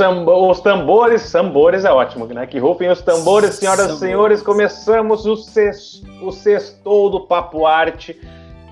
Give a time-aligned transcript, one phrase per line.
[0.00, 2.46] Os, tambores, tambores é ótimo, né?
[2.46, 4.42] Que rufem os tambores, senhoras e senhores.
[4.42, 8.20] Começamos o, sexto, o sextou do Papo Arte,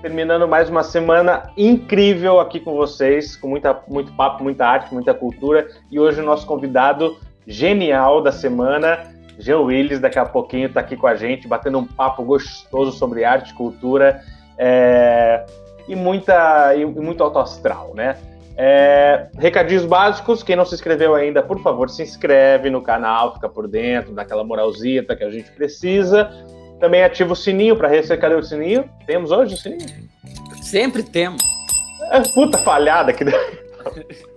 [0.01, 5.13] terminando mais uma semana incrível aqui com vocês, com muita, muito papo, muita arte, muita
[5.13, 5.67] cultura.
[5.89, 10.97] E hoje o nosso convidado genial da semana, Jean Willis, daqui a pouquinho está aqui
[10.97, 14.21] com a gente, batendo um papo gostoso sobre arte e cultura
[14.57, 15.45] é,
[15.87, 18.17] e, muita, e muito alto astral, né?
[18.55, 23.49] É, recadinhos básicos, quem não se inscreveu ainda, por favor, se inscreve no canal, fica
[23.49, 26.29] por dentro, dá aquela moralzita que a gente precisa.
[26.79, 28.21] Também ativa o sininho para receber.
[28.21, 28.89] Cadê o sininho?
[29.07, 29.87] Temos hoje o sininho?
[30.61, 31.41] Sempre temos.
[32.11, 33.23] É, puta falhada que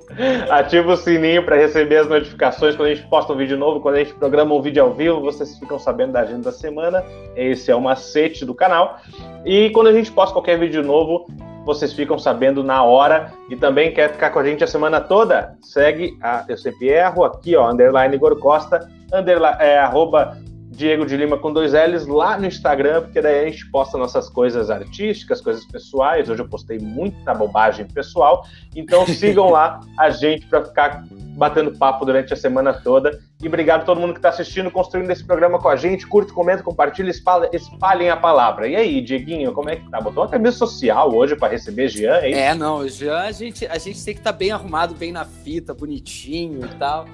[0.48, 3.96] Ativa o sininho para receber as notificações quando a gente posta um vídeo novo, quando
[3.96, 7.04] a gente programa um vídeo ao vivo, vocês ficam sabendo da agenda da semana.
[7.34, 8.98] Esse é o macete do canal.
[9.44, 11.26] E quando a gente posta qualquer vídeo novo,
[11.66, 13.32] vocês ficam sabendo na hora.
[13.50, 15.56] E também quer ficar com a gente a semana toda?
[15.60, 20.38] Segue a Eu Sempre Erro, aqui, ó, underline Igor Costa, underline, é, arroba
[20.76, 24.28] Diego de Lima com dois L's lá no Instagram, porque daí a gente posta nossas
[24.28, 26.28] coisas artísticas, coisas pessoais.
[26.28, 31.02] Hoje eu postei muita bobagem pessoal, então sigam lá a gente para ficar
[31.36, 33.18] batendo papo durante a semana toda.
[33.42, 36.06] E obrigado a todo mundo que está assistindo, construindo esse programa com a gente.
[36.06, 38.68] Curte, comenta, compartilha, espalha, espalhem a palavra.
[38.68, 39.98] E aí, Dieguinho, como é que tá?
[39.98, 42.38] Botou uma camisa social hoje para receber Jean, isso?
[42.38, 45.24] É, não, Jean, a gente, a gente tem que estar tá bem arrumado, bem na
[45.24, 47.06] fita, bonitinho e tal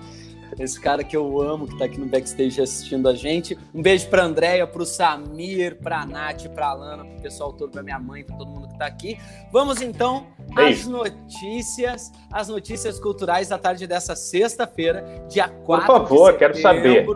[0.58, 3.58] esse cara que eu amo, que tá aqui no backstage assistindo a gente.
[3.74, 7.98] Um beijo pra Andréia, pro Samir, pra Nath, pra Lana, pro pessoal todo, pra minha
[7.98, 9.18] mãe, pra todo mundo que tá aqui.
[9.50, 10.26] Vamos então
[10.56, 17.06] às notícias, as notícias culturais da tarde dessa sexta-feira, dia 4 Por favor, quero saber.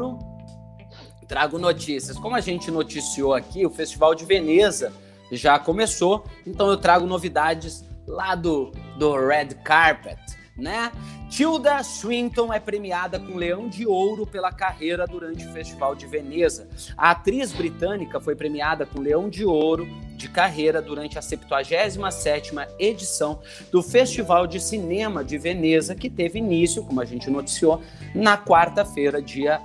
[1.29, 2.17] Trago notícias.
[2.17, 4.93] Como a gente noticiou aqui, o Festival de Veneza
[5.33, 10.19] já começou, então eu trago novidades lá do, do Red Carpet,
[10.57, 10.93] né?
[11.29, 16.69] Tilda Swinton é premiada com Leão de Ouro pela carreira durante o Festival de Veneza.
[16.97, 23.41] A atriz britânica foi premiada com Leão de Ouro de carreira durante a 77ª edição
[23.71, 27.83] do Festival de Cinema de Veneza, que teve início, como a gente noticiou,
[28.15, 29.61] na quarta-feira, dia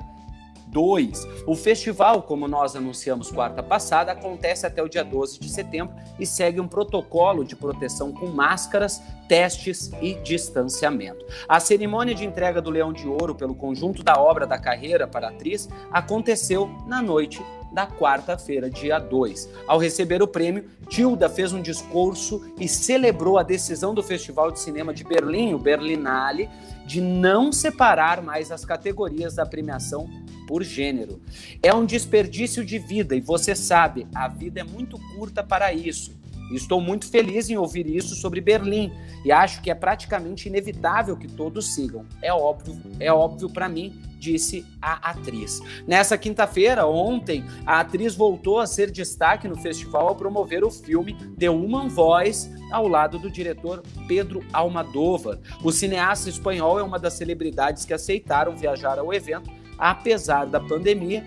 [0.72, 1.28] 2.
[1.46, 6.26] O festival, como nós anunciamos quarta passada, acontece até o dia 12 de setembro e
[6.26, 11.26] segue um protocolo de proteção com máscaras, testes e distanciamento.
[11.48, 15.28] A cerimônia de entrega do Leão de Ouro pelo conjunto da obra da carreira para
[15.28, 19.50] a atriz aconteceu na noite da quarta-feira, dia 2.
[19.68, 24.60] Ao receber o prêmio, Tilda fez um discurso e celebrou a decisão do Festival de
[24.60, 26.50] Cinema de Berlim, o Berlinale,
[26.86, 30.10] de não separar mais as categorias da premiação
[30.48, 31.22] por gênero.
[31.64, 36.21] É um desperdício de vida e você sabe, a vida é muito curta para isso.
[36.56, 38.92] Estou muito feliz em ouvir isso sobre Berlim
[39.24, 42.06] e acho que é praticamente inevitável que todos sigam.
[42.22, 45.62] É óbvio, é óbvio para mim, disse a atriz.
[45.88, 51.16] Nessa quinta-feira, ontem, a atriz voltou a ser destaque no festival ao promover o filme
[51.38, 55.40] The Human Voice ao lado do diretor Pedro Almodóvar.
[55.64, 61.26] O cineasta espanhol é uma das celebridades que aceitaram viajar ao evento apesar da pandemia,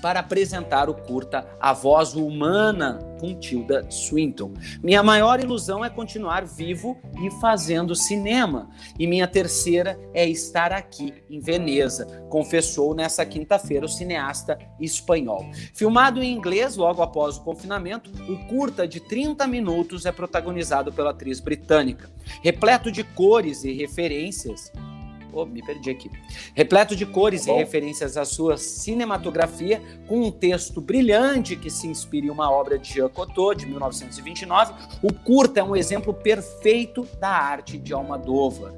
[0.00, 4.54] para apresentar o curta A Voz Humana com Tilda Swinton.
[4.82, 8.70] Minha maior ilusão é continuar vivo e fazendo cinema.
[8.98, 15.44] E minha terceira é estar aqui em Veneza, confessou nessa quinta-feira o cineasta espanhol.
[15.74, 21.10] Filmado em inglês logo após o confinamento, o curta de 30 minutos é protagonizado pela
[21.10, 22.10] atriz britânica.
[22.42, 24.72] Repleto de cores e referências,
[25.40, 26.10] Oh, me perdi aqui.
[26.52, 31.86] Repleto de cores tá e referências à sua cinematografia, com um texto brilhante que se
[31.86, 37.06] inspira em uma obra de Jean Cocteau, de 1929, o curta é um exemplo perfeito
[37.20, 38.74] da arte de Almodóvar.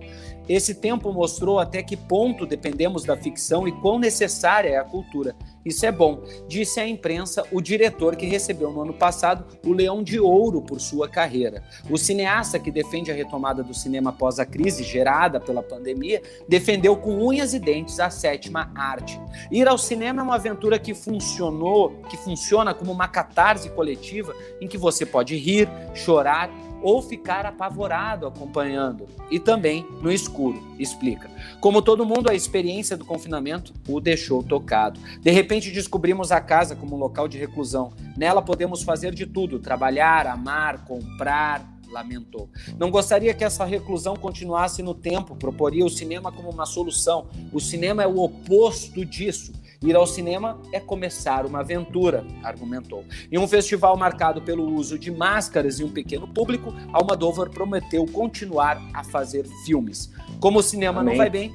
[0.49, 5.35] Esse tempo mostrou até que ponto dependemos da ficção e quão necessária é a cultura.
[5.65, 10.03] Isso é bom, disse à imprensa o diretor que recebeu no ano passado o Leão
[10.03, 11.63] de Ouro por sua carreira.
[11.91, 16.97] O cineasta que defende a retomada do cinema após a crise gerada pela pandemia defendeu
[16.97, 19.21] com unhas e dentes a sétima arte.
[19.51, 24.67] Ir ao cinema é uma aventura que funcionou, que funciona como uma catarse coletiva em
[24.67, 26.51] que você pode rir, chorar
[26.83, 31.31] ou ficar apavorado acompanhando e também no escuro, explica.
[31.61, 35.01] Como todo mundo, a experiência do confinamento o deixou tocado.
[35.21, 37.93] De repente descobrimos a casa como um local de reclusão.
[38.17, 42.49] Nela podemos fazer de tudo: trabalhar, amar, comprar, lamentou.
[42.79, 47.29] Não gostaria que essa reclusão continuasse no tempo, proporia o cinema como uma solução.
[47.53, 49.53] O cinema é o oposto disso.
[49.83, 53.03] Ir ao cinema é começar uma aventura, argumentou.
[53.33, 58.79] Em um festival marcado pelo uso de máscaras e um pequeno público, Almodóvar prometeu continuar
[58.93, 60.13] a fazer filmes.
[60.39, 61.15] Como o cinema Amém.
[61.15, 61.55] não vai bem,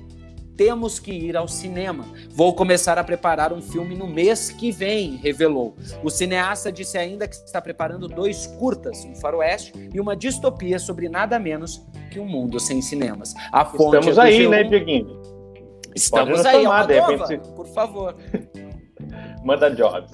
[0.57, 2.04] temos que ir ao cinema.
[2.31, 5.75] Vou começar a preparar um filme no mês que vem, revelou.
[6.04, 11.07] O cineasta disse ainda que está preparando dois curtas, um faroeste e uma distopia sobre
[11.10, 13.36] nada menos que um mundo sem cinemas.
[13.51, 14.56] A fonte Estamos aí, filme...
[14.56, 15.35] né, Dieguinho?
[15.95, 17.47] Estamos aí, tomar, repente...
[17.56, 18.15] por favor.
[19.45, 20.12] Manda jobs.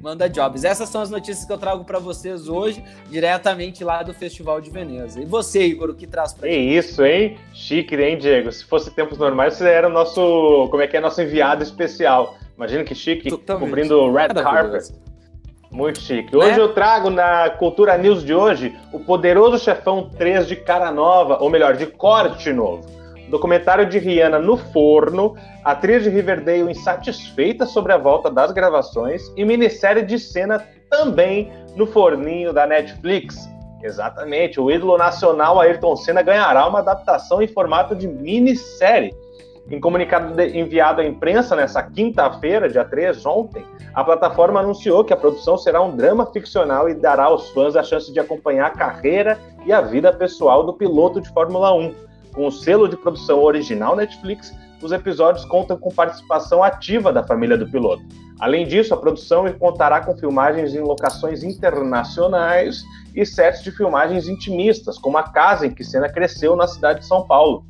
[0.00, 0.64] Manda jobs.
[0.64, 4.70] Essas são as notícias que eu trago para vocês hoje, diretamente lá do Festival de
[4.70, 5.20] Veneza.
[5.20, 6.76] E você, Igor, o que traz para gente?
[6.76, 7.36] isso, hein?
[7.52, 8.50] Chique, hein, Diego?
[8.50, 12.36] Se fosse tempos normais, você era o nosso, como é que é, nosso enviado especial.
[12.56, 13.68] Imagina que chique, Totalmente.
[13.68, 14.94] cobrindo o Red Carpet.
[15.70, 16.34] Muito chique.
[16.34, 16.60] Hoje né?
[16.60, 21.50] eu trago na Cultura News de hoje o Poderoso Chefão 3 de cara nova, ou
[21.50, 22.96] melhor, de corte novo
[23.28, 25.34] documentário de Rihanna no forno,
[25.64, 31.86] atriz de Riverdale insatisfeita sobre a volta das gravações e minissérie de cena também no
[31.86, 33.48] forninho da Netflix.
[33.82, 39.14] Exatamente, o ídolo nacional Ayrton Senna ganhará uma adaptação em formato de minissérie.
[39.68, 45.16] Em comunicado enviado à imprensa nessa quinta-feira, dia 3, ontem, a plataforma anunciou que a
[45.16, 49.38] produção será um drama ficcional e dará aos fãs a chance de acompanhar a carreira
[49.64, 52.06] e a vida pessoal do piloto de Fórmula 1
[52.36, 57.56] com o selo de produção original Netflix, os episódios contam com participação ativa da família
[57.56, 58.04] do piloto.
[58.38, 62.84] Além disso, a produção contará com filmagens em locações internacionais
[63.14, 67.06] e sets de filmagens intimistas, como a casa em que Senna cresceu na cidade de
[67.06, 67.64] São Paulo.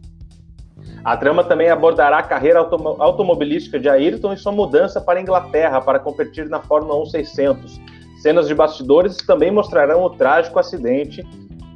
[1.05, 5.23] A trama também abordará a carreira autom automobilística de Ayrton e sua mudança para a
[5.23, 7.81] Inglaterra para competir na Fórmula 1 600.
[8.21, 11.25] Cenas de bastidores também mostrarão o trágico acidente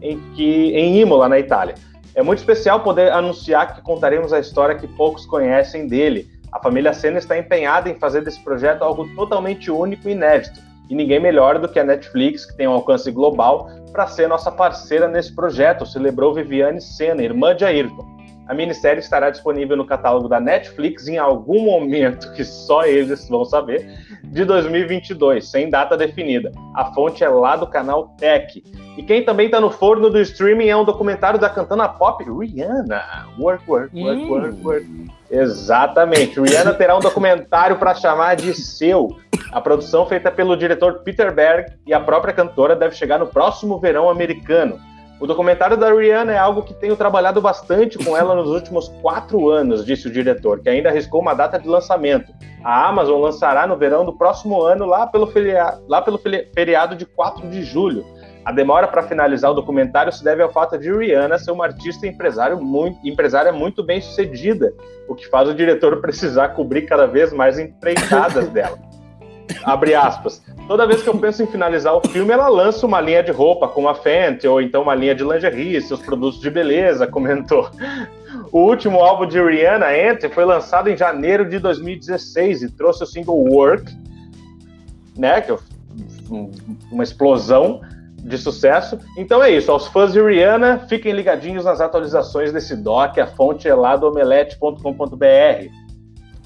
[0.02, 1.76] em, que, em Imola, na Itália.
[2.14, 6.28] É muito especial poder anunciar que contaremos a história que poucos conhecem dele.
[6.50, 10.60] A família Senna está empenhada em fazer desse projeto algo totalmente único e inédito.
[10.88, 14.50] E ninguém melhor do que a Netflix, que tem um alcance global, para ser nossa
[14.50, 18.19] parceira nesse projeto, celebrou Viviane Senna, irmã de Ayrton.
[18.50, 23.44] A minissérie estará disponível no catálogo da Netflix em algum momento, que só eles vão
[23.44, 23.88] saber,
[24.24, 26.50] de 2022, sem data definida.
[26.74, 28.60] A fonte é lá do canal Tech.
[28.98, 33.28] E quem também está no forno do streaming é um documentário da cantana pop Rihanna.
[33.38, 34.28] Work, work, work, hum.
[34.28, 34.86] work, work.
[35.30, 36.40] Exatamente.
[36.40, 39.16] Rihanna terá um documentário para chamar de seu.
[39.52, 43.78] A produção feita pelo diretor Peter Berg e a própria cantora deve chegar no próximo
[43.78, 44.89] verão americano.
[45.20, 49.50] O documentário da Rihanna é algo que tenho trabalhado bastante com ela nos últimos quatro
[49.50, 52.32] anos, disse o diretor, que ainda arriscou uma data de lançamento.
[52.64, 57.04] A Amazon lançará no verão do próximo ano, lá pelo, feriado, lá pelo feriado de
[57.04, 58.02] 4 de julho.
[58.46, 62.06] A demora para finalizar o documentário se deve ao fato de Rihanna ser uma artista
[62.06, 64.72] empresário muito, empresária muito bem sucedida,
[65.06, 68.78] o que faz o diretor precisar cobrir cada vez mais empreitadas dela.
[69.64, 70.42] Abre aspas.
[70.70, 73.66] Toda vez que eu penso em finalizar o filme, ela lança uma linha de roupa,
[73.66, 77.68] como a Fenty, ou então uma linha de lingerie, seus produtos de beleza, comentou.
[78.52, 83.06] O último álbum de Rihanna, Enter, foi lançado em janeiro de 2016 e trouxe o
[83.06, 83.92] single Work,
[85.18, 85.58] né, que é
[86.92, 87.80] uma explosão
[88.18, 88.96] de sucesso.
[89.18, 93.66] Então é isso, aos fãs de Rihanna, fiquem ligadinhos nas atualizações desse doc, a fonte
[93.66, 95.79] é lá do omelete.com.br.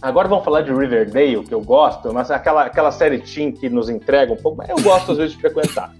[0.05, 3.89] Agora vamos falar de Riverdale, que eu gosto, mas aquela, aquela série teen que nos
[3.89, 5.95] entrega um pouco, eu gosto às vezes de frequentar.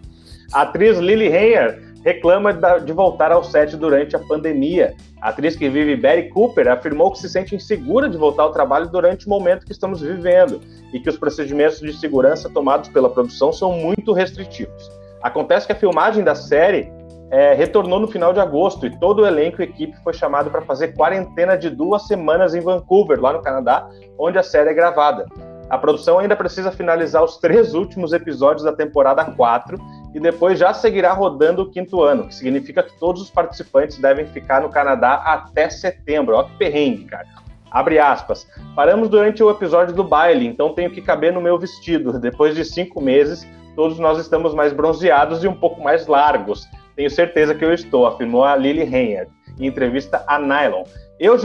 [0.53, 4.95] A atriz Lily Hayer reclama de voltar ao set durante a pandemia.
[5.23, 8.91] A atriz que vive Betty Cooper afirmou que se sente insegura de voltar ao trabalho
[8.91, 10.61] durante o momento que estamos vivendo
[10.93, 14.93] e que os procedimentos de segurança tomados pela produção são muito restritivos.
[15.23, 16.93] Acontece que a filmagem da série
[17.35, 20.63] é, retornou no final de agosto e todo o elenco e equipe foi chamado para
[20.63, 25.27] fazer quarentena de duas semanas em Vancouver, lá no Canadá, onde a série é gravada.
[25.69, 29.77] A produção ainda precisa finalizar os três últimos episódios da temporada 4
[30.15, 34.27] e depois já seguirá rodando o quinto ano, que significa que todos os participantes devem
[34.27, 36.37] ficar no Canadá até setembro.
[36.37, 37.27] Olha que perrengue, cara.
[37.69, 38.47] Abre aspas.
[38.77, 42.13] Paramos durante o episódio do baile, então tenho que caber no meu vestido.
[42.21, 46.69] Depois de cinco meses, todos nós estamos mais bronzeados e um pouco mais largos.
[46.97, 50.85] Tenho certeza que eu estou, afirmou a Lily Henry em entrevista a Nylon.
[51.19, 51.37] Eu,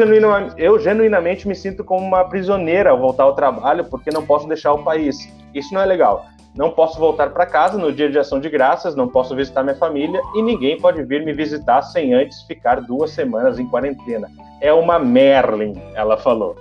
[0.57, 4.73] eu genuinamente me sinto como uma prisioneira ao voltar ao trabalho porque não posso deixar
[4.73, 5.17] o país.
[5.53, 6.25] Isso não é legal.
[6.55, 9.75] Não posso voltar para casa no dia de ação de graças, não posso visitar minha
[9.75, 14.27] família e ninguém pode vir me visitar sem antes ficar duas semanas em quarentena.
[14.59, 16.55] É uma Merlin, ela falou.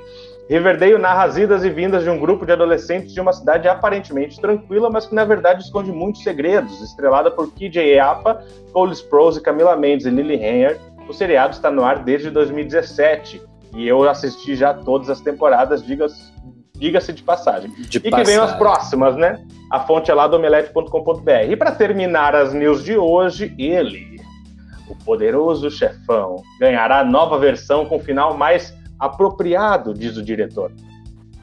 [0.48, 4.40] Riverdale narra as idas e vindas de um grupo de adolescentes de uma cidade aparentemente
[4.40, 6.80] tranquila, mas que na verdade esconde muitos segredos.
[6.80, 10.76] Estrelada por KJ Apa, Cole Sprouse, Camila Mendes e Lily Henry,
[11.06, 13.42] o seriado está no ar desde 2017
[13.74, 16.06] e eu assisti já todas as temporadas, diga
[16.78, 17.70] diga-se de passagem.
[17.70, 19.44] De e que venham as próximas, né?
[19.70, 21.50] A fonte é lá do omelete.com.br.
[21.50, 24.20] E para terminar as news de hoje, ele,
[24.88, 30.72] o poderoso chefão, ganhará nova versão com final mais apropriado, diz o diretor.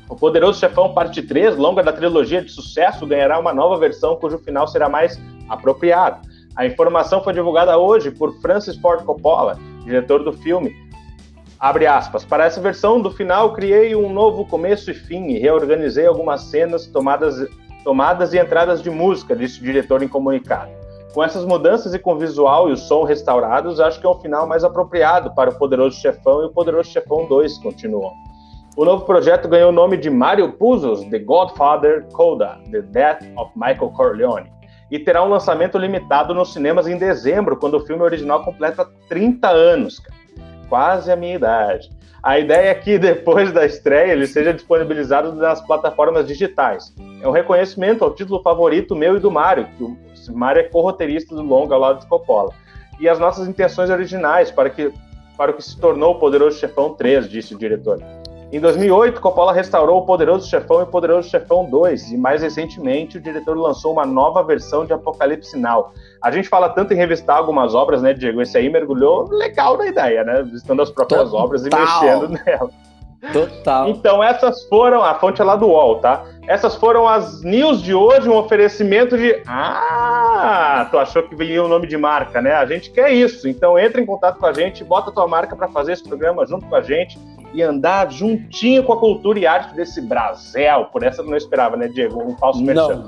[0.08, 4.38] O Poderoso Chefão Parte 3, longa da trilogia de sucesso, ganhará uma nova versão cujo
[4.38, 5.20] final será mais
[5.50, 6.28] apropriado.
[6.56, 10.76] A informação foi divulgada hoje por Francis Ford Coppola, diretor do filme.
[11.60, 12.24] Abre aspas.
[12.24, 16.86] Para essa versão do final, criei um novo começo e fim e reorganizei algumas cenas
[16.86, 17.48] tomadas,
[17.84, 20.85] tomadas e entradas de música, disse o diretor em comunicado.
[21.16, 24.20] Com essas mudanças e com o visual e o som restaurados, acho que é um
[24.20, 28.12] final mais apropriado para o Poderoso Chefão e o Poderoso Chefão 2, continuou.
[28.76, 33.50] O novo projeto ganhou o nome de Mario Puzo's The Godfather Coda, The Death of
[33.56, 34.52] Michael Corleone,
[34.92, 39.48] e terá um lançamento limitado nos cinemas em dezembro, quando o filme original completa 30
[39.48, 40.02] anos,
[40.68, 41.90] quase a minha idade.
[42.22, 46.94] A ideia é que depois da estreia ele seja disponibilizado nas plataformas digitais.
[47.22, 51.36] É um reconhecimento ao título favorito meu e do Mario, que o Mario é co-roteirista
[51.36, 52.52] do longa ao lado de Coppola.
[53.00, 54.94] E as nossas intenções originais para, que,
[55.38, 58.02] para o que se tornou o Poderoso Chefão 3, disse o diretor.
[58.52, 63.18] Em 2008, Coppola restaurou O Poderoso Chefão e O Poderoso Chefão 2, e mais recentemente
[63.18, 65.92] o diretor lançou uma nova versão de Apocalipse Now.
[66.22, 68.42] A gente fala tanto em revistar algumas obras, né, Diego?
[68.42, 70.44] Esse aí mergulhou legal na ideia, né?
[70.44, 71.46] Visitando as próprias Total.
[71.46, 72.70] obras e mexendo nela.
[73.32, 73.90] Total.
[73.90, 75.04] Então, essas foram.
[75.04, 76.24] A fonte é lá do UOL, tá?
[76.48, 79.42] Essas foram as news de hoje, um oferecimento de.
[79.48, 82.54] Ah, tu achou que vinha o nome de marca, né?
[82.54, 83.48] A gente quer isso.
[83.48, 86.46] Então, entra em contato com a gente, bota a tua marca para fazer esse programa
[86.46, 87.18] junto com a gente
[87.54, 90.86] e andar juntinho com a cultura e arte desse Brasil.
[90.92, 92.22] Por essa eu não esperava, né, Diego?
[92.22, 93.06] Um falso merchan.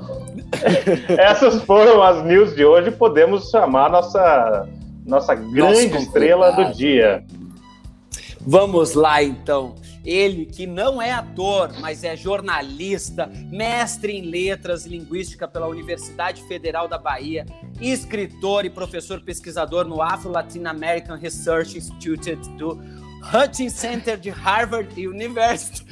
[1.16, 2.90] Essas foram as news de hoje.
[2.90, 4.66] Podemos chamar nossa,
[5.06, 7.22] nossa grande estrela do dia.
[8.40, 9.74] Vamos lá, então.
[10.04, 16.42] Ele que não é ator, mas é jornalista, mestre em letras e linguística pela Universidade
[16.44, 17.44] Federal da Bahia,
[17.80, 22.78] escritor e professor pesquisador no Afro Latin American Research Institute do
[23.32, 25.84] Hutchins Center de Harvard University.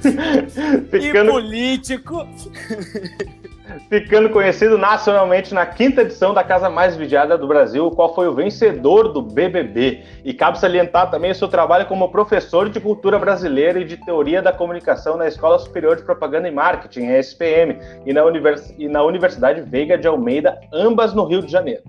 [0.90, 1.30] Ficando...
[1.30, 2.26] E político.
[3.88, 8.34] Ficando conhecido nacionalmente na quinta edição da Casa Mais Vigiada do Brasil, qual foi o
[8.34, 10.04] vencedor do BBB.
[10.24, 14.40] E cabe salientar também o seu trabalho como professor de cultura brasileira e de teoria
[14.40, 18.72] da comunicação na Escola Superior de Propaganda e Marketing, a SPM, e na, Univers...
[18.78, 21.82] e na Universidade Veiga de Almeida, ambas no Rio de Janeiro.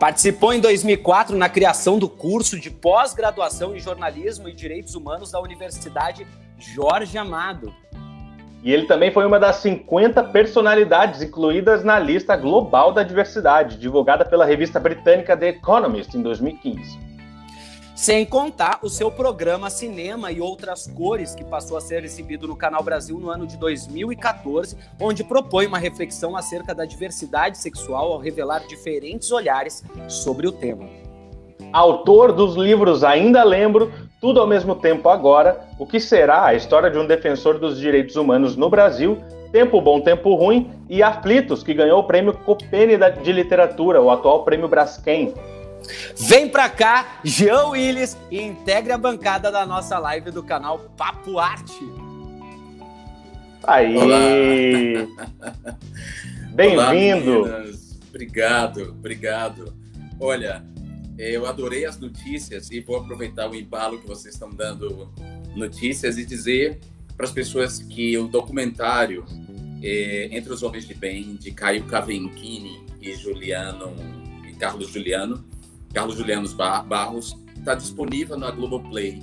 [0.00, 5.40] Participou em 2004 na criação do curso de pós-graduação em jornalismo e direitos humanos da
[5.40, 6.26] Universidade
[6.58, 7.72] Jorge Amado.
[8.62, 14.24] E ele também foi uma das 50 personalidades incluídas na lista global da diversidade, divulgada
[14.24, 17.12] pela revista britânica The Economist em 2015.
[17.96, 22.56] Sem contar o seu programa Cinema e Outras Cores, que passou a ser exibido no
[22.56, 28.18] Canal Brasil no ano de 2014, onde propõe uma reflexão acerca da diversidade sexual ao
[28.18, 31.11] revelar diferentes olhares sobre o tema.
[31.72, 36.90] Autor dos livros Ainda Lembro, Tudo ao Mesmo Tempo Agora, O que Será a História
[36.90, 39.18] de um Defensor dos Direitos Humanos no Brasil,
[39.52, 44.44] Tempo Bom, Tempo Ruim e Aflitos, que ganhou o prêmio Copene de Literatura, o atual
[44.44, 45.34] prêmio Braskem.
[46.16, 51.38] Vem pra cá, Jean Willis, e integre a bancada da nossa live do canal Papo
[51.38, 51.84] Arte.
[53.64, 55.08] Aí!
[56.50, 57.44] Bem-vindo!
[58.08, 59.74] Obrigado, obrigado.
[60.20, 60.62] Olha,
[61.18, 65.10] eu adorei as notícias e vou aproveitar o embalo que vocês estão dando
[65.54, 66.80] notícias e dizer
[67.16, 69.24] para as pessoas que o documentário
[69.82, 73.94] é, Entre os Homens de Bem, de Caio Cavenchini e Juliano
[74.48, 75.44] e Carlos Juliano,
[75.92, 79.20] Carlos Juliano Barros, está disponível na Globoplay.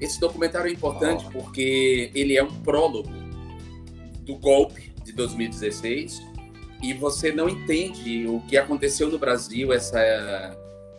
[0.00, 1.30] Esse documentário é importante oh.
[1.30, 3.10] porque ele é um prólogo
[4.22, 6.22] do golpe de 2016
[6.82, 9.98] e você não entende o que aconteceu no Brasil, essa,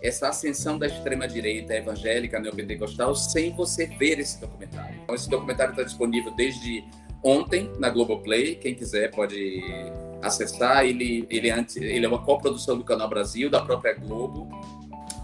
[0.01, 4.99] essa ascensão da extrema-direita evangélica neopentecostal, sem você ver esse documentário.
[5.03, 6.83] Então, esse documentário está disponível desde
[7.23, 8.55] ontem na Globoplay.
[8.55, 9.61] Quem quiser pode
[10.21, 10.85] acessar.
[10.85, 14.47] Ele, ele, é, ele é uma coprodução do Canal Brasil, da própria Globo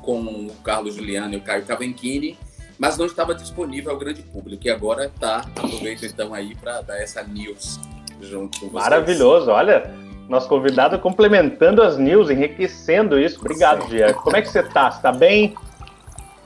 [0.01, 2.37] com o Carlos Juliano e o Caio Cavenchini,
[2.77, 4.67] mas não estava disponível ao grande público.
[4.67, 5.39] E agora está.
[5.55, 7.79] Aproveito então aí para dar essa news
[8.21, 8.83] junto com vocês.
[8.83, 9.91] Maravilhoso, olha.
[10.27, 13.39] Nosso convidado complementando as news, enriquecendo isso.
[13.39, 14.13] Obrigado, Dia.
[14.13, 14.89] Como é que você está?
[14.89, 15.55] Você está bem?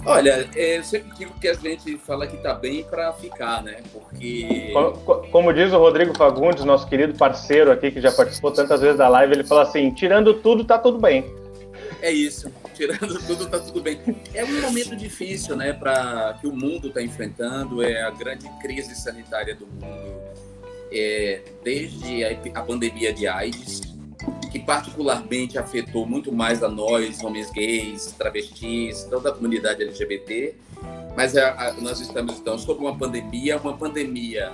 [0.05, 3.77] Olha, é, eu sempre digo que a gente fala que está bem para ficar, né?
[3.91, 4.71] Porque.
[4.73, 8.97] Como, como, diz o Rodrigo Fagundes, nosso querido parceiro aqui, que já participou tantas vezes
[8.97, 11.25] da live, ele fala assim: tirando tudo, tá tudo bem.
[12.01, 12.51] é isso.
[12.79, 13.99] Tirando tudo, tá tudo bem.
[14.33, 17.83] É um momento difícil, né, para que o mundo está enfrentando.
[17.83, 20.48] É a grande crise sanitária do mundo.
[20.91, 23.81] É, desde a, a pandemia de AIDS,
[24.51, 30.55] que particularmente afetou muito mais a nós, homens gays, travestis, toda a comunidade LGBT.
[31.15, 34.51] Mas a, a, nós estamos, então, sob uma pandemia, uma pandemia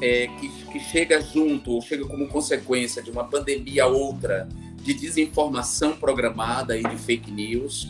[0.00, 5.96] é, que, que chega junto, ou chega como consequência de uma pandemia outra, de desinformação
[5.96, 7.88] programada e de fake news,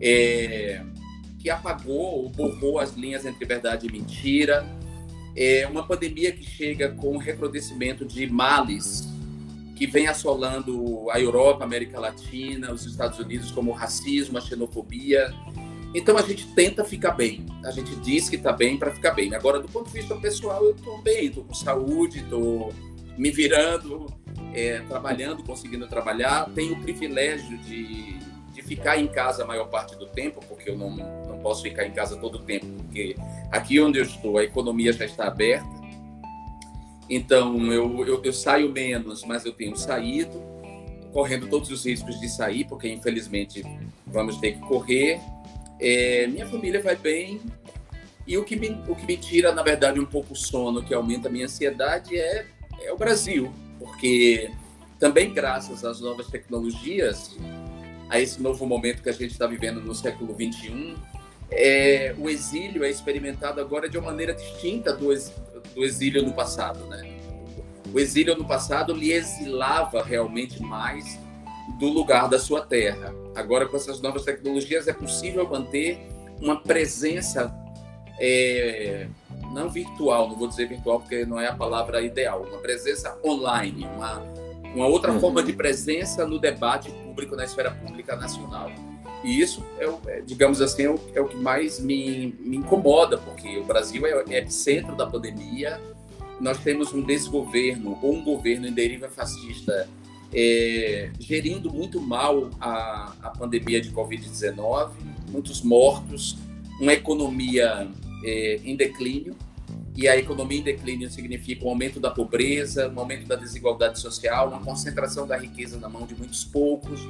[0.00, 0.82] é,
[1.38, 4.66] que apagou ou borrou as linhas entre verdade e mentira.
[5.36, 9.08] É uma pandemia que chega com o recrudescimento de males
[9.80, 14.40] que vem assolando a Europa, a América Latina, os Estados Unidos, como o racismo, a
[14.40, 15.32] xenofobia.
[15.94, 17.46] Então a gente tenta ficar bem.
[17.64, 19.34] A gente diz que está bem para ficar bem.
[19.34, 22.74] Agora, do ponto de vista pessoal, eu estou bem, estou com saúde, estou
[23.16, 24.06] me virando,
[24.52, 26.50] é, trabalhando, conseguindo trabalhar.
[26.54, 28.18] Tenho o privilégio de,
[28.52, 31.86] de ficar em casa a maior parte do tempo, porque eu não, não posso ficar
[31.86, 33.16] em casa todo o tempo, porque
[33.50, 35.68] aqui onde eu estou a economia já está aberta.
[37.08, 40.42] Então eu, eu, eu saio menos, mas eu tenho saído,
[41.12, 43.64] correndo todos os riscos de sair, porque infelizmente
[44.06, 45.20] vamos ter que correr.
[45.80, 47.40] É, minha família vai bem,
[48.26, 50.94] e o que, me, o que me tira, na verdade, um pouco o sono, que
[50.94, 52.46] aumenta a minha ansiedade, é,
[52.82, 54.50] é o Brasil porque
[54.98, 57.36] também graças às novas tecnologias,
[58.10, 60.96] a esse novo momento que a gente está vivendo no século 21,
[61.50, 65.08] é, o exílio é experimentado agora de uma maneira distinta do,
[65.74, 67.16] do exílio no passado, né?
[67.92, 71.18] O exílio no passado lhe exilava realmente mais
[71.78, 73.14] do lugar da sua terra.
[73.34, 75.98] Agora, com essas novas tecnologias, é possível manter
[76.40, 77.52] uma presença
[78.18, 79.06] é,
[79.52, 83.86] não virtual, não vou dizer virtual porque não é a palavra ideal, uma presença online,
[83.86, 84.22] uma,
[84.74, 85.20] uma outra uhum.
[85.20, 88.70] forma de presença no debate público, na esfera pública nacional.
[89.22, 93.18] E isso, é, é digamos assim, é o, é o, que mais me, me incomoda,
[93.18, 95.80] porque o Brasil é, é epicentro da pandemia,
[96.40, 99.86] nós temos um desgoverno ou um governo em deriva fascista
[100.32, 104.90] é, gerindo muito mal a, a pandemia de Covid-19,
[105.30, 106.38] muitos mortos,
[106.80, 107.88] uma economia
[108.24, 109.36] é, em declínio,
[110.00, 114.48] e a economia em declínio significa um aumento da pobreza, um aumento da desigualdade social,
[114.48, 117.00] uma concentração da riqueza na mão de muitos poucos.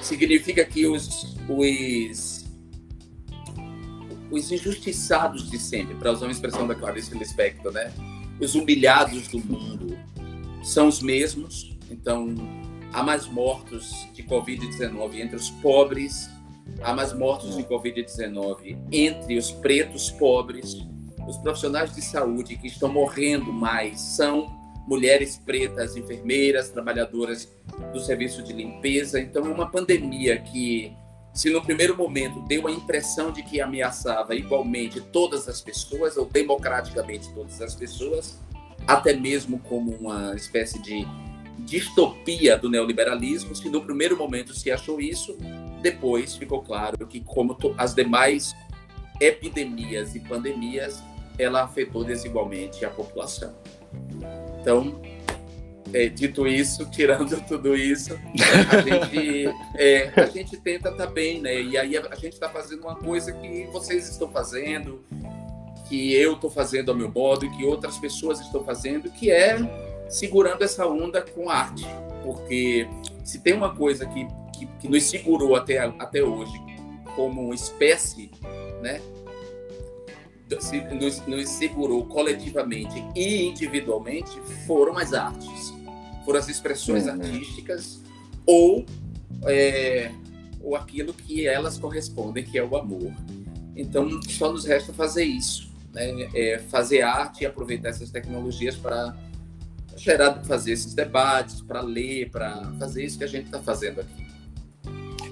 [0.00, 2.46] Significa que os, os,
[4.30, 7.92] os injustiçados de sempre, para usar uma expressão da Clarice Lispector, né?
[8.40, 9.98] os humilhados do mundo
[10.64, 11.76] são os mesmos.
[11.90, 12.34] Então,
[12.94, 16.30] há mais mortos de Covid-19 entre os pobres
[16.82, 20.86] há mais mortos de Covid-19 entre os pretos pobres.
[21.26, 27.48] Os profissionais de saúde que estão morrendo mais são mulheres pretas, enfermeiras, trabalhadoras
[27.92, 29.20] do serviço de limpeza.
[29.20, 30.92] Então, é uma pandemia que,
[31.32, 36.26] se no primeiro momento deu a impressão de que ameaçava igualmente todas as pessoas, ou
[36.26, 38.40] democraticamente todas as pessoas,
[38.86, 41.06] até mesmo como uma espécie de
[41.60, 45.36] distopia do neoliberalismo, se no primeiro momento se achou isso,
[45.80, 48.54] depois ficou claro que, como as demais
[49.20, 51.02] epidemias e pandemias,
[51.42, 53.54] ela afetou desigualmente a população.
[54.60, 55.00] Então,
[55.92, 58.18] é, dito isso, tirando tudo isso,
[58.70, 61.60] a gente, é, a gente tenta estar tá bem, né?
[61.60, 65.04] E aí a, a gente está fazendo uma coisa que vocês estão fazendo,
[65.88, 69.58] que eu estou fazendo ao meu modo e que outras pessoas estão fazendo, que é
[70.08, 71.84] segurando essa onda com arte.
[72.22, 72.88] Porque
[73.24, 74.26] se tem uma coisa que,
[74.56, 76.52] que, que nos segurou até, até hoje
[77.14, 78.30] como espécie,
[78.80, 79.00] né?
[80.92, 84.30] Nos, nos segurou coletivamente e individualmente
[84.66, 85.72] foram as artes,
[86.24, 87.12] foram as expressões uhum.
[87.12, 88.02] artísticas
[88.46, 88.84] ou,
[89.44, 90.10] é,
[90.60, 93.12] ou aquilo que elas correspondem, que é o amor.
[93.76, 96.28] Então, só nos resta fazer isso, né?
[96.34, 99.16] É fazer arte e aproveitar essas tecnologias para
[99.96, 104.31] gerar, fazer esses debates, para ler, para fazer isso que a gente está fazendo aqui.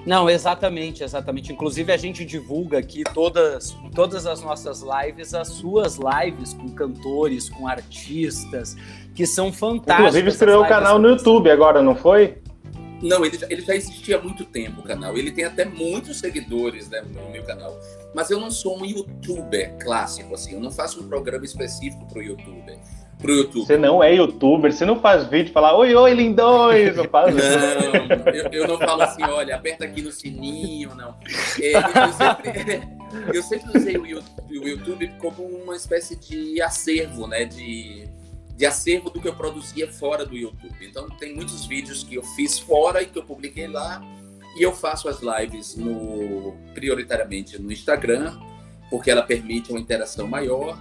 [0.07, 1.53] Não, exatamente, exatamente.
[1.53, 7.49] Inclusive a gente divulga aqui todas, todas as nossas lives, as suas lives com cantores,
[7.51, 8.77] com artistas,
[9.15, 9.99] que são fantásticas.
[9.99, 12.39] Inclusive estreou o canal no YouTube agora, não foi?
[13.03, 15.17] Não, ele, ele já existia há muito tempo o canal.
[15.17, 17.79] Ele tem até muitos seguidores né, no meu canal.
[18.15, 20.53] Mas eu não sou um youtuber clássico, assim.
[20.53, 22.79] Eu não faço um programa específico para o youtuber
[23.21, 23.67] pro YouTube.
[23.67, 27.35] Você não é youtuber, você não faz vídeo e fala, oi, oi, lindões, não faz
[27.35, 31.15] Não, eu, eu, não falo assim, olha, aperta aqui no sininho, não.
[31.61, 32.83] É, eu, sempre,
[33.37, 34.07] eu, sempre, usei o
[34.69, 38.09] YouTube como uma espécie de acervo, né, de,
[38.57, 40.75] de acervo do que eu produzia fora do YouTube.
[40.81, 44.03] Então, tem muitos vídeos que eu fiz fora e que eu publiquei lá,
[44.57, 48.39] E eu faço as lives no, prioritariamente no Instagram,
[48.89, 50.77] porque ela permite uma interação maior.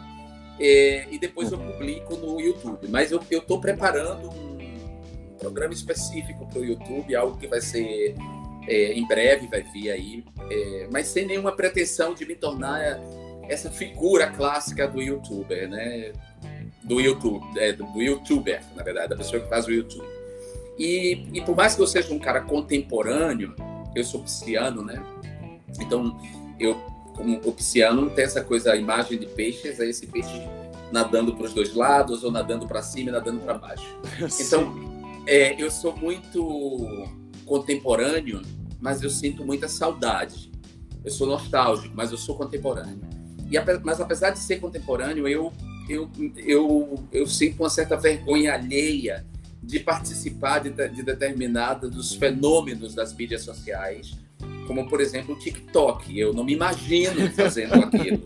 [0.60, 2.88] É, e depois eu publico no YouTube.
[2.90, 8.16] Mas eu estou preparando um programa específico para o YouTube, algo que vai ser
[8.68, 13.00] é, em breve, vai vir aí, é, mas sem nenhuma pretensão de me tornar
[13.50, 16.12] essa figura clássica do YouTuber, né?
[16.84, 20.08] Do YouTube, é, do YouTuber, na verdade, da pessoa que faz o YouTube.
[20.78, 23.56] E, e por mais que eu seja um cara contemporâneo,
[23.96, 25.04] eu sou pisciano, né?
[25.82, 26.18] Então,
[26.60, 26.80] eu,
[27.20, 30.42] como o pisciano, tem essa coisa, a imagem de peixes, é esse peixe
[30.90, 34.00] nadando para os dois lados, ou nadando para cima e nadando para baixo.
[34.40, 34.74] Então,
[35.28, 37.06] é, eu sou muito
[37.46, 38.42] contemporâneo,
[38.80, 40.50] mas eu sinto muita saudade.
[41.04, 43.02] Eu sou nostálgico, mas eu sou contemporâneo.
[43.52, 45.52] E, mas apesar de ser contemporâneo, eu,
[45.90, 49.26] eu, eu, eu sinto uma certa vergonha alheia
[49.62, 54.18] de participar de, de determinada dos fenômenos das mídias sociais,
[54.70, 56.18] como por exemplo o TikTok.
[56.18, 58.22] Eu não me imagino fazendo aquilo.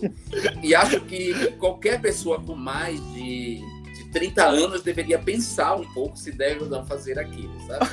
[0.61, 3.61] E acho que qualquer pessoa com mais de,
[3.95, 7.85] de 30 anos deveria pensar um pouco se deve ou não fazer aquilo, sabe?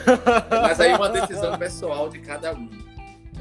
[0.51, 2.69] Mas aí é uma decisão pessoal de cada um.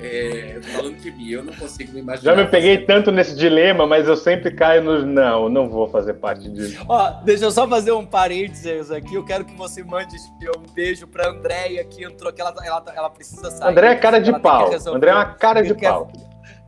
[0.02, 2.34] É, falando de mim, eu não consigo me imaginar.
[2.34, 5.06] Já me peguei tanto nesse dilema, mas eu sempre caio no.
[5.06, 6.82] Não, não vou fazer parte disso.
[6.88, 9.16] Ó, deixa eu só fazer um parênteses aqui.
[9.16, 10.16] Eu quero que você mande
[10.58, 13.70] um beijo pra Andréia, que entrou, que ela, ela, ela precisa sair.
[13.70, 14.72] André é cara de pau.
[14.88, 16.10] André é uma cara de quer, pau.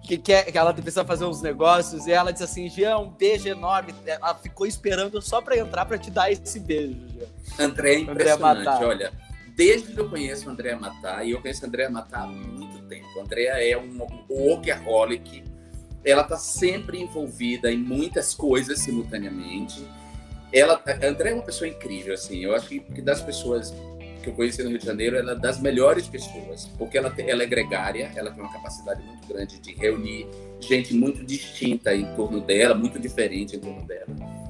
[0.04, 3.48] Que, quer, que ela precisa fazer uns negócios e ela disse assim: Jean, um beijo
[3.48, 3.96] enorme.
[4.06, 7.66] Ela ficou esperando só pra entrar pra te dar esse beijo, Jean.
[7.66, 9.12] André é impressionante, André olha.
[9.56, 12.81] Desde que eu conheço o André Matar, e eu conheço o André Matar há muito
[12.92, 13.08] tempo.
[13.18, 15.44] A Andrea é um workaholic,
[16.04, 19.86] ela está sempre envolvida em muitas coisas simultaneamente.
[20.52, 22.44] Ela, a Andrea é uma pessoa incrível, assim.
[22.44, 23.74] Eu acho que das pessoas
[24.22, 27.44] que eu conheci no Rio de Janeiro, ela é das melhores pessoas, porque ela, ela
[27.44, 30.28] é gregária, ela tem uma capacidade muito grande de reunir
[30.60, 34.06] gente muito distinta em torno dela, muito diferente em torno dela.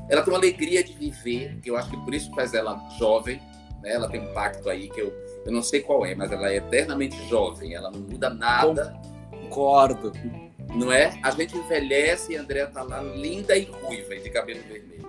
[0.10, 3.42] Ela tem uma alegria de viver, que eu acho que por isso faz ela jovem,
[3.82, 3.94] né?
[3.94, 5.14] Ela tem um pacto aí que eu
[5.46, 8.96] eu não sei qual é, mas ela é eternamente jovem, ela não muda nada.
[9.32, 10.12] Concordo.
[10.74, 11.20] Não é?
[11.24, 15.02] A gente envelhece e a Andrea tá lá linda e ruiva, de cabelo vermelho.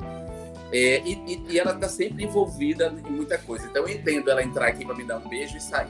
[0.72, 3.66] É, e, e, ela tá sempre envolvida em muita coisa.
[3.66, 5.86] Então eu entendo ela entrar aqui para me dar um beijo e sair.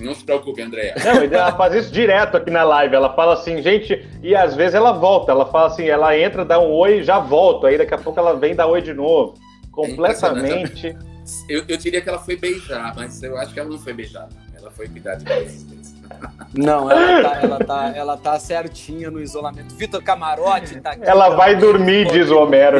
[0.00, 0.94] Não se preocupe, Andréa.
[1.04, 2.96] Não, ela faz isso direto aqui na live.
[2.96, 5.30] Ela fala assim, gente, e às vezes ela volta.
[5.30, 7.68] Ela fala assim, ela entra, dá um oi e já volta.
[7.68, 9.34] Aí daqui a pouco ela vem dar oi de novo.
[9.36, 10.88] É Completamente.
[10.88, 11.13] É
[11.48, 14.28] eu, eu diria que ela foi beijar, mas eu acho que ela não foi beijar.
[14.56, 15.24] Ela foi cuidar de.
[16.54, 19.74] Não, ela tá, ela, tá, ela tá certinha no isolamento.
[19.74, 21.04] Vitor Camarote tá aqui.
[21.04, 22.78] Ela vai dormir, diz o Homero.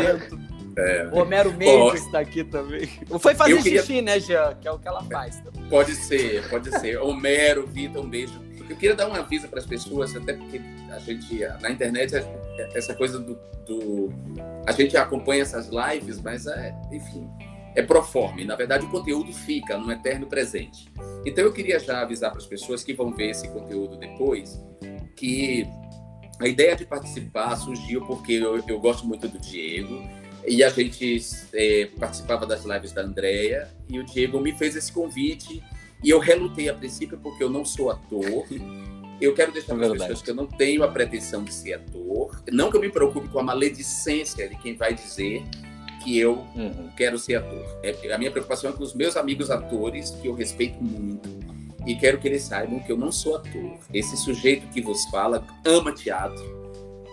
[0.77, 1.09] É.
[1.13, 2.87] O Homero Mendes está aqui também.
[3.19, 3.81] Foi fazer queria...
[3.81, 4.55] xixi, né, Jean?
[4.61, 5.41] Que é o que ela faz.
[5.41, 5.69] Também.
[5.69, 6.99] Pode ser, pode ser.
[6.99, 8.41] Homero, Vitor, um beijo.
[8.69, 12.15] Eu queria dar um aviso para as pessoas, até porque a gente, na internet,
[12.75, 13.39] essa coisa do.
[13.67, 14.13] do
[14.67, 17.29] a gente acompanha essas lives, mas, é, enfim,
[17.75, 18.45] é proforme.
[18.45, 20.89] Na verdade, o conteúdo fica no eterno presente.
[21.27, 24.61] Então, eu queria já avisar para as pessoas que vão ver esse conteúdo depois
[25.17, 25.67] que
[26.41, 30.03] a ideia de participar surgiu porque eu, eu gosto muito do Diego
[30.47, 34.93] e a gente é, participava das lives da Andrea e o Diego me fez esse
[34.93, 35.63] convite
[36.03, 38.47] e eu relutei a princípio porque eu não sou ator.
[39.21, 42.43] Eu quero deixar para as pessoas que eu não tenho a pretensão de ser ator.
[42.53, 45.45] Não que eu me preocupe com a maledicência de quem vai dizer
[46.05, 46.91] que eu uhum.
[46.95, 47.65] quero ser ator.
[47.83, 51.29] É, a minha preocupação é com os meus amigos atores, que eu respeito muito,
[51.87, 53.79] e quero que eles saibam que eu não sou ator.
[53.93, 56.45] Esse sujeito que vos fala ama teatro,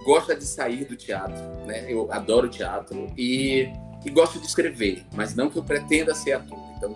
[0.06, 1.86] gosta de sair do teatro, né?
[1.88, 3.70] Eu adoro teatro e,
[4.06, 6.60] e gosto de escrever, mas não que eu pretenda ser ator.
[6.78, 6.96] Então,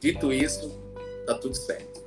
[0.00, 0.80] dito isso,
[1.26, 1.98] tá tudo certo.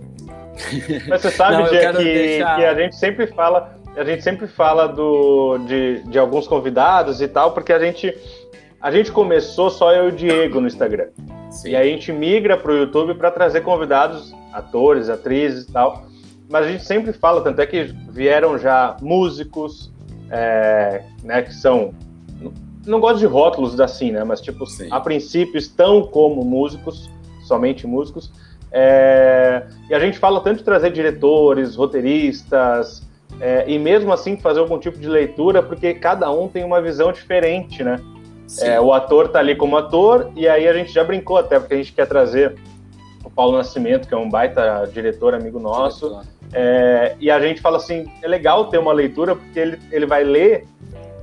[1.07, 2.55] Mas você sabe, não, que, deixar...
[2.55, 7.27] que a gente sempre fala, a gente sempre fala do, de, de alguns convidados e
[7.27, 8.13] tal, porque a gente
[8.81, 11.09] a gente começou só eu e o Diego no Instagram.
[11.51, 11.69] Sim.
[11.69, 16.05] E aí a gente migra para o YouTube para trazer convidados, atores, atrizes e tal.
[16.49, 19.91] Mas a gente sempre fala, tanto é que vieram já músicos,
[20.29, 21.93] é, né, que são.
[22.85, 24.23] Não gosto de rótulos assim, né?
[24.23, 24.87] Mas, tipo, Sim.
[24.89, 27.09] a princípio estão como músicos,
[27.43, 28.31] somente músicos.
[28.71, 33.03] É, e a gente fala tanto de trazer diretores, roteiristas,
[33.39, 37.11] é, e mesmo assim fazer algum tipo de leitura, porque cada um tem uma visão
[37.11, 37.99] diferente, né?
[38.59, 41.73] É, o ator tá ali como ator, e aí a gente já brincou até, porque
[41.73, 42.55] a gente quer trazer
[43.23, 46.21] o Paulo Nascimento, que é um baita diretor, amigo nosso.
[46.53, 50.23] É, e a gente fala assim: é legal ter uma leitura, porque ele, ele vai
[50.23, 50.65] ler,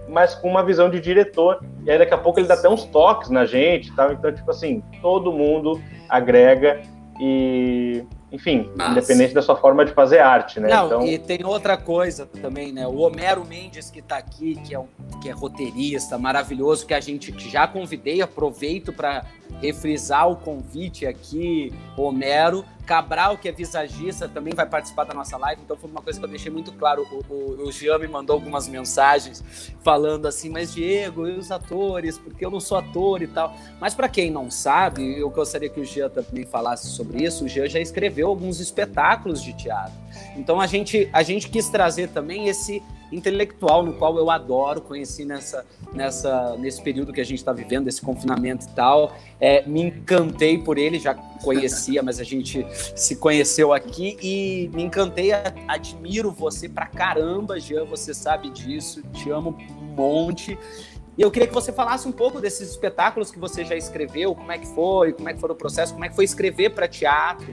[0.09, 1.61] mas com uma visão de diretor.
[1.85, 4.12] E aí daqui a pouco ele dá até uns toques na gente tal.
[4.12, 6.81] Então, tipo assim, todo mundo agrega.
[7.21, 8.93] E, enfim, Nossa.
[8.93, 10.69] independente da sua forma de fazer arte, né?
[10.69, 11.07] Não, então...
[11.07, 12.87] e tem outra coisa também, né?
[12.87, 14.87] O Homero Mendes que está aqui, que é, um,
[15.23, 19.25] que é roteirista maravilhoso, que a gente já convidei, aproveito para
[19.62, 22.64] refrisar o convite aqui, Homero.
[22.88, 26.24] Cabral, que é visagista, também vai participar da nossa live, então foi uma coisa que
[26.24, 27.07] eu deixei muito claro.
[27.12, 29.44] O, o, o Jean me mandou algumas mensagens
[29.83, 32.16] falando assim, mas Diego, e os atores?
[32.16, 33.55] Porque eu não sou ator e tal.
[33.79, 37.44] Mas para quem não sabe, eu gostaria que o Jean também falasse sobre isso.
[37.44, 39.92] O Jean já escreveu alguns espetáculos de teatro.
[40.35, 45.25] Então a gente, a gente quis trazer também esse intelectual no qual eu adoro, conheci
[45.25, 49.16] nessa, nessa, nesse período que a gente está vivendo, esse confinamento e tal.
[49.40, 54.83] É, me encantei por ele, já conhecia, mas a gente se conheceu aqui e me
[54.83, 55.31] encantei,
[55.66, 60.59] admiro você pra caramba, Jean, você sabe disso, te amo um monte.
[61.16, 64.53] E eu queria que você falasse um pouco desses espetáculos que você já escreveu, como
[64.53, 66.87] é que foi, como é que foi o processo, como é que foi escrever para
[66.87, 67.53] teatro.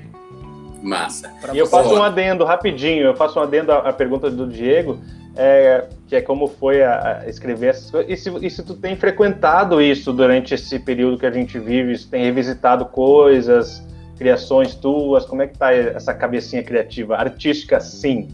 [0.84, 1.34] Massa.
[1.52, 5.00] E eu faço um adendo rapidinho, eu faço um adendo à, à pergunta do Diego,
[5.36, 8.12] é, que é como foi a, a escrever essas coisas.
[8.12, 11.98] E se, e se, tu tem frequentado isso durante esse período que a gente vive,
[11.98, 13.84] se tem revisitado coisas,
[14.18, 17.16] criações tuas, como é que tá essa cabecinha criativa?
[17.16, 18.28] Artística, sim.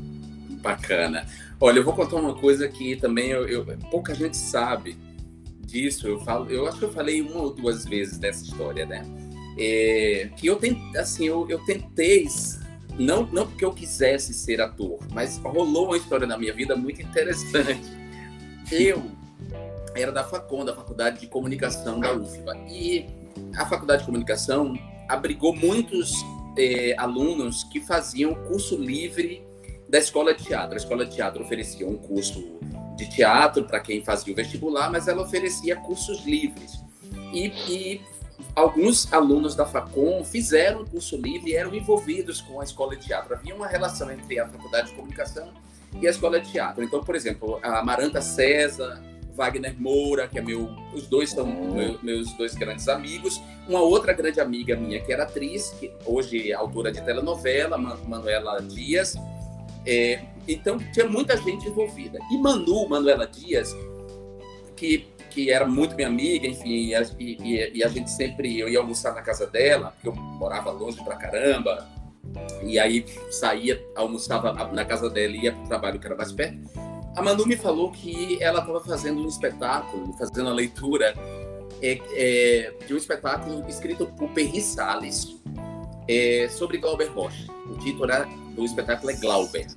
[0.61, 1.25] Bacana.
[1.59, 4.97] Olha, eu vou contar uma coisa que também eu, eu, pouca gente sabe
[5.59, 6.07] disso.
[6.07, 9.03] Eu falo, eu acho que eu falei uma ou duas vezes dessa história, né?
[9.57, 12.25] É, que eu tentei, assim, eu, eu tentei
[12.97, 17.01] não, não porque eu quisesse ser ator, mas rolou uma história na minha vida muito
[17.01, 17.89] interessante.
[18.71, 19.03] Eu
[19.95, 23.05] era da FACOM, da Faculdade de Comunicação da UFBA, e
[23.57, 24.73] a Faculdade de Comunicação
[25.07, 26.13] abrigou muitos
[26.57, 29.43] é, alunos que faziam curso livre
[29.89, 30.73] da Escola de Teatro.
[30.73, 32.59] A Escola de Teatro oferecia um curso
[32.95, 36.79] de teatro para quem fazia o vestibular, mas ela oferecia cursos livres.
[37.33, 38.01] E, e
[38.55, 43.05] alguns alunos da FACOM fizeram o curso livre e eram envolvidos com a escola de
[43.05, 43.33] teatro.
[43.33, 45.51] Havia uma relação entre a Faculdade de Comunicação
[45.99, 46.83] e a escola de teatro.
[46.83, 49.01] Então, por exemplo, a Maranta César,
[49.33, 53.41] Wagner Moura, que é meu, os dois são meu, meus dois grandes amigos.
[53.67, 58.61] Uma outra grande amiga minha, que era atriz, que hoje é autora de telenovela, Manuela
[58.61, 59.15] Dias.
[59.85, 62.19] É, então, tinha muita gente envolvida.
[62.31, 63.75] E Manu, Manuela Dias,
[64.75, 68.69] que que era muito minha amiga, enfim, e a, e, e a gente sempre eu
[68.69, 71.87] ia almoçar na casa dela, porque eu morava longe pra caramba,
[72.63, 76.69] e aí saía, almoçava na casa dela e ia pro trabalho que era mais perto.
[77.15, 81.13] A Manu me falou que ela estava fazendo um espetáculo, fazendo a leitura
[81.81, 85.35] é, é, de um espetáculo escrito por Perry Salles
[86.07, 87.51] é, sobre Glauber Rocha.
[87.69, 88.07] O título
[88.55, 89.67] do espetáculo é Glauber.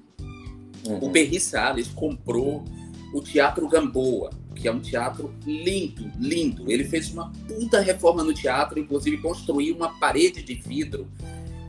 [0.86, 0.98] Uhum.
[0.98, 2.64] O Perry Salles comprou
[3.12, 4.30] o Teatro Gamboa,
[4.64, 6.72] que é um teatro lindo, lindo.
[6.72, 11.06] Ele fez uma puta reforma no teatro, inclusive construiu uma parede de vidro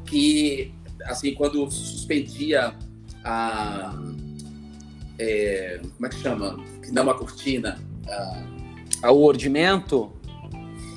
[0.06, 0.72] que,
[1.04, 2.74] assim, quando suspendia
[3.22, 4.02] a.
[5.20, 6.58] É, como é que chama?
[6.82, 7.78] Que dá uma cortina.
[9.04, 9.12] A...
[9.12, 10.14] O ordimento?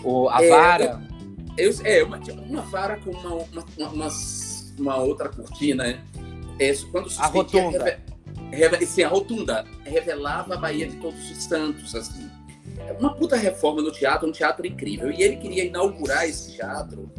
[0.05, 1.03] Ou a é, vara?
[1.57, 4.09] Eu, é, uma, uma vara com uma, uma, uma,
[4.79, 5.83] uma outra cortina.
[5.83, 6.05] Né?
[6.61, 8.08] É, quando suspendia, a rotunda
[9.05, 12.31] a rotunda revelava a Bahia de Todos os Santos, assim.
[12.99, 15.11] Uma puta reforma no teatro, um teatro incrível.
[15.11, 17.11] E ele queria inaugurar esse teatro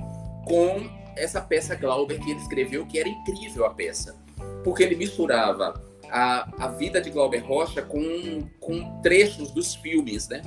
[0.46, 4.16] com essa peça Glauber que ele escreveu, que era incrível a peça.
[4.64, 10.42] Porque ele misturava a, a vida de Glauber Rocha com, com trechos dos filmes, né?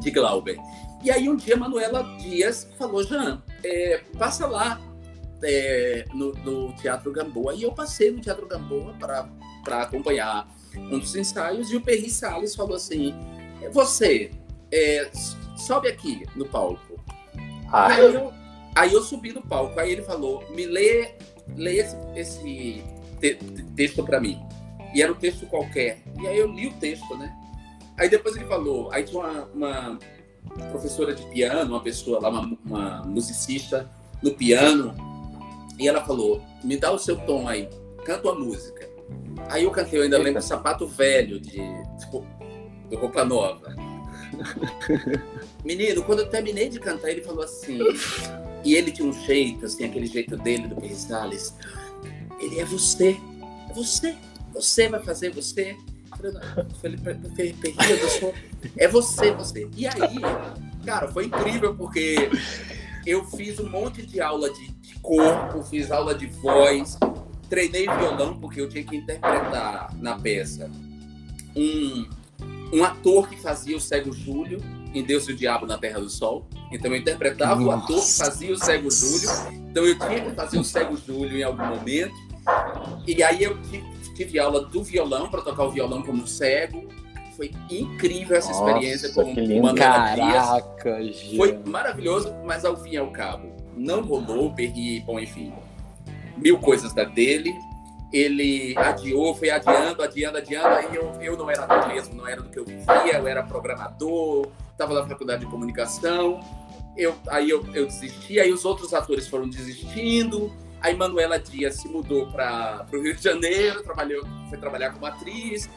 [0.00, 0.58] De Glauber.
[1.02, 4.80] E aí um dia Manuela Dias falou, Jean, é, passa lá
[5.42, 7.54] é, no, no, Teatro Gamboa.
[7.54, 9.28] E eu passei no Teatro Gamboa para
[9.64, 10.46] para acompanhar
[10.76, 13.14] um dos ensaios e o Perry Salles falou assim:
[13.72, 14.30] Você,
[14.70, 15.10] é,
[15.56, 17.00] sobe aqui no palco.
[17.72, 17.86] Ah.
[17.86, 18.32] Aí, eu,
[18.74, 19.78] aí, eu, subi no palco.
[19.80, 21.14] Aí ele falou: Me lê,
[21.56, 22.84] lê esse, esse
[23.20, 23.34] te,
[23.74, 24.40] texto para mim.
[24.94, 26.02] E era um texto qualquer.
[26.20, 27.34] E aí eu li o texto, né?
[27.98, 29.98] Aí depois ele falou: Aí tinha uma, uma
[30.70, 33.90] professora de piano, uma pessoa lá, uma, uma musicista
[34.22, 34.94] no piano.
[35.78, 37.68] E ela falou: Me dá o seu tom aí,
[38.04, 38.83] canta a música.
[39.48, 41.60] Aí eu cantei, eu ainda lembro Sapato Velho, de,
[41.98, 42.26] tipo,
[42.90, 43.74] do Roupa Nova.
[45.64, 47.78] Menino, quando eu terminei de cantar, ele falou assim.
[48.64, 51.54] E ele tinha um jeito, assim, aquele jeito dele, do Perry Salles.
[52.40, 53.16] Ele é você.
[53.70, 54.16] É você.
[54.52, 55.76] Você vai fazer você.
[58.76, 59.68] É você, você.
[59.76, 60.20] E aí,
[60.84, 62.30] cara, foi incrível, porque
[63.06, 66.96] eu fiz um monte de aula de, de corpo, fiz aula de voz,
[67.48, 70.70] treinei violão porque eu tinha que interpretar na peça
[71.56, 72.08] um,
[72.72, 74.60] um ator que fazia o cego Júlio
[74.94, 76.46] em Deus e o Diabo na Terra do Sol.
[76.72, 77.66] Então eu interpretava Nossa.
[77.66, 79.30] o ator que fazia o cego Júlio.
[79.70, 82.14] Então eu tinha que fazer o cego Júlio em algum momento.
[83.06, 83.58] E aí eu
[84.14, 86.88] tive aula do violão para tocar o violão como cego.
[87.36, 91.16] Foi incrível essa Nossa, experiência com o Caraca, Dias.
[91.16, 91.36] Gente.
[91.36, 95.52] Foi maravilhoso, mas ao fim e ao cabo não rolou, perdi, bom, enfim,
[96.36, 97.54] mil coisas da dele.
[98.12, 100.68] Ele adiou, foi adiando, adiando, adiando.
[100.68, 103.42] Aí eu, eu não era do mesmo, não era do que eu vivia, eu era
[103.42, 106.40] programador, estava na faculdade de comunicação.
[106.96, 110.52] Eu, aí eu, eu desisti, aí os outros atores foram desistindo.
[110.80, 115.68] Aí Manuela Dias se mudou para o Rio de Janeiro, trabalhou, foi trabalhar como atriz.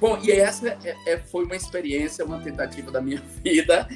[0.00, 3.86] Bom, e essa é, é, foi uma experiência, uma tentativa da minha vida.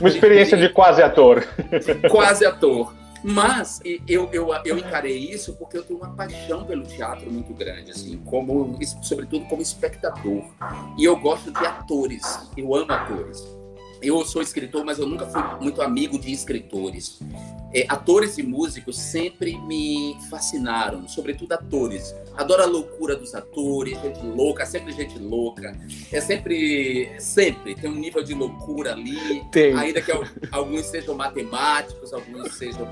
[0.00, 1.46] Uma experiência de, de quase ator.
[1.84, 2.92] De quase ator.
[3.22, 7.90] Mas eu, eu, eu encarei isso porque eu tenho uma paixão pelo teatro muito grande,
[7.90, 10.44] assim, como, sobretudo como espectador.
[10.98, 13.59] E eu gosto de atores, eu amo atores.
[14.02, 17.20] Eu sou escritor, mas eu nunca fui muito amigo de escritores.
[17.72, 22.14] É, atores e músicos sempre me fascinaram, sobretudo atores.
[22.36, 25.76] Adoro a loucura dos atores, gente louca, sempre gente louca.
[26.10, 29.44] É sempre, sempre tem um nível de loucura ali.
[29.52, 29.74] Tem.
[29.74, 30.10] Ainda que
[30.50, 32.86] alguns sejam matemáticos, alguns sejam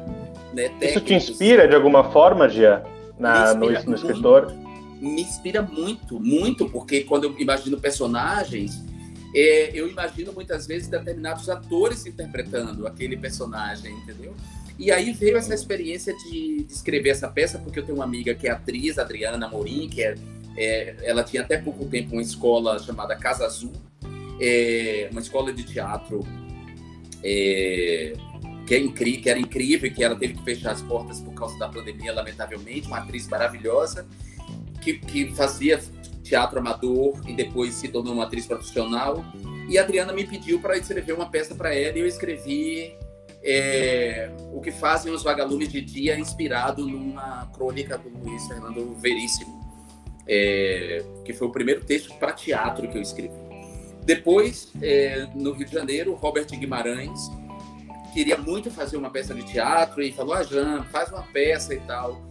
[0.52, 0.90] né, técnicos.
[0.90, 2.84] Isso te inspira de alguma forma, Gia,
[3.18, 4.52] na, no, no escritor?
[5.00, 8.87] Me inspira muito, muito, porque quando eu imagino personagens
[9.34, 14.34] é, eu imagino muitas vezes determinados atores interpretando aquele personagem, entendeu?
[14.78, 18.34] E aí veio essa experiência de, de escrever essa peça, porque eu tenho uma amiga
[18.34, 20.14] que é atriz, Adriana Morim, que é,
[20.56, 23.72] é ela tinha até pouco tempo uma escola chamada Casa Azul,
[24.40, 26.20] é, uma escola de teatro
[27.24, 28.12] é,
[28.66, 31.58] que, é incri, que era incrível, que ela teve que fechar as portas por causa
[31.58, 34.06] da pandemia, lamentavelmente, uma atriz maravilhosa,
[34.80, 35.80] que, que fazia
[36.28, 39.24] teatro amador e depois se tornou uma atriz profissional.
[39.68, 42.96] E a Adriana me pediu para escrever uma peça para ela e eu escrevi
[43.42, 49.58] é, O que fazem os vagalumes de dia, inspirado numa crônica do Luiz Fernando Veríssimo,
[50.26, 53.34] é, que foi o primeiro texto para teatro que eu escrevi.
[54.04, 57.30] Depois, é, no Rio de Janeiro, Robert Guimarães
[58.12, 61.80] queria muito fazer uma peça de teatro e falou: Ah, Jean, faz uma peça e
[61.80, 62.27] tal.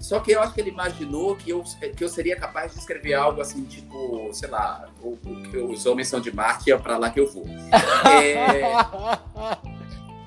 [0.00, 1.64] Só que eu acho que ele imaginou que eu,
[1.96, 6.08] que eu seria capaz de escrever algo assim, tipo, sei lá, o, o, os homens
[6.08, 7.46] são de Marte, é para lá que eu vou.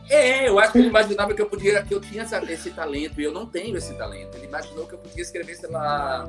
[0.10, 3.22] É, é, eu acho que ele imaginava que eu podia, que eu tinha esse talento,
[3.22, 4.36] e eu não tenho esse talento.
[4.36, 6.28] Ele imaginou que eu podia escrever, sei lá,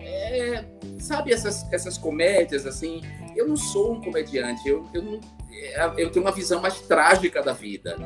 [0.00, 0.64] é,
[0.98, 3.02] sabe essas, essas comédias assim?
[3.36, 5.20] Eu não sou um comediante, eu, eu, não,
[5.52, 7.96] é, eu tenho uma visão mais trágica da vida.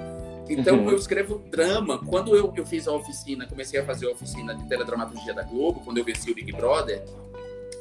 [0.53, 0.91] Então uhum.
[0.91, 1.99] eu escrevo drama.
[1.99, 5.81] Quando eu, eu fiz a oficina, comecei a fazer a oficina de teledramaturgia da Globo,
[5.81, 7.03] quando eu venci o Big Brother,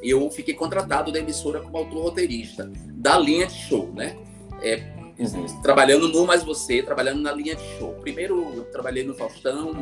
[0.02, 4.16] eu fiquei contratado da emissora como autor roteirista da linha de show, né?
[4.60, 4.82] É,
[5.18, 5.62] uhum.
[5.62, 7.94] Trabalhando no Mais Você, trabalhando na linha de show.
[8.00, 9.72] Primeiro eu trabalhei no Faustão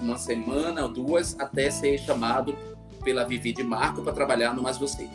[0.00, 2.56] uma semana ou duas, até ser chamado
[3.04, 5.08] pela Vivi de Marco para trabalhar no Mais Você.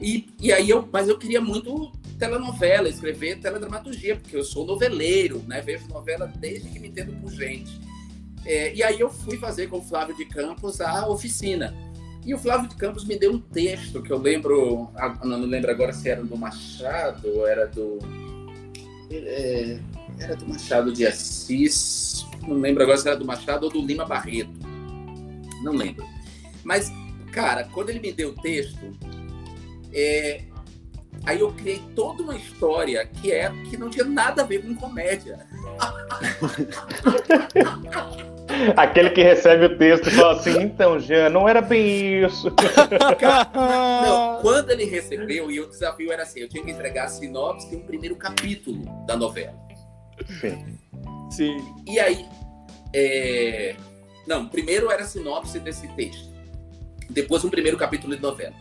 [0.00, 5.42] E, e aí eu, mas eu queria muito telenovela, escrever teledramaturgia, porque eu sou noveleiro,
[5.46, 5.60] né?
[5.60, 7.80] Vejo novela desde que me entendo por gente.
[8.44, 11.74] É, e aí eu fui fazer com o Flávio de Campos a oficina.
[12.24, 14.90] E o Flávio de Campos me deu um texto que eu lembro,
[15.22, 17.98] não lembro agora se era do Machado era do.
[19.10, 19.80] É,
[20.18, 24.04] era do Machado de Assis, não lembro agora se era do Machado ou do Lima
[24.04, 24.52] Barreto.
[25.62, 26.04] Não lembro.
[26.64, 26.92] Mas,
[27.32, 28.94] cara, quando ele me deu o texto,
[29.92, 30.42] é,
[31.24, 34.74] aí eu criei toda uma história que é que não tinha nada a ver com
[34.74, 35.38] comédia.
[38.76, 42.48] Aquele que recebe o texto e fala assim, então, Jean, não era bem isso.
[43.54, 47.72] não, quando ele recebeu, e o desafio era assim, eu tinha que entregar a sinopse
[47.72, 49.54] e um primeiro capítulo da novela.
[50.40, 50.78] Sim.
[51.30, 51.74] Sim.
[51.86, 52.26] E aí,
[52.94, 53.76] é...
[54.26, 56.28] não, primeiro era a sinopse desse texto.
[57.10, 58.54] Depois um primeiro capítulo de novela.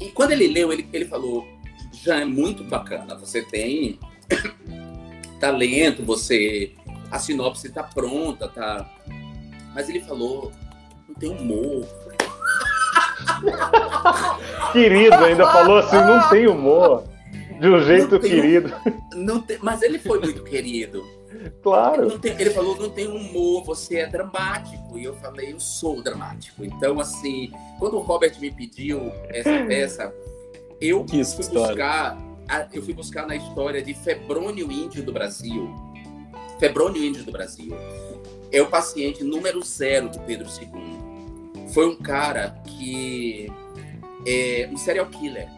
[0.00, 1.46] E quando ele leu, ele, ele falou:
[1.92, 3.98] já é muito bacana, você tem
[5.38, 6.72] talento, você.
[7.10, 8.88] A sinopse está pronta, tá.
[9.74, 10.50] Mas ele falou:
[11.08, 11.86] não tem humor.
[14.72, 17.04] querido, ainda falou assim: não tem humor.
[17.60, 18.72] De um jeito tem, querido.
[19.14, 21.04] Não tem, mas ele foi muito querido.
[21.62, 22.06] Claro.
[22.06, 24.98] Ele, tem, ele, falou, não tem humor, você é dramático.
[24.98, 26.64] E eu falei, eu sou dramático.
[26.64, 30.14] Então, assim, quando o Robert me pediu essa peça,
[30.80, 31.68] eu que fui história.
[31.68, 32.30] buscar.
[32.72, 35.72] Eu fui buscar na história de Febrônio Índio do Brasil.
[36.58, 37.72] Febrônio Índio do Brasil.
[38.50, 41.68] É o paciente número zero do Pedro II.
[41.72, 43.48] Foi um cara que
[44.26, 45.48] é um serial killer.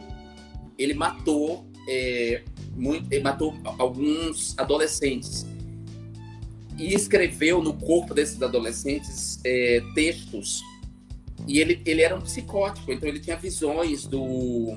[0.77, 2.43] Ele matou, é,
[2.77, 5.47] muito, ele matou alguns adolescentes
[6.83, 10.61] e escreveu no corpo desses adolescentes é, textos.
[11.47, 14.77] E ele, ele era um psicótico, então ele tinha visões do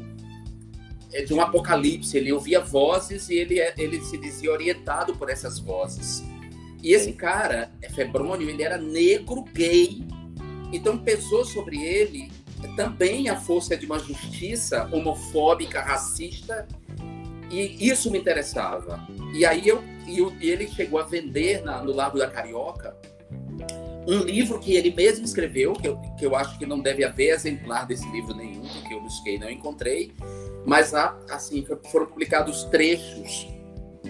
[1.11, 2.15] é, de um apocalipse.
[2.15, 6.23] Ele ouvia vozes e ele, ele se dizia orientado por essas vozes.
[6.83, 10.03] E esse cara, Febrônio, ele era negro gay.
[10.71, 12.31] Então pesou sobre ele
[12.75, 16.67] também a força de uma justiça homofóbica, racista,
[17.49, 19.07] e isso me interessava.
[19.33, 22.95] E aí eu, e ele chegou a vender na, no Lago da Carioca
[24.07, 27.33] um livro que ele mesmo escreveu, que eu, que eu acho que não deve haver
[27.33, 30.13] exemplar desse livro nenhum, porque eu busquei e não encontrei,
[30.65, 33.47] mas assim foram publicados trechos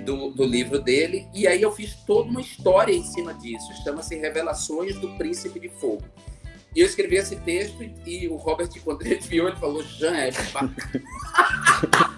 [0.04, 4.16] do, do, livro dele, e aí eu fiz toda uma história em cima disso, chama-se
[4.18, 6.04] Revelações do Príncipe de Fogo.
[6.76, 10.18] E eu escrevi esse texto e, e o Robert, quando ele viu, ele falou, Jean,
[10.18, 10.30] é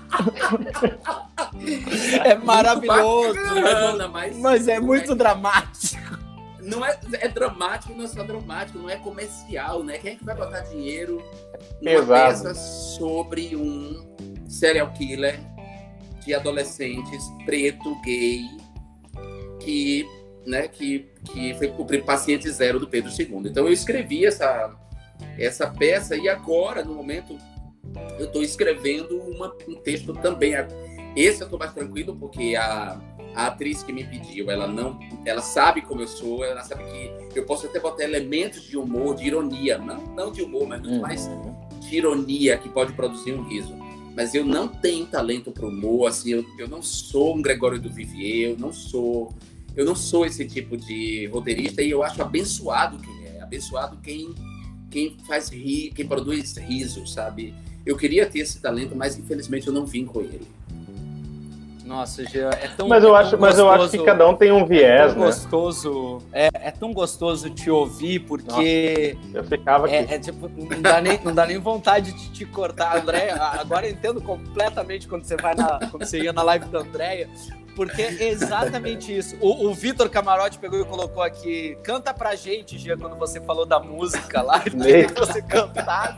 [2.24, 6.18] É maravilhoso, bacana, mas, mas é muito é, dramático.
[6.62, 9.98] Não é, é dramático, não é só dramático, não é comercial, né?
[9.98, 11.24] Quem é que vai botar dinheiro
[11.82, 12.10] numa Exato.
[12.10, 14.06] peça sobre um
[14.48, 15.40] serial killer
[16.26, 18.42] de adolescentes preto, gay,
[19.62, 20.06] que
[20.48, 23.50] né, que, que foi o paciente zero do Pedro II.
[23.50, 24.74] Então eu escrevi essa,
[25.38, 27.38] essa peça e agora, no momento,
[28.20, 30.54] eu estou escrevendo uma, um texto também.
[31.16, 33.00] Esse eu estou mais tranquilo porque a,
[33.36, 36.84] a atriz que me pediu, ela não, ela sabe como eu sou, ela sabe
[37.32, 40.82] que eu posso até botar elementos de humor, de ironia, não, não de humor, mas
[40.82, 41.02] muito uhum.
[41.02, 41.30] mais
[41.80, 43.76] de ironia que pode produzir um riso.
[44.16, 47.90] Mas eu não tenho talento para humor, assim, eu, eu não sou um Gregório do
[47.90, 49.32] Vivier, eu não sou
[49.76, 54.34] eu não sou esse tipo de roteirista e eu acho abençoado quem é, abençoado quem
[54.90, 57.54] quem faz rir, quem produz riso, sabe?
[57.88, 60.46] Eu queria ter esse talento, mas infelizmente eu não vim com ele.
[61.86, 64.52] Nossa, Jean, é tão Mas eu é acho, mas eu acho que cada um tem
[64.52, 65.26] um viés, é tão né?
[65.28, 70.14] gostoso, é, é tão gostoso te ouvir porque Nossa, eu ficava é, aqui.
[70.14, 73.32] É, é, tipo, não dá nem não dá nem vontade de te cortar, André.
[73.32, 77.30] Agora eu entendo completamente quando você vai na quando você ia na live da Andréia,
[77.74, 79.38] porque é exatamente isso.
[79.40, 83.66] O, o Vitor Camarote pegou e colocou aqui: canta pra gente, Gia, quando você falou
[83.66, 86.18] da música lá, que você cantava.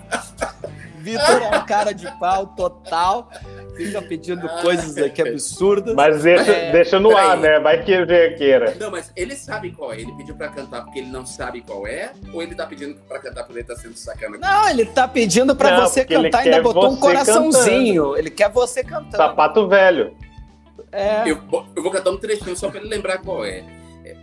[1.00, 3.30] Vitor é um cara de pau total.
[3.76, 5.96] Fica pedindo coisas aqui absurdas.
[5.96, 7.60] Mas deixa, é, deixa no ar, né?
[7.60, 8.76] Vai que ele queira.
[8.78, 10.02] Não, mas ele sabe qual é.
[10.02, 12.12] Ele pediu pra cantar porque ele não sabe qual é?
[12.34, 14.38] Ou ele tá pedindo pra cantar porque ele tá sendo sacana?
[14.38, 18.04] Não, ele tá pedindo pra não, você cantar e ainda botou um coraçãozinho.
[18.04, 18.20] Cantando.
[18.20, 19.16] Ele quer você cantando.
[19.16, 20.14] Sapato velho.
[20.92, 21.22] É.
[21.30, 21.42] Eu,
[21.76, 23.64] eu vou cantar um trechinho só pra ele lembrar qual é.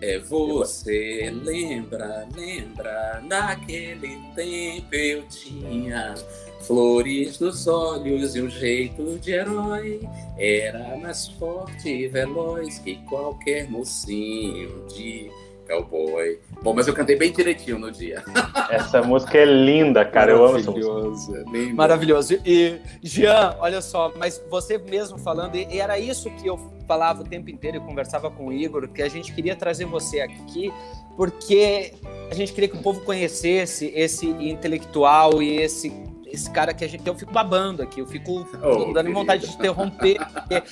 [0.02, 6.14] É, você lembra, lembra, naquele tempo eu tinha
[6.60, 10.00] flores nos olhos e um jeito de herói.
[10.38, 15.30] Era mais forte e veloz que qualquer mocinho de
[15.66, 16.38] cowboy.
[16.62, 18.24] Bom, mas eu cantei bem direitinho no dia.
[18.70, 20.32] Essa música é linda, cara.
[20.32, 21.44] Eu amo essa música.
[21.54, 22.38] É Maravilhoso.
[22.44, 27.24] E, Jean, olha só, mas você mesmo falando, e era isso que eu falava o
[27.24, 30.72] tempo inteiro, eu conversava com o Igor, que a gente queria trazer você aqui,
[31.16, 31.92] porque
[32.30, 35.90] a gente queria que o povo conhecesse esse intelectual e esse
[36.26, 37.06] esse cara que a gente.
[37.06, 40.18] Eu fico babando aqui, eu fico oh, dando vontade de interromper.
[40.50, 40.62] é,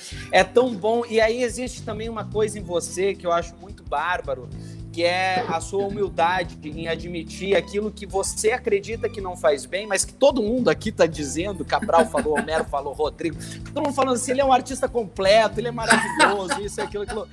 [0.40, 1.04] é tão bom.
[1.08, 4.48] E aí existe também uma coisa em você que eu acho muito bárbaro,
[4.92, 9.86] que é a sua humildade em admitir aquilo que você acredita que não faz bem,
[9.86, 13.36] mas que todo mundo aqui está dizendo, Cabral falou, Homero falou, Rodrigo,
[13.72, 17.28] todo mundo falando assim, ele é um artista completo, ele é maravilhoso, isso, aquilo, aquilo.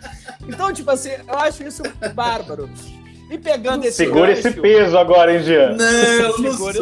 [0.48, 1.84] Então, tipo assim, eu acho isso
[2.16, 2.70] bárbaro.
[3.32, 5.78] E pegando esse Segura gancho, esse peso agora, hein, Jean?
[5.78, 6.74] Não, não sou.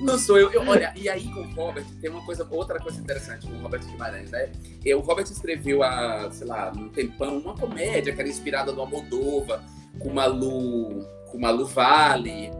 [0.00, 0.52] Não sou eu.
[0.52, 0.62] eu.
[0.68, 3.84] Olha, e aí com o Robert tem uma coisa, outra coisa interessante com o Robert
[3.84, 4.52] Guimarães, né?
[4.94, 9.60] O Robert escreveu há, sei lá, um tempão, uma comédia que era inspirada no Almodova,
[9.98, 12.50] com Malu, com Malu Vale,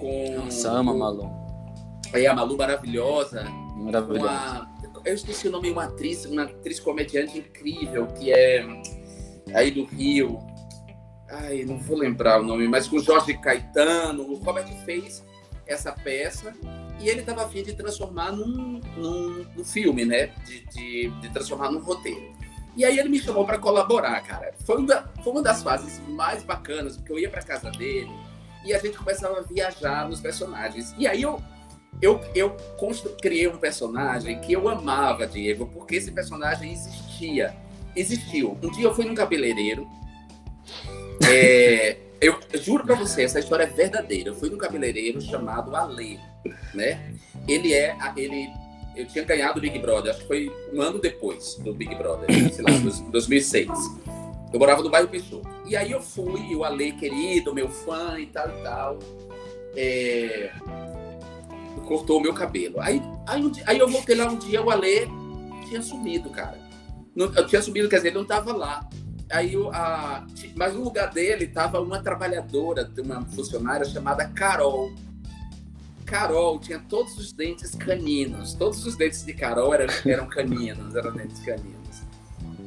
[0.00, 0.34] com.
[0.36, 1.30] Nossa, ama Malu.
[2.12, 3.44] Aí a Malu maravilhosa.
[3.76, 4.26] Maravilhosa.
[4.26, 8.66] Uma, eu esqueci o nome de uma atriz, uma atriz comediante incrível, que é
[9.54, 10.49] aí do Rio
[11.30, 14.22] Ai, não vou lembrar o nome, mas com Jorge Caetano.
[14.24, 15.24] O Robert fez
[15.66, 16.52] essa peça
[17.00, 20.26] e ele estava afim de transformar num, num, num filme, né?
[20.44, 22.34] De, de, de, transformar num roteiro.
[22.76, 24.52] E aí ele me chamou para colaborar, cara.
[24.64, 28.10] Foi uma, foi uma das fases mais bacanas, porque eu ia para casa dele
[28.64, 30.94] e a gente começava a viajar nos personagens.
[30.98, 31.40] E aí eu
[32.00, 32.56] eu, eu
[33.20, 37.54] criei um personagem que eu amava, Diego, porque esse personagem existia.
[37.94, 38.56] Existiu.
[38.62, 39.86] Um dia eu fui num cabeleireiro
[41.28, 44.30] é, eu juro para você, essa história é verdadeira.
[44.30, 46.20] Eu fui num cabeleireiro chamado Ale,
[46.74, 47.14] né?
[47.48, 48.48] Ele é, ele,
[48.94, 52.28] eu tinha ganhado o Big Brother, acho que foi um ano depois do Big Brother,
[52.52, 52.70] sei lá,
[53.10, 53.68] 2006.
[54.52, 55.48] Eu morava no bairro Peixoto.
[55.66, 58.98] E aí eu fui, o Ale querido, meu fã e tal e tal,
[59.76, 60.50] é,
[61.86, 62.80] cortou o meu cabelo.
[62.80, 65.08] Aí, aí, um dia, aí eu voltei lá um dia, o Ale
[65.68, 66.58] tinha sumido, cara.
[67.14, 68.88] Não, eu tinha sumido, quer dizer, ele não tava lá.
[69.30, 70.26] Aí, a,
[70.56, 74.92] mas no lugar dele tava uma trabalhadora, uma funcionária chamada Carol.
[76.04, 78.54] Carol tinha todos os dentes caninos.
[78.54, 82.02] Todos os dentes de Carol eram, eram caninos, eram dentes caninos.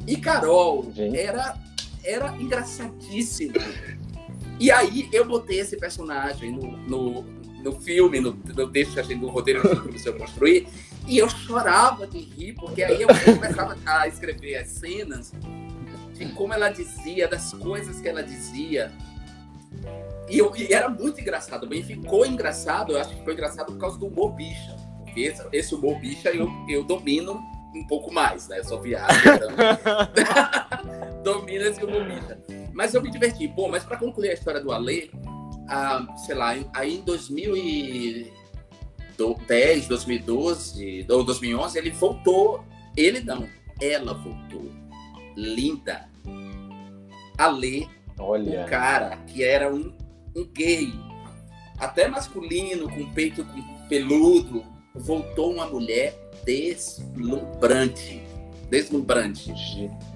[0.08, 1.58] E Carol era,
[2.04, 3.62] era engraçadíssima.
[4.60, 7.24] E aí eu botei esse personagem no, no,
[7.62, 10.18] no filme, no, no texto que a gente, no roteiro que a gente começou a
[10.18, 10.68] construir,
[11.08, 15.34] e eu chorava de rir, porque aí eu começava a escrever as cenas
[16.14, 18.92] de como ela dizia, das coisas que ela dizia.
[20.30, 23.78] E, eu, e era muito engraçado, bem ficou engraçado, eu acho que ficou engraçado por
[23.78, 24.76] causa do humor bicha.
[25.04, 27.42] Porque esse, esse humor bicha eu, eu domino
[27.76, 28.60] um pouco mais, né?
[28.60, 29.50] Eu sou viado, então.
[31.24, 32.40] domino esse humor bicha.
[32.72, 33.46] Mas eu me diverti.
[33.48, 35.12] Bom, mas para concluir a história do Ale,
[35.68, 42.64] ah, sei lá, aí em 2010, 2012 ou 2011, ele voltou.
[42.96, 43.50] Ele não,
[43.82, 44.72] ela voltou.
[45.36, 46.10] Linda.
[47.38, 48.66] Ale, Olha.
[48.66, 49.94] o cara que era um,
[50.36, 50.94] um gay,
[51.78, 53.46] até masculino, com peito
[53.90, 54.64] peludo,
[54.96, 56.16] voltou uma mulher
[56.46, 58.22] deslumbrante.
[58.70, 59.54] Deslumbrante.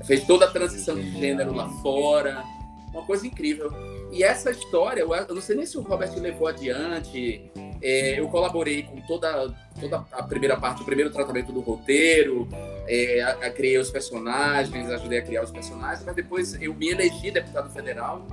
[0.05, 2.43] Fez toda a transição de gênero lá fora.
[2.91, 3.71] Uma coisa incrível.
[4.11, 7.51] E essa história, eu não sei nem se o Robert levou adiante.
[7.81, 12.47] É, eu colaborei com toda, toda a primeira parte, o primeiro tratamento do roteiro,
[12.87, 16.89] é, a, a, criei os personagens, ajudei a criar os personagens, mas depois eu me
[16.89, 18.25] elegi deputado federal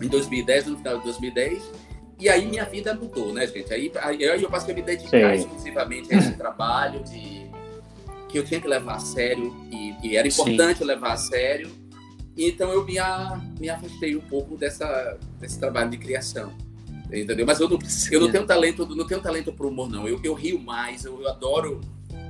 [0.00, 1.62] em 2010, no final de 2010,
[2.18, 3.72] e aí minha vida mudou, né, gente?
[3.72, 5.42] Aí, aí eu passei a me dedicar Sim.
[5.42, 7.44] exclusivamente a esse trabalho de
[8.28, 10.84] que eu tinha que levar a sério e, e era importante Sim.
[10.84, 11.70] levar a sério.
[12.36, 16.52] Então eu me, a, me afastei um pouco dessa, desse trabalho de criação.
[17.14, 17.46] Entendeu?
[17.46, 17.78] Mas eu não,
[18.10, 20.08] eu não tenho talento, não tenho talento para humor, não.
[20.08, 21.80] Eu, eu rio mais, eu, eu adoro.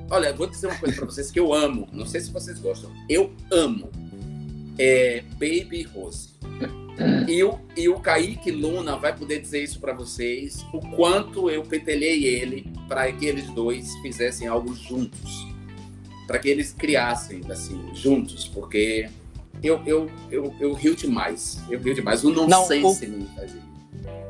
[0.09, 1.87] Olha, vou dizer uma coisa para vocês que eu amo.
[1.91, 2.91] Não sei se vocês gostam.
[3.09, 3.89] Eu amo.
[4.77, 6.29] É Baby Rose.
[7.27, 11.61] E o, e o Kaique Luna vai poder dizer isso para vocês, o quanto eu
[11.63, 15.47] petelhei ele para que eles dois fizessem algo juntos.
[16.25, 19.09] Para que eles criassem, assim, juntos, porque
[19.61, 21.61] eu, eu, eu, eu rio demais.
[21.69, 22.23] Eu rio demais.
[22.23, 23.19] O nonsense não, o...
[23.19, 23.65] me fazia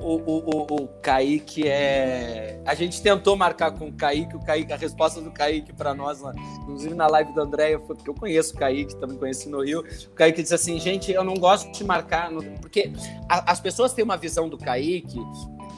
[0.06, 2.62] o, o, o Kaique é.
[2.64, 6.22] A gente tentou marcar com o Kaique, o Kaique, a resposta do Kaique para nós,
[6.62, 9.84] inclusive na live da Andréia, foi porque eu conheço o Kaique, também conheci no Rio.
[10.08, 12.30] O Kaique disse assim: gente, eu não gosto de marcar,
[12.62, 12.92] porque
[13.28, 15.20] a, as pessoas têm uma visão do Kaique,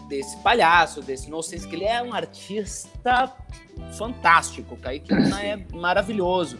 [0.09, 3.33] desse palhaço, desse nonsense, que ele é um artista
[3.97, 4.75] fantástico.
[4.75, 6.57] O Kaique é maravilhoso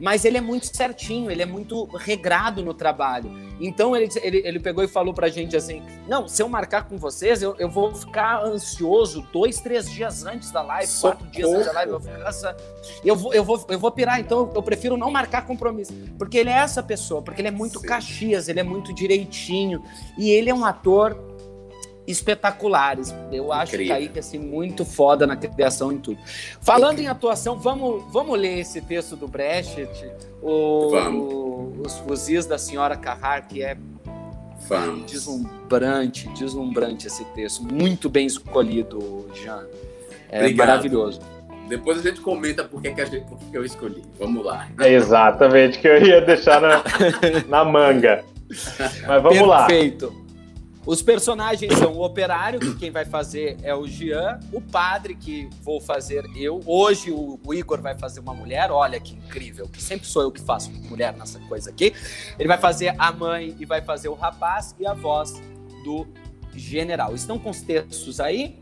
[0.00, 3.30] mas ele é muito certinho, ele é muito regrado no trabalho.
[3.60, 6.98] Então ele, ele, ele pegou e falou pra gente assim: não, se eu marcar com
[6.98, 11.16] vocês, eu, eu vou ficar ansioso dois, três dias antes da live, Socorro.
[11.16, 12.56] quatro dias antes da live, eu vou, ficar,
[13.04, 15.92] eu vou, eu vou, eu vou pirar, então eu prefiro não marcar compromisso.
[16.18, 17.86] Porque ele é essa pessoa, porque ele é muito Sim.
[17.86, 19.82] caxias, ele é muito direitinho,
[20.18, 21.31] e ele é um ator
[22.06, 23.14] espetaculares.
[23.30, 23.94] Eu acho Incrível.
[23.96, 26.18] Kaique assim muito foda na criação em tudo.
[26.60, 29.88] Falando em atuação, vamos, vamos ler esse texto do Brecht,
[30.40, 33.76] o, o, os fuzis da senhora Carrar, que é
[34.68, 35.10] vamos.
[35.10, 39.66] deslumbrante, deslumbrante esse texto, muito bem escolhido, Jean.
[40.30, 40.66] É Obrigado.
[40.66, 41.20] maravilhoso.
[41.68, 44.02] Depois a gente comenta por que, que, a gente, por que eu escolhi.
[44.18, 44.68] Vamos lá.
[44.80, 46.82] É exatamente, que eu ia deixar na,
[47.48, 48.24] na manga.
[49.06, 49.46] Mas vamos Perfeito.
[49.46, 49.66] lá.
[49.66, 50.21] Perfeito.
[50.84, 55.48] Os personagens são o operário, que quem vai fazer é o Jean, o padre, que
[55.62, 56.60] vou fazer eu.
[56.66, 60.32] Hoje o, o Igor vai fazer uma mulher, olha que incrível, que sempre sou eu
[60.32, 61.92] que faço mulher nessa coisa aqui.
[62.36, 65.40] Ele vai fazer a mãe e vai fazer o rapaz e a voz
[65.84, 66.04] do
[66.52, 67.14] general.
[67.14, 68.58] Estão com os textos aí?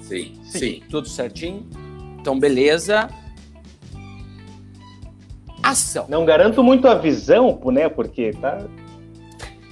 [0.00, 0.58] Sim, sim.
[0.58, 0.82] sim.
[0.90, 1.68] Tudo certinho?
[2.20, 3.08] Então, beleza.
[5.62, 6.06] Ação.
[6.08, 7.88] Não garanto muito a visão, né?
[7.88, 8.66] Porque tá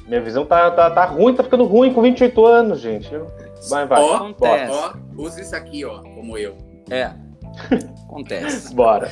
[0.06, 3.08] minha visão tá, tá, tá ruim, tá ficando ruim com 28 anos, gente.
[3.68, 4.02] Vai, vai.
[4.02, 4.72] Ó, Acontece.
[4.72, 6.56] ó, usa isso aqui, ó, como eu.
[6.90, 7.12] É.
[8.06, 8.72] Acontece.
[8.74, 9.10] Bora.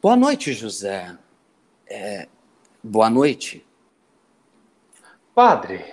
[0.00, 1.16] Boa noite, José.
[1.88, 2.28] É...
[2.82, 3.66] Boa noite.
[5.34, 5.84] Padre,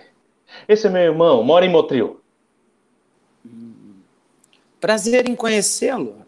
[0.67, 2.21] esse é meu irmão, mora em Motril.
[4.79, 6.22] Prazer em conhecê-lo.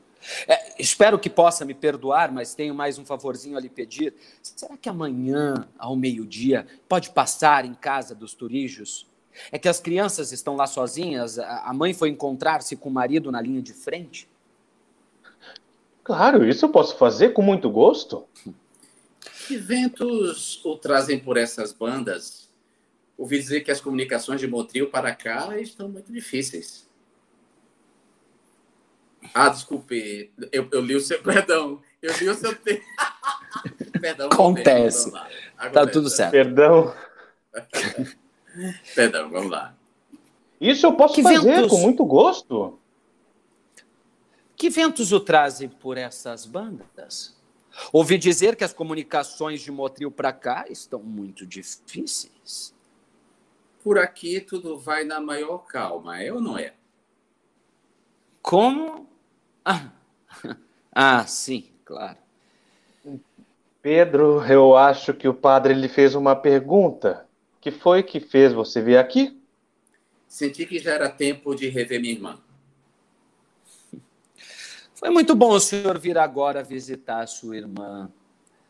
[0.47, 4.13] É, espero que possa me perdoar, mas tenho mais um favorzinho a lhe pedir.
[4.41, 9.07] Será que amanhã, ao meio-dia, pode passar em casa dos turijos?
[9.51, 13.41] É que as crianças estão lá sozinhas, a mãe foi encontrar-se com o marido na
[13.41, 14.29] linha de frente.
[16.03, 18.25] Claro, isso eu posso fazer com muito gosto.
[19.47, 22.49] Que ventos o trazem por essas bandas?
[23.17, 26.84] Ouvi dizer que as comunicações de Motril para cá estão muito difíceis.
[29.33, 31.21] Ah, desculpe, eu, eu li o seu.
[31.23, 32.85] Perdão, eu li o seu texto.
[33.99, 34.27] Perdão.
[34.27, 35.11] Acontece.
[35.73, 36.31] Tá tudo certo.
[36.31, 36.93] Perdão.
[38.95, 39.75] Perdão, vamos lá.
[40.59, 41.69] Isso eu posso que fazer ventos...
[41.69, 42.79] com muito gosto.
[44.55, 47.35] Que ventos o trazem por essas bandas?
[47.91, 52.73] Ouvi dizer que as comunicações de Motril para cá estão muito difíceis.
[53.83, 56.73] Por aqui tudo vai na maior calma, é ou não é?
[58.41, 59.07] Como?
[59.65, 59.89] Ah,
[60.93, 62.17] ah sim, claro.
[63.81, 67.27] Pedro, eu acho que o padre lhe fez uma pergunta.
[67.59, 69.39] Que foi que fez você vir aqui?
[70.27, 72.39] Senti que já era tempo de rever minha irmã.
[74.93, 78.11] Foi muito bom o senhor vir agora visitar a sua irmã.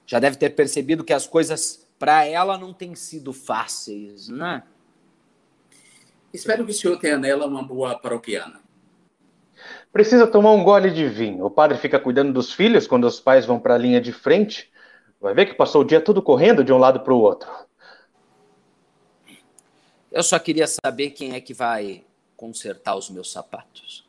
[0.05, 4.63] Já deve ter percebido que as coisas para ela não têm sido fáceis, né?
[6.33, 8.64] Espero que o senhor tenha nela uma boa paroquiana.
[9.95, 11.45] Precisa tomar um gole de vinho.
[11.45, 14.69] O padre fica cuidando dos filhos quando os pais vão para a linha de frente.
[15.21, 17.49] Vai ver que passou o dia todo correndo de um lado para o outro.
[20.11, 22.03] Eu só queria saber quem é que vai
[22.35, 24.05] consertar os meus sapatos.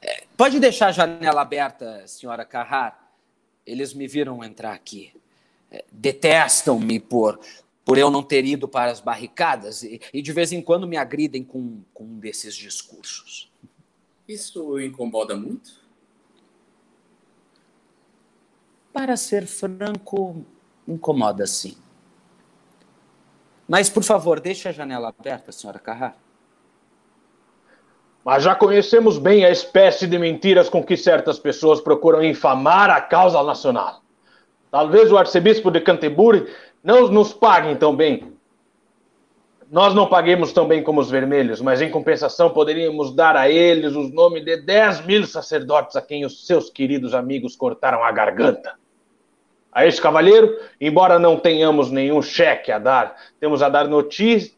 [0.00, 3.10] É, pode deixar a janela aberta, senhora Carrar.
[3.66, 5.12] Eles me viram entrar aqui.
[5.72, 7.40] É, Detestam-me por,
[7.86, 10.96] por eu não ter ido para as barricadas e, e de vez em quando me
[10.96, 13.48] agridem com, com um desses discursos.
[14.26, 15.86] Isso incomoda muito?
[18.92, 20.44] Para ser franco,
[20.86, 21.76] incomoda sim.
[23.68, 26.16] Mas, por favor, deixe a janela aberta, senhora Carrar.
[28.24, 33.00] Mas já conhecemos bem a espécie de mentiras com que certas pessoas procuram infamar a
[33.00, 34.02] causa nacional.
[34.70, 36.52] Talvez o arcebispo de Canterbury
[36.86, 38.32] não nos pague tão bem.
[39.68, 43.96] Nós não paguemos tão bem como os vermelhos, mas em compensação poderíamos dar a eles
[43.96, 48.76] os nomes de 10 mil sacerdotes a quem os seus queridos amigos cortaram a garganta.
[49.72, 53.88] A este cavalheiro, embora não tenhamos nenhum cheque a dar, temos a dar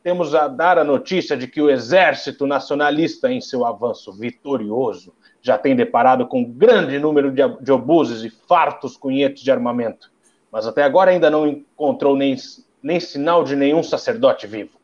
[0.03, 5.57] temos a dar a notícia de que o exército nacionalista, em seu avanço vitorioso, já
[5.57, 10.11] tem deparado com um grande número de, de obuses e fartos cunhetos de armamento,
[10.51, 12.37] mas até agora ainda não encontrou nem,
[12.83, 14.79] nem sinal de nenhum sacerdote vivo.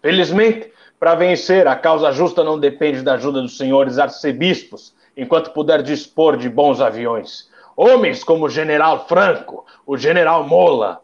[0.00, 5.82] Felizmente, para vencer, a causa justa não depende da ajuda dos senhores arcebispos, enquanto puder
[5.82, 7.48] dispor de bons aviões.
[7.76, 11.02] Homens como o general Franco, o general Mola.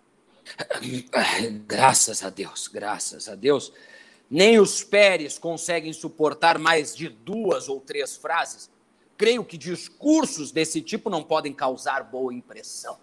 [1.67, 3.73] Graças a Deus, graças a Deus.
[4.31, 8.71] Nem os Pérez conseguem suportar mais de duas ou três frases.
[9.21, 12.97] Creio que discursos desse tipo não podem causar boa impressão.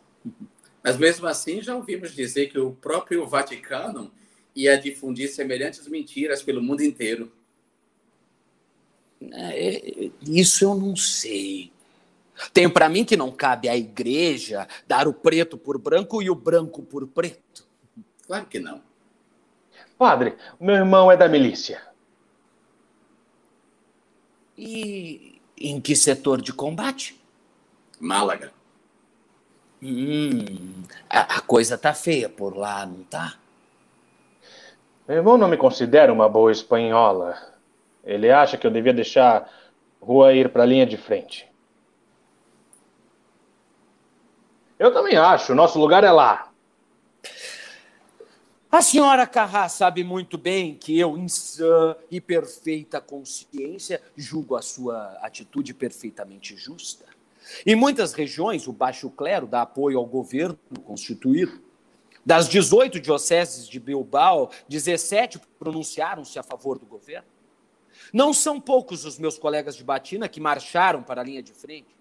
[0.84, 4.12] Mas mesmo assim, já ouvimos dizer que o próprio Vaticano
[4.56, 7.32] ia difundir semelhantes mentiras pelo mundo inteiro.
[9.32, 11.72] É, isso eu não sei.
[12.52, 16.36] Tenho para mim que não cabe à igreja dar o preto por branco e o
[16.36, 17.64] branco por preto.
[18.26, 18.82] Claro que não.
[20.00, 21.80] Padre, meu irmão é da milícia.
[24.58, 27.20] E em que setor de combate?
[28.00, 28.52] Málaga.
[29.82, 33.36] Hum, a, a coisa tá feia por lá, não tá?
[35.08, 37.38] Meu irmão não me considera uma boa espanhola.
[38.04, 39.50] Ele acha que eu devia deixar
[40.02, 41.48] Rua ir para a linha de frente.
[44.78, 46.52] Eu também acho, nosso lugar é lá.
[48.70, 54.62] A senhora Carrá sabe muito bem que eu, em sã e perfeita consciência, julgo a
[54.62, 57.06] sua atitude perfeitamente justa.
[57.66, 61.62] Em muitas regiões, o baixo clero dá apoio ao governo constituído.
[62.26, 67.28] Das 18 dioceses de Bilbao, 17 pronunciaram-se a favor do governo.
[68.12, 71.96] Não são poucos os meus colegas de batina que marcharam para a linha de frente.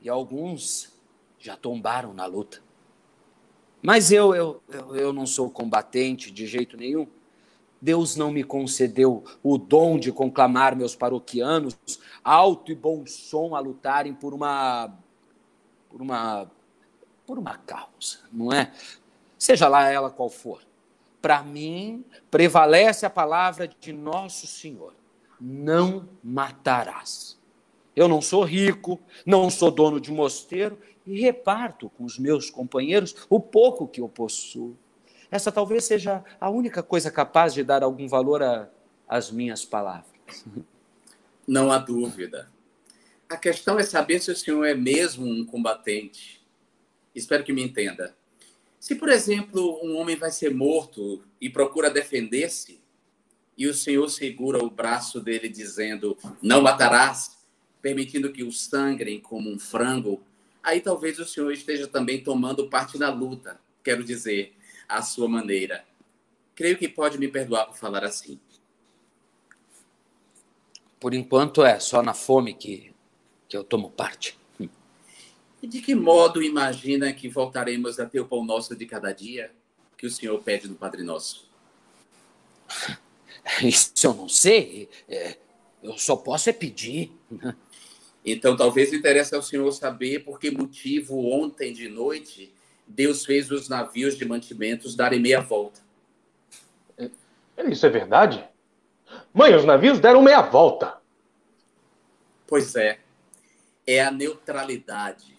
[0.00, 0.94] E alguns
[1.38, 2.63] já tombaram na luta.
[3.84, 4.62] Mas eu, eu,
[4.96, 7.06] eu, não sou combatente de jeito nenhum.
[7.80, 11.76] Deus não me concedeu o dom de conclamar meus paroquianos
[12.22, 14.90] alto e bom som a lutarem por uma
[15.90, 16.50] por uma
[17.26, 18.72] por uma causa, não é?
[19.36, 20.62] Seja lá ela qual for.
[21.20, 24.94] Para mim, prevalece a palavra de nosso Senhor
[25.40, 27.33] não matarás.
[27.94, 33.14] Eu não sou rico, não sou dono de mosteiro e reparto com os meus companheiros
[33.28, 34.76] o pouco que eu possuo.
[35.30, 38.42] Essa talvez seja a única coisa capaz de dar algum valor
[39.08, 40.44] às minhas palavras.
[41.46, 42.50] Não há dúvida.
[43.28, 46.42] A questão é saber se o senhor é mesmo um combatente.
[47.14, 48.14] Espero que me entenda.
[48.80, 52.82] Se, por exemplo, um homem vai ser morto e procura defender-se,
[53.56, 57.38] e o senhor segura o braço dele dizendo: Não matarás,
[57.84, 60.22] permitindo que o sangrem como um frango,
[60.62, 64.56] aí talvez o senhor esteja também tomando parte na luta, quero dizer,
[64.88, 65.84] à sua maneira.
[66.54, 68.40] Creio que pode me perdoar por falar assim.
[70.98, 72.90] Por enquanto é só na fome que,
[73.46, 74.38] que eu tomo parte.
[75.62, 79.52] E de que modo imagina que voltaremos a ter o pão nosso de cada dia
[79.98, 81.50] que o Senhor pede no Padre Nosso?
[83.62, 84.88] Isso eu não sei.
[85.06, 85.36] É,
[85.82, 87.12] eu só posso é pedir.
[88.24, 92.54] Então, talvez interesse ao Senhor saber por que motivo ontem de noite
[92.86, 95.80] Deus fez os navios de mantimentos darem meia volta.
[96.98, 98.44] É, isso é verdade?
[99.32, 100.98] Mãe, os navios deram meia volta.
[102.46, 103.00] Pois é.
[103.86, 105.36] É a neutralidade.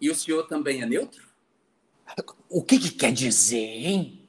[0.00, 1.28] E o senhor também é neutro?
[2.48, 4.28] O que, que quer dizer, hein?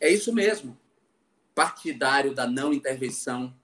[0.00, 0.76] É isso mesmo.
[1.54, 3.54] Partidário da não intervenção.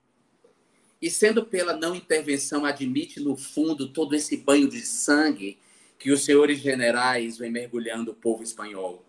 [1.07, 5.57] E sendo pela não intervenção, admite no fundo todo esse banho de sangue
[5.97, 9.05] que os senhores generais vêm mergulhando o povo espanhol.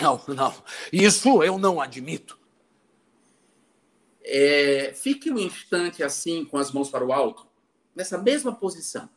[0.00, 0.54] Não, não.
[0.92, 2.38] Isso eu não admito.
[4.22, 7.44] É, fique um instante assim, com as mãos para o alto,
[7.92, 9.10] nessa mesma posição.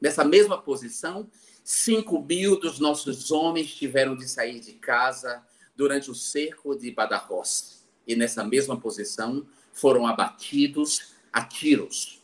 [0.00, 1.28] Nessa mesma posição,
[1.62, 5.46] cinco mil dos nossos homens tiveram de sair de casa
[5.76, 7.86] durante o cerco de Badajoz.
[8.06, 12.22] E nessa mesma posição foram abatidos a tiros.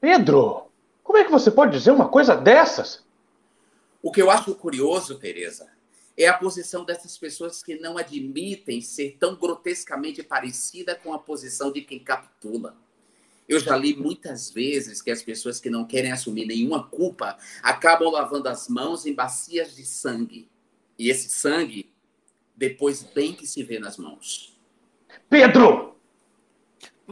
[0.00, 0.70] Pedro,
[1.02, 3.04] como é que você pode dizer uma coisa dessas?
[4.02, 5.68] O que eu acho curioso, Teresa,
[6.16, 11.72] é a posição dessas pessoas que não admitem ser tão grotescamente parecida com a posição
[11.72, 12.76] de quem capitula.
[13.48, 18.10] Eu já li muitas vezes que as pessoas que não querem assumir nenhuma culpa acabam
[18.10, 20.48] lavando as mãos em bacias de sangue.
[20.98, 21.90] E esse sangue,
[22.54, 24.58] depois bem que se vê nas mãos.
[25.30, 25.97] Pedro!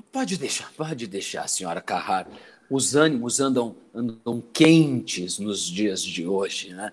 [0.02, 2.30] Pode deixar, pode deixar, senhora Carraro.
[2.68, 6.92] Os ânimos andam, andam quentes nos dias de hoje, né?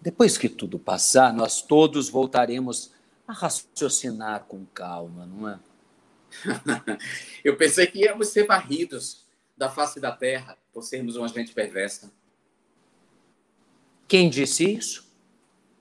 [0.00, 2.92] Depois que tudo passar, nós todos voltaremos
[3.26, 5.58] a raciocinar com calma, não é?
[7.42, 9.24] Eu pensei que íamos ser varridos
[9.56, 12.12] da face da terra por sermos uma gente perversa.
[14.06, 15.08] Quem disse isso?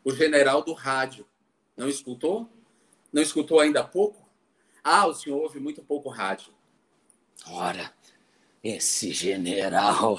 [0.03, 1.25] O general do rádio.
[1.75, 2.49] Não escutou?
[3.11, 4.26] Não escutou ainda há pouco?
[4.89, 6.53] Ah, o senhor ouve muito pouco rádio.
[7.51, 7.91] Ora,
[8.63, 10.17] esse general.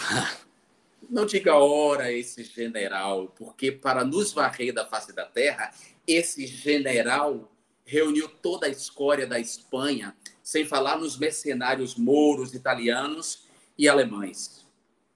[1.09, 5.73] Não diga ora esse general, porque para nos varrer da face da terra,
[6.07, 7.51] esse general
[7.87, 13.49] reuniu toda a escória da Espanha, sem falar nos mercenários mouros, italianos
[13.79, 14.67] e alemães.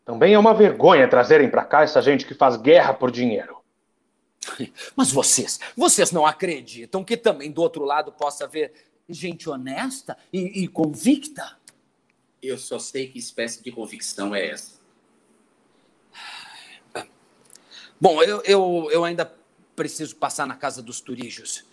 [0.02, 3.58] Também é uma vergonha trazerem para cá essa gente que faz guerra por dinheiro.
[4.96, 10.64] Mas vocês, vocês não acreditam que também do outro lado possa haver gente honesta e,
[10.64, 11.58] e convicta?
[12.42, 14.80] Eu só sei que espécie de convicção é essa.
[18.00, 19.32] Bom, eu, eu, eu ainda
[19.76, 21.64] preciso passar na casa dos turijos.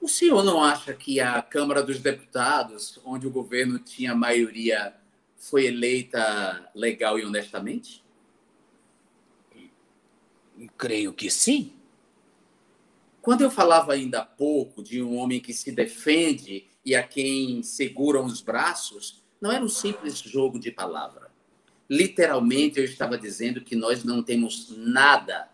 [0.00, 4.94] O senhor não acha que a Câmara dos Deputados, onde o governo tinha maioria,
[5.36, 8.02] foi eleita legal e honestamente?
[10.76, 11.72] Creio que sim.
[13.22, 17.62] Quando eu falava ainda há pouco de um homem que se defende e a quem
[17.62, 21.30] seguram os braços, não era um simples jogo de palavra.
[21.88, 25.50] Literalmente, eu estava dizendo que nós não temos nada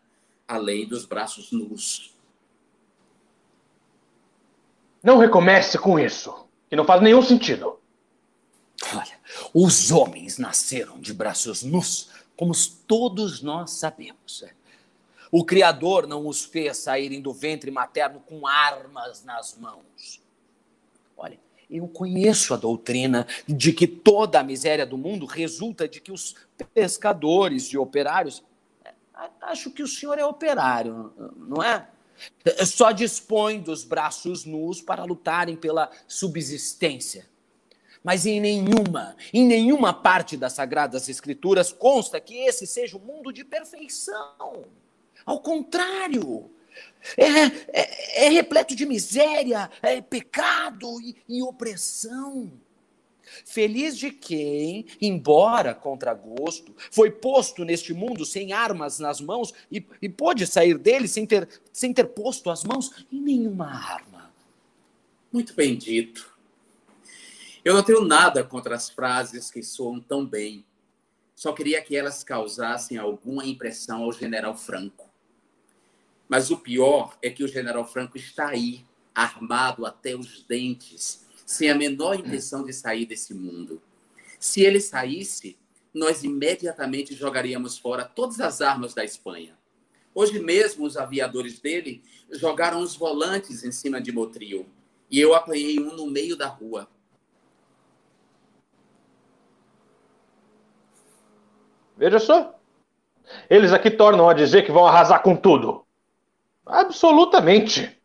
[0.47, 2.15] além dos braços nus.
[5.03, 7.79] Não recomece com isso, que não faz nenhum sentido.
[8.95, 9.19] Olha,
[9.55, 12.53] os homens nasceram de braços nus, como
[12.87, 14.45] todos nós sabemos.
[15.27, 15.29] É.
[15.31, 20.23] O Criador não os fez saírem do ventre materno com armas nas mãos.
[21.17, 21.39] Olha,
[21.71, 26.35] eu conheço a doutrina de que toda a miséria do mundo resulta de que os
[26.73, 28.45] pescadores e operários.
[28.85, 28.93] É,
[29.43, 31.89] acho que o senhor é operário, não é?
[32.65, 37.29] Só dispõe dos braços nus para lutarem pela subsistência.
[38.03, 43.33] Mas em nenhuma, em nenhuma parte das Sagradas Escrituras consta que esse seja o mundo
[43.33, 44.65] de perfeição.
[45.27, 46.49] Ao contrário,
[47.17, 47.47] é,
[47.81, 52.53] é, é repleto de miséria, é pecado e, e opressão.
[53.45, 59.85] Feliz de quem, embora contra gosto, foi posto neste mundo sem armas nas mãos e,
[60.01, 64.33] e pôde sair dele sem ter, sem ter posto as mãos em nenhuma arma.
[65.33, 66.35] Muito bem dito.
[67.65, 70.65] Eu não tenho nada contra as frases que soam tão bem.
[71.35, 75.06] Só queria que elas causassem alguma impressão ao general Franco.
[76.29, 81.71] Mas o pior é que o general Franco está aí, armado até os dentes, sem
[81.71, 83.81] a menor intenção de sair desse mundo.
[84.39, 85.57] Se ele saísse,
[85.95, 89.57] nós imediatamente jogaríamos fora todas as armas da Espanha.
[90.15, 94.67] Hoje mesmo, os aviadores dele jogaram os volantes em cima de Motril.
[95.11, 96.89] E eu apanhei um no meio da rua.
[101.97, 102.59] Veja só.
[103.49, 105.86] Eles aqui tornam a dizer que vão arrasar com tudo.
[106.67, 107.97] Absolutamente.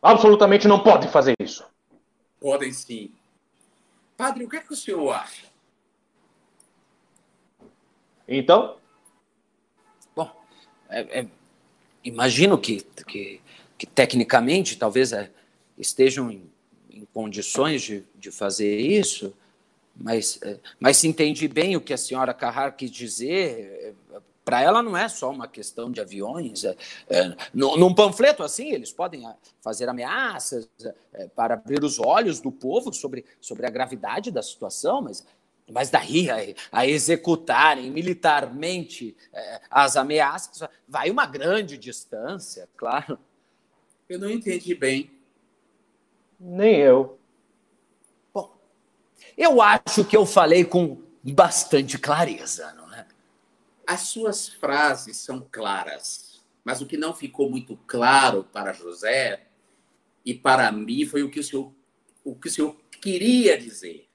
[0.00, 1.64] Absolutamente não podem fazer isso.
[2.40, 3.12] Podem sim.
[4.16, 5.46] Padre, o que é que o senhor acha?
[8.26, 8.76] Então?
[10.14, 10.30] Bom,
[10.88, 11.26] é, é,
[12.02, 13.40] imagino que, que,
[13.76, 15.30] que, tecnicamente talvez é,
[15.76, 16.50] estejam em,
[16.90, 19.34] em condições de, de, fazer isso,
[19.94, 23.94] mas, é, mas se entende bem o que a senhora Carrar quis dizer, é,
[24.46, 26.62] para ela não é só uma questão de aviões.
[26.62, 26.76] É,
[27.08, 30.68] é, num panfleto assim, eles podem ah, fazer ameaças
[31.12, 35.26] é, para abrir os olhos do povo sobre, sobre a gravidade da situação, mas,
[35.68, 36.36] mas daí a,
[36.70, 43.18] a executarem militarmente é, as ameaças vai uma grande distância, claro.
[44.08, 45.10] Eu não entendi bem.
[46.38, 47.18] Nem eu.
[48.32, 48.56] Bom,
[49.36, 52.85] eu acho que eu falei com bastante clareza, não
[53.86, 59.46] as suas frases são claras, mas o que não ficou muito claro para José
[60.24, 61.72] e para mim foi o que o senhor,
[62.24, 64.08] o que o senhor queria dizer.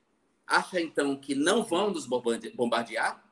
[0.45, 3.23] Acha então que não vão nos bombardear?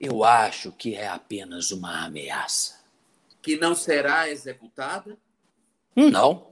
[0.00, 2.84] Eu acho que é apenas uma ameaça.
[3.40, 5.16] Que não será executada?
[5.94, 6.47] Não.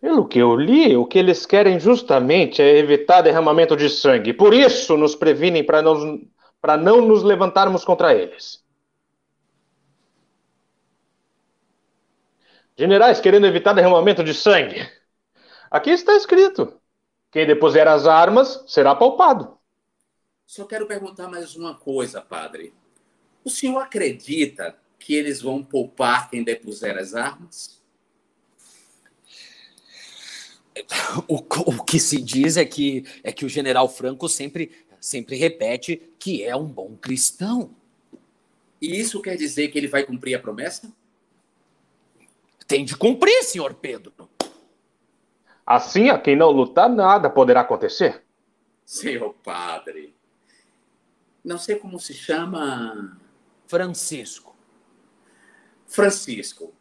[0.00, 4.32] Pelo que eu li, o que eles querem justamente é evitar derramamento de sangue.
[4.32, 6.26] Por isso nos previnem para não,
[6.82, 8.64] não nos levantarmos contra eles.
[12.78, 14.88] Generais querendo evitar derramamento de sangue.
[15.70, 16.80] Aqui está escrito:
[17.30, 19.58] quem depuser as armas será palpado.
[20.46, 22.72] Só quero perguntar mais uma coisa, padre.
[23.44, 27.79] O senhor acredita que eles vão poupar quem depuser as armas?
[31.26, 34.70] O, o que se diz é que, é que o general Franco sempre,
[35.00, 37.70] sempre repete que é um bom cristão.
[38.80, 40.92] E isso quer dizer que ele vai cumprir a promessa?
[42.66, 44.12] Tem de cumprir, senhor Pedro.
[45.66, 48.22] Assim, a quem não lutar, nada poderá acontecer.
[48.84, 50.14] Senhor padre,
[51.44, 53.18] não sei como se chama.
[53.66, 54.56] Francisco.
[55.86, 56.72] Francisco,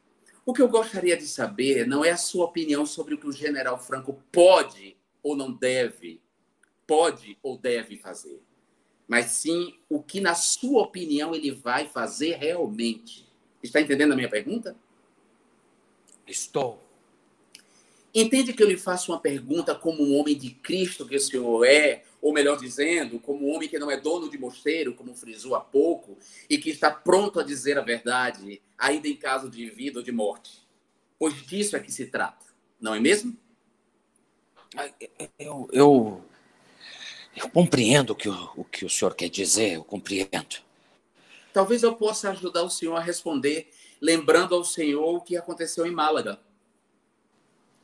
[0.50, 3.32] o que eu gostaria de saber não é a sua opinião sobre o que o
[3.32, 6.20] general Franco pode ou não deve,
[6.88, 8.42] pode ou deve fazer,
[9.08, 13.28] mas sim o que, na sua opinião, ele vai fazer realmente.
[13.62, 14.76] Está entendendo a minha pergunta?
[16.26, 16.89] Estou.
[18.14, 21.64] Entende que eu lhe faço uma pergunta como um homem de Cristo que o senhor
[21.66, 25.56] é, ou melhor dizendo, como um homem que não é dono de mosteiro, como frisou
[25.56, 26.18] há pouco,
[26.50, 30.12] e que está pronto a dizer a verdade, ainda em caso de vida ou de
[30.12, 30.68] morte.
[31.18, 32.46] Pois disso é que se trata,
[32.80, 33.38] não é mesmo?
[35.38, 36.24] Eu, eu,
[37.36, 40.58] eu compreendo o que o, o que o senhor quer dizer, eu compreendo.
[41.54, 43.70] Talvez eu possa ajudar o senhor a responder,
[44.02, 46.40] lembrando ao senhor o que aconteceu em Málaga.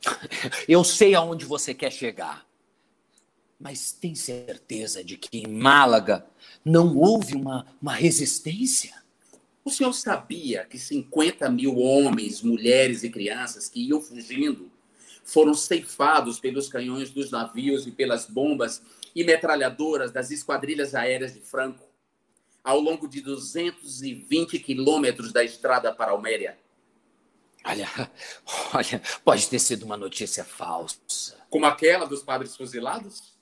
[0.68, 2.46] Eu sei aonde você quer chegar.
[3.58, 6.26] Mas tem certeza de que em Málaga
[6.64, 8.94] não houve uma, uma resistência?
[9.64, 14.70] O senhor sabia que 50 mil homens, mulheres e crianças que iam fugindo
[15.24, 18.80] foram ceifados pelos canhões dos navios e pelas bombas
[19.14, 21.84] e metralhadoras das esquadrilhas aéreas de Franco
[22.62, 26.58] ao longo de 220 quilômetros da estrada para Alméria?
[27.66, 27.88] Olha,
[28.72, 31.36] olha, pode ter sido uma notícia falsa.
[31.50, 33.36] Como aquela dos padres fuzilados?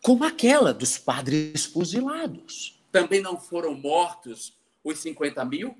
[0.00, 2.80] Como aquela dos padres fuzilados.
[2.92, 5.76] Também não foram mortos os 50 mil?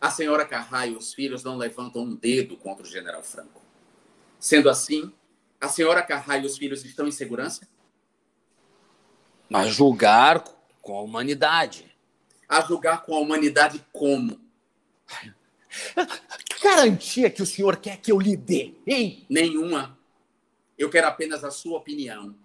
[0.00, 3.62] A senhora Carrai e os filhos não levantam um dedo contra o general Franco.
[4.38, 5.12] Sendo assim,
[5.60, 7.68] a senhora Carrai e os filhos estão em segurança?
[9.48, 10.42] Mas julgar
[10.80, 11.91] com a humanidade
[12.52, 14.38] a julgar com a humanidade como?
[16.44, 19.24] Que garantia que o senhor quer que eu lhe dê, hein?
[19.28, 19.98] Nenhuma.
[20.76, 22.36] Eu quero apenas a sua opinião.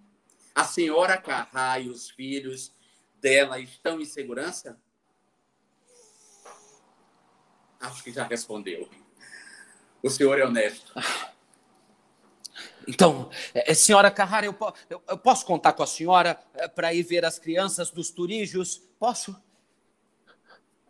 [0.54, 2.72] A senhora Carrá e os filhos
[3.20, 4.80] dela estão em segurança?
[7.78, 8.88] Acho que já respondeu.
[10.02, 10.90] O senhor é honesto.
[12.86, 14.56] Então, é, senhora Carrara, eu,
[14.88, 18.78] eu, eu, posso contar com a senhora é, para ir ver as crianças dos turígios?
[18.98, 19.36] Posso?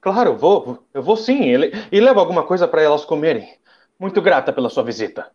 [0.01, 0.87] Claro, vou.
[0.95, 1.43] Eu vou sim.
[1.91, 3.59] E levo alguma coisa para elas comerem.
[3.99, 5.31] Muito grata pela sua visita.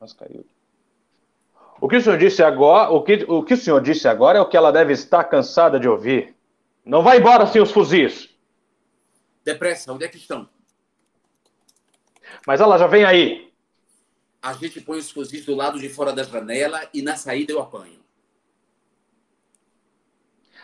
[0.00, 0.46] Mas caiu.
[1.80, 4.40] O que o senhor disse agora, o que, o que o senhor disse agora é
[4.40, 6.34] o que ela deve estar cansada de ouvir.
[6.84, 8.30] Não vai embora sem os fuzis.
[9.44, 10.48] Depressa, onde é que estão?
[12.46, 13.52] Mas ela já vem aí.
[14.42, 17.60] A gente põe os fuzis do lado de fora da janela e na saída eu
[17.60, 17.98] apanho.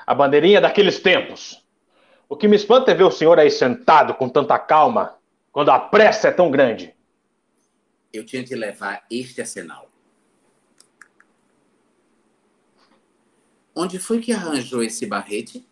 [0.07, 1.65] A bandeirinha daqueles tempos.
[2.29, 5.17] O que me espanta é ver o senhor aí sentado com tanta calma,
[5.53, 6.95] quando a pressa é tão grande.
[8.13, 9.89] Eu tinha de levar este arsenal.
[13.75, 15.67] Onde foi que arranjou esse barrete?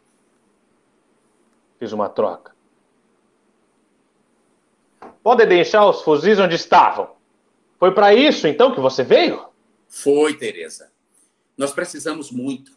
[1.78, 2.52] Fiz uma troca.
[5.22, 7.14] Pode deixar os fuzis onde estavam.
[7.78, 9.46] Foi para isso, então, que você veio?
[9.88, 10.92] Foi, Teresa.
[11.56, 12.72] Nós precisamos muito.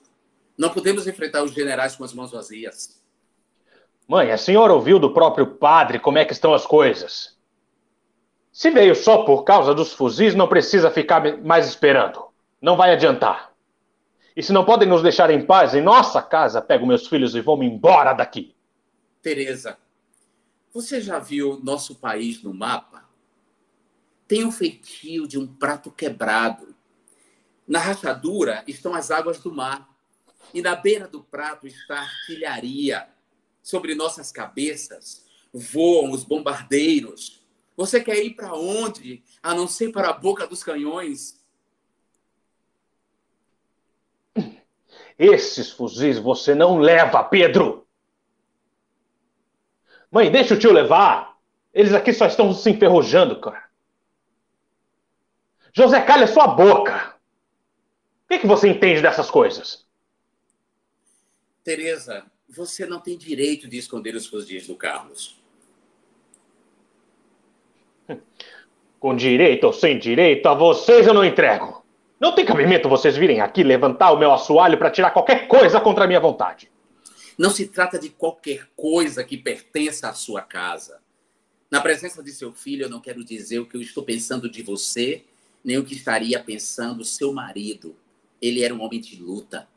[0.57, 3.01] Não podemos enfrentar os generais com as mãos vazias.
[4.07, 7.35] Mãe, a senhora ouviu do próprio padre como é que estão as coisas.
[8.51, 12.25] Se veio só por causa dos fuzis, não precisa ficar mais esperando.
[12.61, 13.51] Não vai adiantar.
[14.35, 17.41] E se não podem nos deixar em paz em nossa casa, pego meus filhos e
[17.41, 18.55] vou-me embora daqui.
[19.21, 19.77] Teresa,
[20.73, 23.05] você já viu nosso país no mapa?
[24.27, 26.75] Tem o um feitio de um prato quebrado.
[27.67, 29.94] Na rachadura estão as águas do mar.
[30.53, 33.07] E na beira do prato está artilharia.
[33.61, 37.43] Sobre nossas cabeças voam os bombardeiros.
[37.75, 39.23] Você quer ir para onde?
[39.41, 41.43] A não ser para a boca dos canhões?
[45.17, 47.87] Esses fuzis você não leva, Pedro!
[50.11, 51.37] Mãe, deixa o tio levar.
[51.73, 53.65] Eles aqui só estão se enferrujando, cara.
[55.73, 57.15] José, calha sua boca.
[58.23, 59.84] O que, que você entende dessas coisas?
[61.65, 65.41] Tereza, você não tem direito de esconder os fuzis do Carlos.
[68.99, 71.83] Com direito ou sem direito, a vocês eu não entrego.
[72.19, 76.03] Não tem cabimento vocês virem aqui levantar o meu assoalho para tirar qualquer coisa contra
[76.03, 76.71] a minha vontade.
[77.35, 81.01] Não se trata de qualquer coisa que pertença à sua casa.
[81.71, 84.61] Na presença de seu filho, eu não quero dizer o que eu estou pensando de
[84.61, 85.25] você,
[85.63, 87.95] nem o que estaria pensando seu marido.
[88.39, 89.67] Ele era um homem de luta.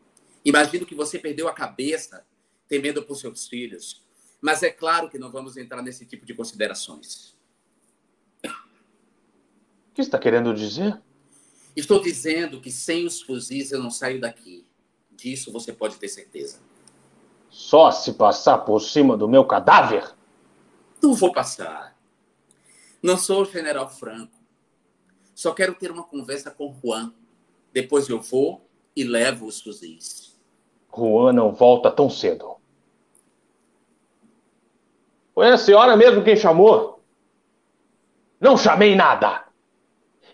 [0.44, 2.24] Imagino que você perdeu a cabeça
[2.68, 4.02] temendo por seus filhos.
[4.40, 7.36] Mas é claro que não vamos entrar nesse tipo de considerações.
[8.44, 11.00] O que está querendo dizer?
[11.74, 14.64] Estou dizendo que sem os fuzis eu não saio daqui.
[15.10, 16.60] Disso você pode ter certeza.
[17.50, 20.14] Só se passar por cima do meu cadáver?
[21.02, 21.96] Não vou passar.
[23.02, 24.36] Não sou o general Franco.
[25.34, 27.12] Só quero ter uma conversa com Juan.
[27.72, 30.27] Depois eu vou e levo os fuzis.
[30.96, 32.56] Juan não volta tão cedo.
[35.34, 37.04] Foi a senhora mesmo quem chamou?
[38.40, 39.46] Não chamei nada.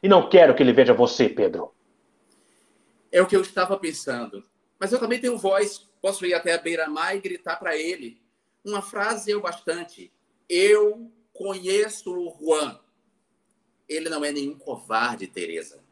[0.03, 1.75] E não quero que ele veja você, Pedro.
[3.11, 4.45] É o que eu estava pensando.
[4.79, 5.89] Mas eu também tenho voz.
[6.01, 8.21] Posso ir até a beira-mar e gritar para ele.
[8.65, 10.13] Uma frase é o bastante.
[10.49, 12.79] Eu conheço o Juan.
[13.89, 15.83] Ele não é nenhum covarde, Teresa.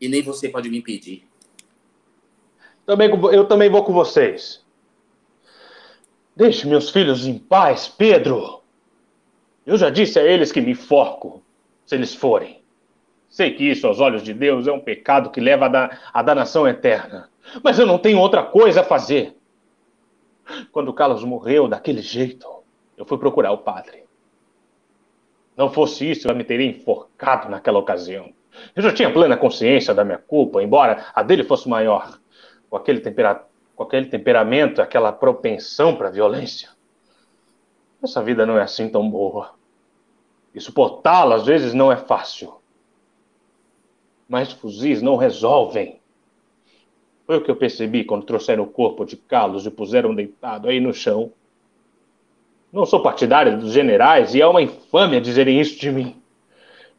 [0.00, 1.27] E nem você pode me impedir.
[2.88, 4.64] Também, eu também vou com vocês.
[6.34, 8.62] Deixe meus filhos em paz, Pedro.
[9.66, 11.42] Eu já disse a eles que me forco,
[11.84, 12.62] se eles forem.
[13.28, 15.66] Sei que isso, aos olhos de Deus, é um pecado que leva
[16.14, 17.28] à danação eterna.
[17.62, 19.36] Mas eu não tenho outra coisa a fazer.
[20.72, 22.48] Quando Carlos morreu daquele jeito,
[22.96, 24.04] eu fui procurar o padre.
[25.54, 28.32] Não fosse isso, eu me teria enforcado naquela ocasião.
[28.74, 32.18] Eu já tinha plena consciência da minha culpa, embora a dele fosse maior.
[32.68, 33.44] Com aquele, tempera...
[33.74, 36.70] com aquele temperamento, aquela propensão para violência.
[38.02, 39.54] Essa vida não é assim tão boa.
[40.54, 42.54] E suportá-la às vezes não é fácil.
[44.28, 46.00] Mas fuzis não resolvem.
[47.26, 50.80] Foi o que eu percebi quando trouxeram o corpo de Carlos e puseram deitado aí
[50.80, 51.32] no chão.
[52.72, 56.22] Não sou partidário dos generais e é uma infâmia dizerem isso de mim.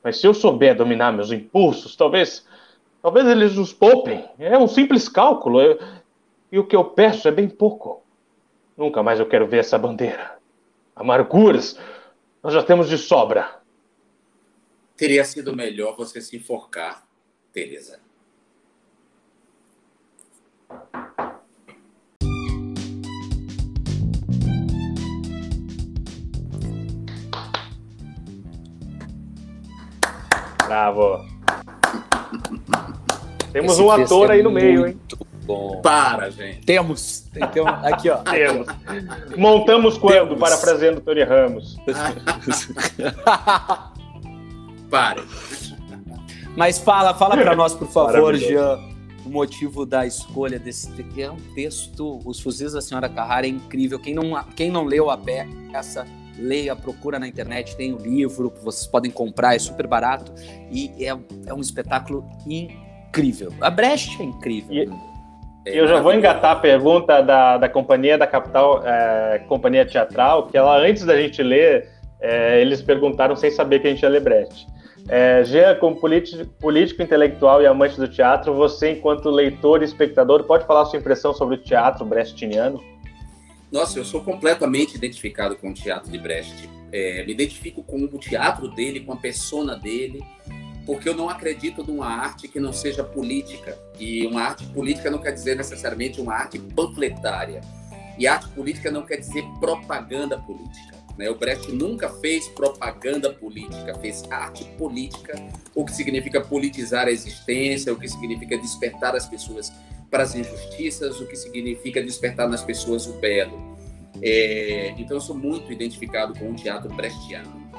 [0.04, 2.48] Mas se eu souber dominar meus impulsos, talvez,
[3.02, 4.30] Talvez eles nos poupem.
[4.38, 5.62] É um simples cálculo.
[5.62, 5.80] Eu...
[6.52, 8.04] E o que eu peço é bem pouco.
[8.76, 10.38] Nunca mais eu quero ver essa bandeira.
[10.96, 11.80] Amarguras,
[12.42, 13.60] nós já temos de sobra.
[14.98, 17.06] Teria sido melhor você se enforcar,
[17.54, 18.00] Teresa.
[30.66, 31.39] Bravo.
[33.52, 35.00] Temos Esse um ator é aí no meio, hein?
[35.44, 35.82] Bom.
[35.82, 36.66] Para, gente.
[36.66, 37.22] Temos.
[37.34, 38.18] Tem, tem aqui, ó.
[38.18, 38.68] Temos.
[39.36, 40.28] Montamos quando?
[40.28, 40.40] Temos.
[40.40, 41.78] Parafraseando Tony Ramos.
[44.92, 45.24] Pare.
[46.56, 48.80] Mas fala, fala para nós, por favor, Jean,
[49.26, 53.98] o motivo da escolha desse é um texto, Os Fuzis da Senhora Carrara é incrível.
[53.98, 56.06] Quem não, quem não leu a peça,
[56.40, 60.34] leia, procura na internet, tem o um livro, vocês podem comprar, é super barato
[60.72, 63.54] e é, é um espetáculo incrível.
[63.62, 64.74] A Brecht é incrível.
[64.74, 64.98] E, né?
[65.66, 70.58] eu já vou engatar a pergunta da, da companhia da capital, é, companhia teatral, que
[70.58, 74.22] ela antes da gente ler, é, eles perguntaram sem saber que a gente ia ler
[74.22, 74.68] Brecht.
[75.08, 80.44] É, Jean, como político, político, intelectual e amante do teatro, você, enquanto leitor e espectador,
[80.44, 82.80] pode falar sua impressão sobre o teatro brechtiniano?
[83.72, 86.70] Nossa, eu sou completamente identificado com o teatro de Brecht.
[86.92, 90.24] É, me identifico com o teatro dele, com a persona dele,
[90.88, 93.78] porque eu não acredito numa arte que não seja política.
[94.00, 97.62] E uma arte política não quer dizer necessariamente uma arte panfletária.
[98.18, 100.98] E arte política não quer dizer propaganda política.
[101.16, 101.30] Né?
[101.30, 105.36] O Brecht nunca fez propaganda política, fez arte política,
[105.76, 109.72] o que significa politizar a existência, o que significa despertar as pessoas
[110.10, 113.78] para as injustiças, o que significa despertar nas pessoas o belo.
[114.22, 117.70] É, então, eu sou muito identificado com o teatro brechtiano.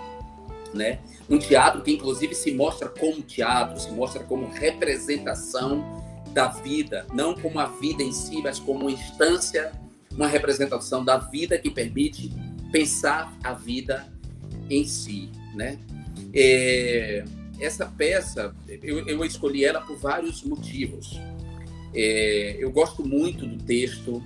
[0.73, 1.01] Né?
[1.29, 6.01] Um teatro que, inclusive, se mostra como teatro, se mostra como representação
[6.33, 9.73] da vida, não como a vida em si, mas como uma instância,
[10.13, 12.33] uma representação da vida que permite
[12.71, 14.07] pensar a vida
[14.69, 15.79] em si, né?
[16.33, 17.25] É,
[17.59, 21.21] essa peça, eu, eu, escolhi ela por vários motivos.
[21.95, 24.23] É, eu gosto muito do texto.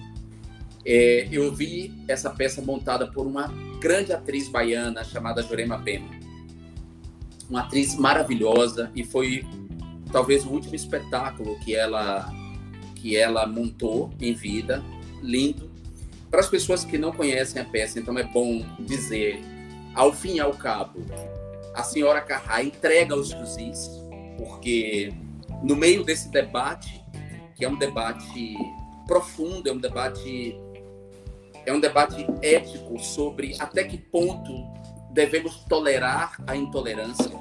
[0.84, 3.48] É, eu vi essa peça montada por uma
[3.80, 6.10] grande atriz baiana chamada Jurema Bema.
[7.48, 9.44] Uma atriz maravilhosa e foi
[10.10, 12.32] talvez o último espetáculo que ela
[12.94, 14.82] que ela montou em vida,
[15.22, 15.70] lindo.
[16.30, 19.42] Para as pessoas que não conhecem a peça, então é bom dizer,
[19.94, 21.04] ao fim e ao cabo,
[21.74, 23.90] a senhora Carrá entrega os fuzis,
[24.38, 25.12] porque
[25.62, 27.03] no meio desse debate,
[27.54, 28.56] que é um debate
[29.06, 30.58] profundo, é um debate
[31.66, 34.52] é um debate ético sobre até que ponto
[35.10, 37.32] devemos tolerar a intolerância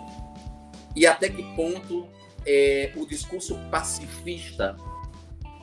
[0.95, 2.07] e até que ponto
[2.45, 4.77] é, o discurso pacifista,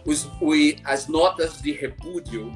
[0.05, 0.53] os, o,
[0.85, 2.53] as notas de repúdio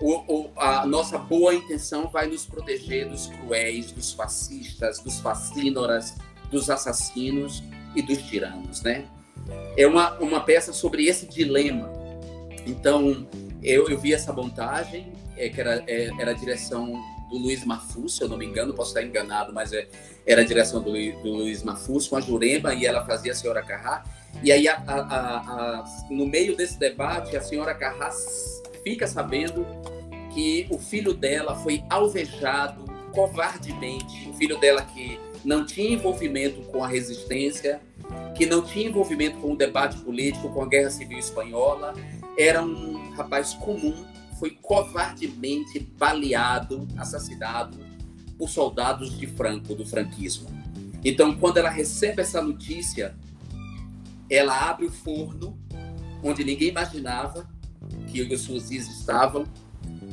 [0.00, 6.16] o, o, a nossa boa intenção vai nos proteger dos cruéis, dos fascistas, dos fascínoras,
[6.50, 7.62] dos assassinos
[7.94, 9.06] e dos tiranos, né?
[9.76, 11.90] É uma, uma peça sobre esse dilema.
[12.66, 13.26] Então,
[13.62, 16.92] eu, eu vi essa montagem, é, que era, é, era a direção
[17.30, 19.86] do Luiz Mafus, se eu não me engano, posso estar enganado, mas é,
[20.26, 23.62] era a direção do, do Luiz Mafus com a Jurema e ela fazia a senhora
[23.62, 24.04] Carrá.
[24.42, 28.10] E aí, a, a, a, no meio desse debate, a senhora Carrá
[28.82, 29.66] fica sabendo
[30.34, 36.84] que o filho dela foi alvejado covardemente, o filho dela que não tinha envolvimento com
[36.84, 37.80] a resistência,
[38.36, 41.94] que não tinha envolvimento com o debate político, com a Guerra Civil Espanhola,
[42.38, 44.04] era um rapaz comum,
[44.38, 47.78] foi covardemente baleado, assassinado
[48.38, 50.48] por soldados de Franco, do franquismo.
[51.04, 53.14] Então, quando ela recebe essa notícia,
[54.30, 55.58] ela abre o forno
[56.22, 57.48] onde ninguém imaginava
[58.06, 59.46] que os fuzis estavam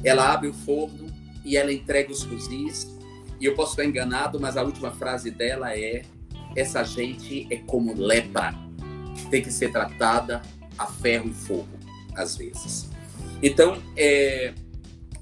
[0.04, 1.08] ela abre o forno
[1.44, 2.96] e ela entrega os fuzis.
[3.40, 6.04] E eu posso estar enganado, mas a última frase dela é:
[6.56, 8.54] essa gente é como lepra,
[9.30, 10.42] tem que ser tratada
[10.78, 11.68] a ferro e fogo,
[12.16, 12.90] às vezes.
[13.42, 14.54] Então, é,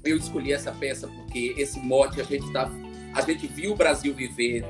[0.04, 2.70] eu escolhi essa peça porque esse mote a gente tá,
[3.14, 4.64] a gente viu o Brasil viver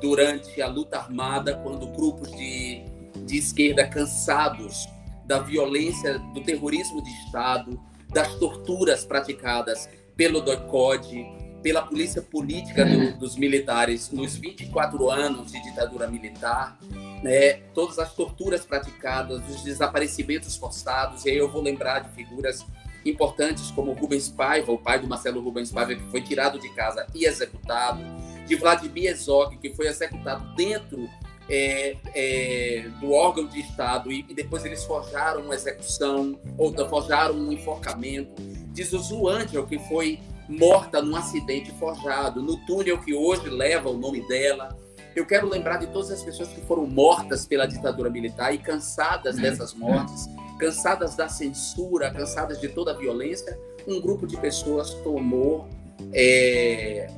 [0.00, 2.82] durante a luta armada, quando grupos de,
[3.24, 4.88] de esquerda cansados
[5.24, 7.80] da violência, do terrorismo de Estado,
[8.12, 11.26] das torturas praticadas pelo DOCOD,
[11.66, 16.78] pela polícia política do, dos militares nos 24 anos de ditadura militar,
[17.24, 22.64] né, todas as torturas praticadas, os desaparecimentos forçados, e aí eu vou lembrar de figuras
[23.04, 27.04] importantes como Rubens Paiva, o pai do Marcelo Rubens Paiva, que foi tirado de casa
[27.12, 28.00] e executado,
[28.46, 31.10] de Vladimir Herzog, que foi executado dentro
[31.50, 37.34] é, é, do órgão de Estado e, e, depois eles forjaram uma execução ou forjaram
[37.34, 38.40] um enforcamento.
[38.72, 43.96] De Zuzu Angel, que foi morta num acidente forjado, no túnel que hoje leva o
[43.96, 44.76] nome dela.
[45.14, 49.36] Eu quero lembrar de todas as pessoas que foram mortas pela ditadura militar e cansadas
[49.36, 50.28] dessas mortes,
[50.58, 55.68] cansadas da censura, cansadas de toda a violência, um grupo de pessoas tomou
[56.12, 57.08] é,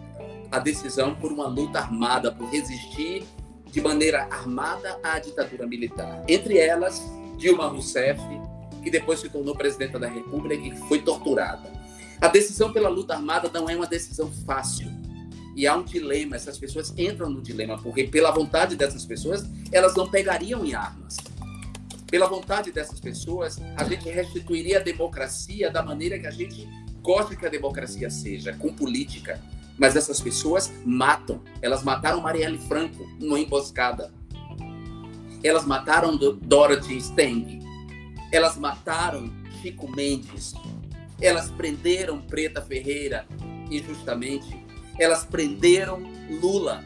[0.51, 3.25] a decisão por uma luta armada, por resistir
[3.67, 6.25] de maneira armada à ditadura militar.
[6.29, 7.03] Entre elas,
[7.37, 8.21] Dilma Rousseff,
[8.83, 11.78] que depois se tornou presidenta da República e foi torturada.
[12.21, 14.89] A decisão pela luta armada não é uma decisão fácil.
[15.55, 19.95] E há um dilema, essas pessoas entram no dilema, porque pela vontade dessas pessoas, elas
[19.95, 21.17] não pegariam em armas.
[22.11, 26.67] Pela vontade dessas pessoas, a gente restituiria a democracia da maneira que a gente
[27.03, 29.41] gosta que a democracia seja, com política.
[29.77, 31.43] Mas essas pessoas matam.
[31.63, 34.13] Elas mataram Marielle Franco numa emboscada.
[35.43, 37.61] Elas mataram Dorothy Stang.
[38.33, 39.31] Elas mataram
[39.61, 40.55] Chico Mendes.
[41.21, 43.27] Elas prenderam Preta Ferreira
[43.71, 44.65] injustamente.
[44.99, 46.03] Elas prenderam
[46.41, 46.85] Lula.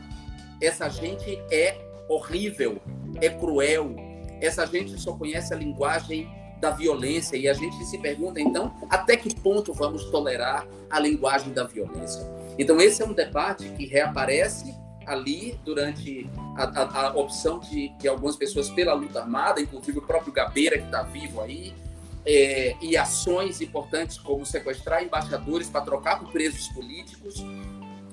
[0.61, 1.79] Essa gente é
[2.09, 2.81] horrível,
[3.21, 3.95] é cruel.
[4.41, 6.29] Essa gente só conhece a linguagem
[6.61, 11.53] da violência e a gente se pergunta então até que ponto vamos tolerar a linguagem
[11.53, 12.23] da violência.
[12.57, 14.73] Então esse é um debate que reaparece
[15.05, 20.03] ali durante a, a, a opção de, de, algumas pessoas pela luta armada, inclusive o
[20.03, 21.75] próprio Gabeira que está vivo aí,
[22.25, 27.45] é, e ações importantes como sequestrar embaixadores para trocar por presos políticos.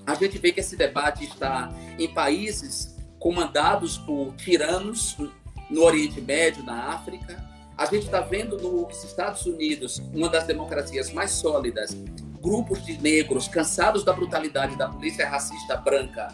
[0.06, 5.18] A gente vê que esse debate está em países comandados por tiranos
[5.69, 7.48] no Oriente Médio, na África,
[7.80, 11.95] a gente está vendo nos Estados Unidos, uma das democracias mais sólidas,
[12.41, 16.27] grupos de negros cansados da brutalidade da polícia racista branca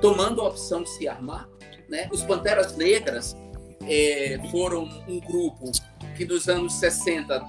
[0.00, 1.48] tomando a opção de se armar.
[1.88, 2.08] Né?
[2.12, 3.36] Os Panteras Negras
[3.86, 5.70] é, foram um grupo
[6.20, 7.42] que nos anos 60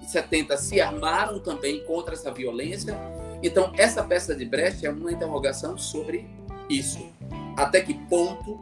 [0.00, 2.96] e 70 se armaram também contra essa violência.
[3.42, 6.24] Então, essa peça de Brecht é uma interrogação sobre
[6.70, 7.04] isso.
[7.56, 8.60] Até que ponto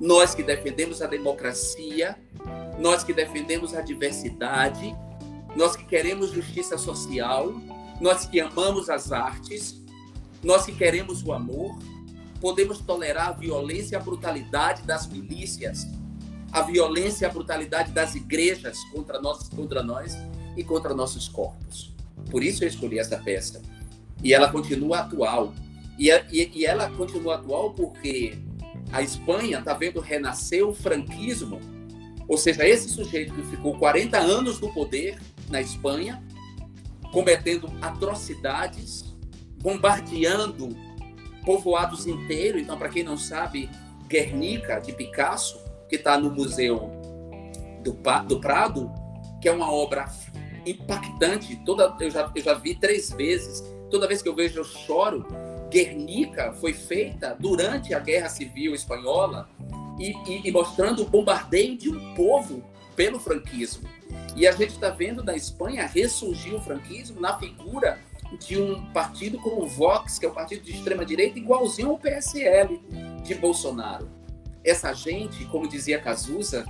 [0.00, 2.16] nós que defendemos a democracia
[2.78, 4.96] nós que defendemos a diversidade,
[5.56, 7.52] nós que queremos justiça social,
[8.00, 9.82] nós que amamos as artes,
[10.42, 11.76] nós que queremos o amor,
[12.40, 15.86] podemos tolerar a violência e a brutalidade das milícias,
[16.52, 20.16] a violência e a brutalidade das igrejas contra nós, contra nós
[20.56, 21.94] e contra nossos corpos.
[22.30, 23.62] Por isso eu escolhi essa peça.
[24.22, 25.54] E ela continua atual.
[25.98, 28.38] E, e, e ela continua atual porque
[28.92, 31.60] a Espanha está vendo renascer o franquismo
[32.28, 35.18] ou seja, esse sujeito que ficou 40 anos no poder
[35.48, 36.22] na Espanha,
[37.10, 39.16] cometendo atrocidades,
[39.62, 40.76] bombardeando
[41.46, 42.60] povoados inteiros.
[42.60, 43.70] Então, para quem não sabe,
[44.06, 45.58] Guernica, de Picasso,
[45.88, 46.90] que está no Museu
[47.82, 47.92] do,
[48.26, 48.92] do Prado,
[49.40, 50.06] que é uma obra
[50.66, 51.56] impactante.
[51.64, 53.62] Toda, eu, já, eu já vi três vezes.
[53.90, 55.26] Toda vez que eu vejo, eu choro.
[55.70, 59.48] Guernica foi feita durante a Guerra Civil Espanhola
[59.98, 62.62] e, e, e mostrando o bombardeio de um povo
[62.96, 63.88] pelo franquismo.
[64.34, 67.98] E a gente está vendo na Espanha ressurgir o franquismo na figura
[68.38, 72.80] de um partido como o Vox, que é um partido de extrema-direita, igualzinho ao PSL
[73.22, 74.17] de Bolsonaro.
[74.68, 76.66] Essa gente, como dizia Cazuza,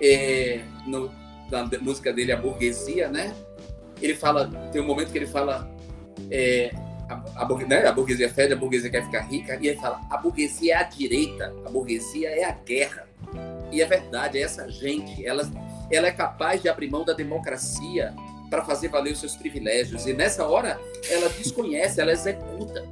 [0.00, 1.10] é, no,
[1.50, 3.34] na música dele, A Burguesia, né?
[4.00, 5.68] Ele fala, tem um momento que ele fala,
[6.30, 6.70] é,
[7.08, 10.16] a, a, né, a burguesia fede, a burguesia quer ficar rica, e ele fala: a
[10.18, 13.08] burguesia é a direita, a burguesia é a guerra.
[13.72, 15.42] E é verdade, é essa gente, ela,
[15.90, 18.14] ela é capaz de abrir mão da democracia
[18.48, 20.06] para fazer valer os seus privilégios.
[20.06, 20.80] E nessa hora,
[21.10, 22.86] ela desconhece, ela executa.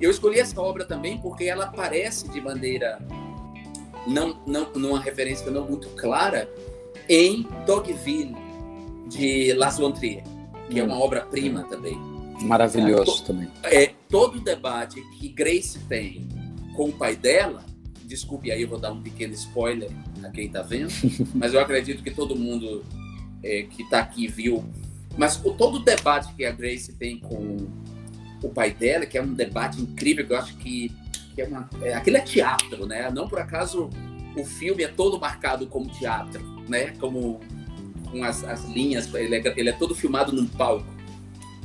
[0.00, 2.98] Eu escolhi essa obra também porque ela aparece de maneira,
[4.06, 6.48] não, não numa referência não muito clara,
[7.08, 8.34] em Dogville,
[9.08, 10.24] de Las von Trier,
[10.70, 11.00] que é uma hum.
[11.02, 11.98] obra-prima também.
[12.42, 13.48] Maravilhoso é, também.
[13.64, 16.26] É, todo o debate que Grace tem
[16.74, 17.64] com o pai dela,
[18.04, 19.90] desculpe aí, eu vou dar um pequeno spoiler
[20.22, 20.92] a quem está vendo,
[21.34, 22.84] mas eu acredito que todo mundo
[23.42, 24.64] é, que está aqui viu.
[25.16, 27.68] Mas o, todo o debate que a Grace tem com
[28.42, 30.90] o pai dela, que é um debate incrível, que eu acho que,
[31.34, 31.68] que é uma.
[31.82, 33.10] É, aquilo é teatro, né?
[33.10, 33.90] Não por acaso
[34.36, 36.92] o filme é todo marcado como teatro, né?
[36.98, 37.40] Como
[38.10, 40.94] com as, as linhas, ele é, ele é todo filmado num palco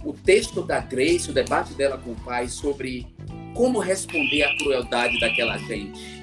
[0.03, 3.07] o texto da Grace, o debate dela com o pai sobre
[3.53, 6.19] como responder à crueldade daquela gente.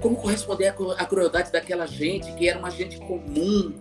[0.00, 0.68] Como corresponder
[0.98, 3.74] à crueldade daquela gente que era uma gente comum,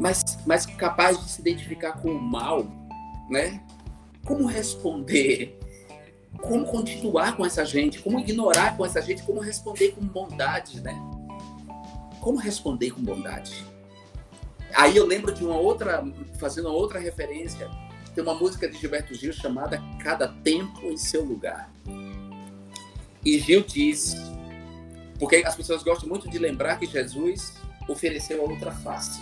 [0.00, 2.66] mas, mas capaz de se identificar com o mal,
[3.28, 3.60] né?
[4.24, 5.58] Como responder?
[6.48, 8.00] Como continuar com essa gente?
[8.00, 9.22] Como ignorar com essa gente?
[9.22, 10.94] Como responder com bondade, né?
[12.20, 13.64] Como responder com bondade?
[14.74, 16.04] Aí eu lembro de uma outra,
[16.38, 17.70] fazendo uma outra referência,
[18.14, 21.70] tem uma música de Gilberto Gil chamada Cada Tempo em Seu Lugar.
[23.24, 24.16] E Gil diz,
[25.18, 27.54] porque as pessoas gostam muito de lembrar que Jesus
[27.88, 29.20] ofereceu a outra face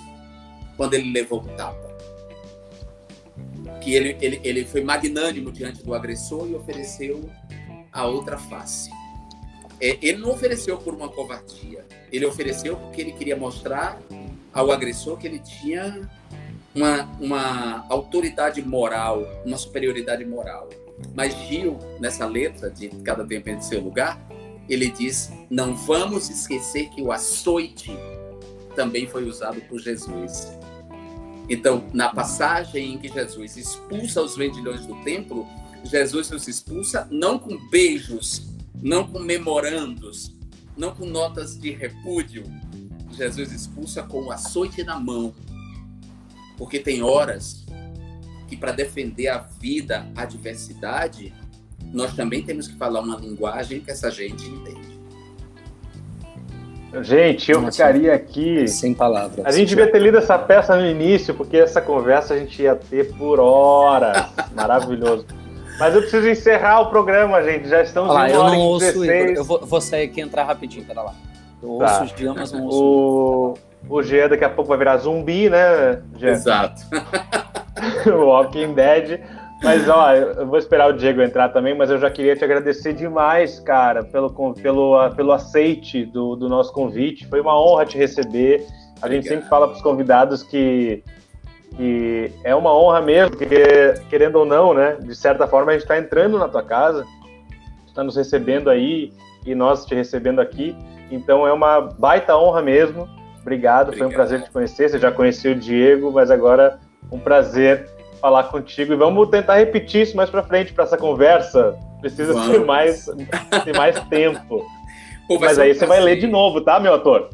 [0.76, 1.91] quando ele levou o tapa.
[3.80, 7.28] Que ele, ele, ele foi magnânimo diante do agressor e ofereceu
[7.92, 8.90] a outra face.
[9.82, 11.84] é, ele não ofereceu por uma covardia.
[12.12, 14.00] Ele ofereceu porque ele queria mostrar
[14.52, 16.08] ao agressor que ele tinha
[16.72, 20.68] uma, uma autoridade moral, uma superioridade moral.
[21.14, 24.20] Mas Gil, nessa letra de Cada Tempo em Seu Lugar,
[24.68, 27.90] ele diz: Não vamos esquecer que o açoite
[28.76, 30.56] também foi usado por Jesus.
[31.48, 35.46] Então, na passagem em que Jesus expulsa os vendilhões do templo,
[35.84, 38.48] Jesus os expulsa não com beijos,
[38.80, 40.34] não com memorandos,
[40.76, 42.44] não com notas de repúdio.
[43.12, 45.34] Jesus expulsa com o açoite na mão.
[46.56, 47.66] Porque tem horas
[48.48, 51.34] que, para defender a vida, a diversidade,
[51.92, 55.01] nós também temos que falar uma linguagem que essa gente entende.
[57.00, 58.68] Gente, eu Nossa, ficaria aqui.
[58.68, 59.44] Sem palavras.
[59.46, 62.74] A gente devia ter lido essa peça no início, porque essa conversa a gente ia
[62.74, 64.26] ter por horas.
[64.54, 65.26] Maravilhoso.
[65.78, 67.66] Mas eu preciso encerrar o programa, gente.
[67.68, 69.38] Já estamos Olha lá, eu não ouço 16.
[69.38, 71.14] Eu vou, vou, sair aqui e entrar rapidinho, pera lá.
[71.62, 71.84] Eu tá.
[71.84, 73.58] ouço os dias, mas não ouço.
[73.88, 76.28] O, o G daqui a pouco vai virar zumbi, né, G?
[76.28, 76.82] Exato.
[78.06, 79.20] o Walking Dead.
[79.62, 82.92] Mas, ó, eu vou esperar o Diego entrar também, mas eu já queria te agradecer
[82.92, 87.28] demais, cara, pelo, pelo, pelo aceite do, do nosso convite.
[87.28, 88.66] Foi uma honra te receber.
[89.00, 91.04] A gente sempre fala para os convidados que,
[91.76, 95.82] que é uma honra mesmo, porque, querendo ou não, né, de certa forma a gente
[95.82, 97.06] está entrando na tua casa,
[97.86, 99.12] está nos recebendo aí
[99.46, 100.76] e nós te recebendo aqui.
[101.08, 103.08] Então é uma baita honra mesmo.
[103.40, 103.98] Obrigado, Obrigado.
[103.98, 104.88] foi um prazer te conhecer.
[104.88, 106.80] Você já conhecia o Diego, mas agora
[107.12, 107.88] um prazer
[108.22, 111.76] falar contigo e vamos tentar repetir isso mais para frente para essa conversa.
[112.00, 112.50] Precisa vamos.
[112.50, 113.06] ter mais,
[113.64, 114.64] ter mais tempo.
[115.26, 117.28] Pô, Mas aí você vai ler de novo, tá, meu ator?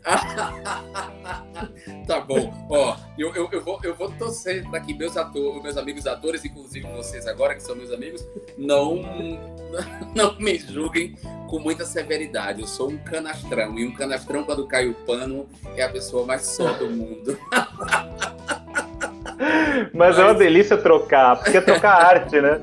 [2.06, 2.66] tá bom.
[2.70, 6.44] Ó, eu, eu, eu, vou, eu vou torcer para que meus atores, meus amigos atores,
[6.44, 8.26] inclusive vocês agora, que são meus amigos,
[8.56, 9.02] não,
[10.14, 11.16] não me julguem
[11.48, 12.62] com muita severidade.
[12.62, 15.46] Eu sou um canastrão, e um canastrão, quando cai o pano,
[15.76, 17.38] é a pessoa mais só do mundo.
[19.40, 22.60] Mas, mas, é uma delícia trocar, porque é trocar arte, né?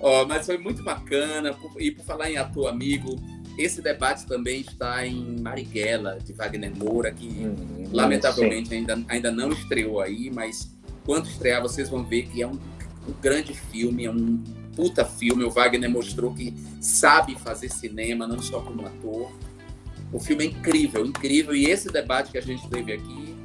[0.00, 1.54] Ó, mas foi muito bacana.
[1.78, 3.16] E por falar em ator amigo,
[3.58, 9.50] esse debate também está em Marighella, de Wagner Moura, que hum, lamentavelmente ainda, ainda não
[9.50, 10.72] estreou aí, mas
[11.04, 12.58] quando estrear vocês vão ver que é um,
[13.08, 14.42] um grande filme, é um
[14.76, 15.42] puta filme.
[15.42, 19.32] O Wagner mostrou que sabe fazer cinema, não só como ator.
[20.12, 21.56] O filme é incrível, incrível.
[21.56, 23.35] E esse debate que a gente teve aqui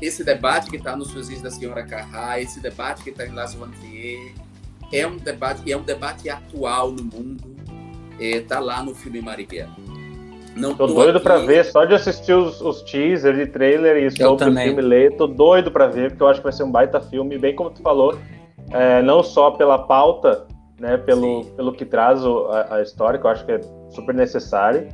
[0.00, 3.54] esse debate que está nos fuzis da senhora Carrá, esse debate que está em Las
[3.54, 4.34] Vantier,
[4.92, 7.56] é um debate e é um debate atual no mundo.
[8.18, 9.74] Está é, lá no filme Marighella.
[10.56, 14.10] Não tô, tô doido para ver, só de assistir os, os teasers e trailer e
[14.10, 16.70] sobre o filme ler, tô doido para ver, porque eu acho que vai ser um
[16.70, 18.18] baita filme, bem como tu falou,
[18.70, 20.46] é, não só pela pauta,
[20.78, 23.60] né, pelo, pelo que traz o, a, a, história, que eu acho que é
[23.90, 24.88] super necessário,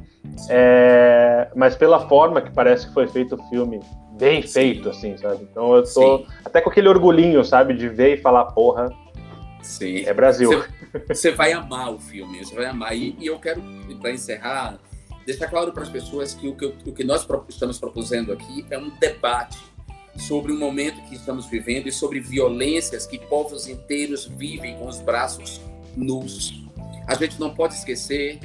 [0.50, 3.80] é, mas pela forma que parece que foi feito o filme,
[4.16, 4.48] bem Sim.
[4.48, 5.47] feito, assim, sabe?
[5.51, 6.26] Então eu tô Sim.
[6.44, 8.90] até com aquele orgulhinho, sabe, de ver e falar, porra,
[9.62, 10.05] Sim.
[10.05, 10.64] é Brasil.
[11.09, 12.97] Você, vai amar o filme, você vai amar.
[12.97, 13.62] E, e eu quero,
[14.01, 14.78] para encerrar,
[15.26, 18.78] deixar claro para as pessoas que o, que o que nós estamos proposendo aqui é
[18.78, 19.59] um debate
[20.16, 25.01] sobre o momento que estamos vivendo e sobre violências que povos inteiros vivem com os
[25.01, 25.60] braços
[25.94, 26.64] nus.
[27.06, 28.38] A gente não pode esquecer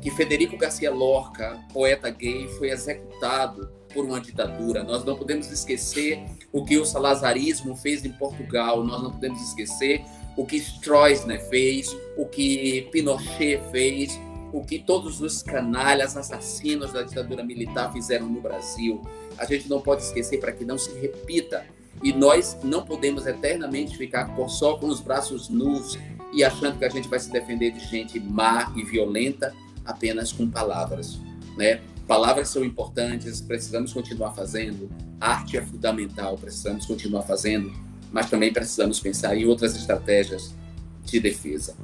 [0.00, 4.82] que Federico Garcia Lorca, poeta gay, foi executado por uma ditadura.
[4.82, 6.20] Nós não podemos esquecer
[6.52, 8.84] o que o salazarismo fez em Portugal.
[8.84, 10.04] Nós não podemos esquecer
[10.36, 14.20] o que Stroessner fez, o que Pinochet fez,
[14.52, 19.00] o que todos os canalhas assassinos da ditadura militar fizeram no Brasil.
[19.38, 21.64] A gente não pode esquecer para que não se repita.
[22.02, 25.96] E nós não podemos eternamente ficar só com os braços nus
[26.32, 29.54] e achando que a gente vai se defender de gente má e violenta
[29.84, 31.20] apenas com palavras,
[31.56, 31.80] né?
[32.06, 34.90] Palavras são importantes, precisamos continuar fazendo.
[35.20, 37.72] Arte é fundamental, precisamos continuar fazendo,
[38.12, 40.54] mas também precisamos pensar em outras estratégias
[41.02, 41.74] de defesa.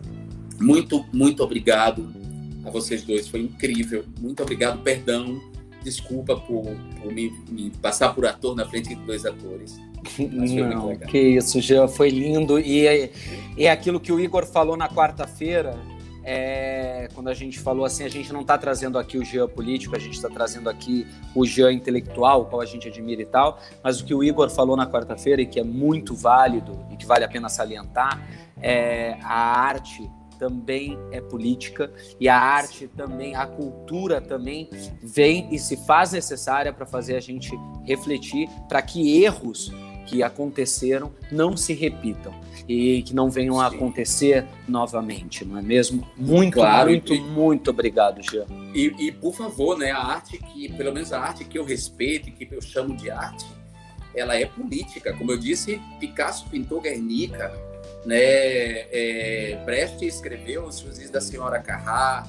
[0.60, 2.12] Muito, muito obrigado
[2.64, 4.04] a vocês dois, foi incrível.
[4.20, 5.40] Muito obrigado, perdão,
[5.82, 6.64] desculpa por,
[7.00, 9.80] por me, me, passar por ator na frente de dois atores.
[10.18, 12.58] Não, que isso, já foi lindo.
[12.58, 13.10] E é,
[13.56, 15.78] é aquilo que o Igor falou na quarta-feira
[16.32, 19.96] é, quando a gente falou assim, a gente não está trazendo aqui o Jean político,
[19.96, 21.04] a gente está trazendo aqui
[21.34, 24.76] o Jean intelectual, qual a gente admira e tal, mas o que o Igor falou
[24.76, 28.24] na quarta-feira e que é muito válido e que vale a pena salientar
[28.62, 30.08] é a arte
[30.38, 34.70] também é política e a arte também, a cultura também
[35.02, 37.50] vem e se faz necessária para fazer a gente
[37.84, 39.72] refletir para que erros
[40.06, 42.32] que aconteceram não se repitam
[42.68, 43.60] e que não venham Sim.
[43.60, 46.06] a acontecer novamente, não é mesmo?
[46.16, 48.46] Muito, claro, muito, e, muito obrigado, Jean.
[48.74, 52.30] E, e, por favor, né, a arte que, pelo menos a arte que eu respeito,
[52.30, 53.46] que eu chamo de arte,
[54.14, 55.12] ela é política.
[55.12, 57.52] Como eu disse, Picasso pintou Guernica,
[58.04, 62.26] né, é, Brecht escreveu Os Fuzis da Senhora Carrá,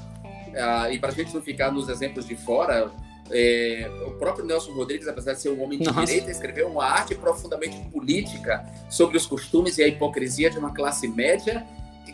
[0.55, 2.91] ah, e para a gente não ficar nos exemplos de fora,
[3.31, 6.05] é, o próprio Nelson Rodrigues, apesar de ser um homem de Nossa.
[6.05, 11.07] direita, escreveu uma arte profundamente política sobre os costumes e a hipocrisia de uma classe
[11.07, 11.65] média,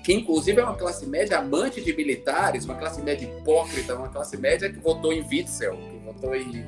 [0.04, 4.38] que inclusive é uma classe média amante de militares, uma classe média hipócrita, uma classe
[4.38, 6.66] média que votou em Witzel, que votou em,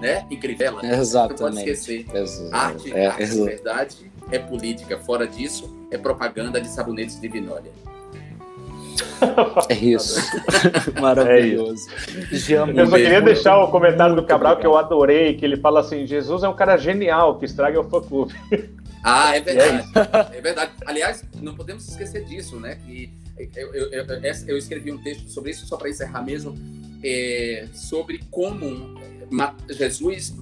[0.00, 0.86] né, em Crivella.
[0.86, 1.42] Exatamente.
[1.42, 2.06] Não pode esquecer.
[2.14, 2.54] Exatamente.
[2.54, 4.98] Arte, é, arte de verdade é política.
[4.98, 7.72] Fora disso, é propaganda de sabonetes de vinólia.
[9.68, 10.20] É isso.
[11.00, 11.88] Maravilhoso.
[11.90, 12.52] É isso.
[12.52, 16.06] eu só queria deixar o comentário do Cabral que eu adorei, que ele fala assim:
[16.06, 18.34] Jesus é um cara genial que estraga o fã clube.
[19.02, 19.88] Ah, é verdade.
[19.94, 20.72] É, é, verdade.
[20.84, 22.76] Aliás, não podemos esquecer disso, né?
[22.84, 23.10] Que
[23.54, 24.06] eu, eu, eu,
[24.48, 26.54] eu escrevi um texto sobre isso, só para encerrar mesmo,
[27.04, 28.98] é, sobre como
[29.68, 30.34] Jesus,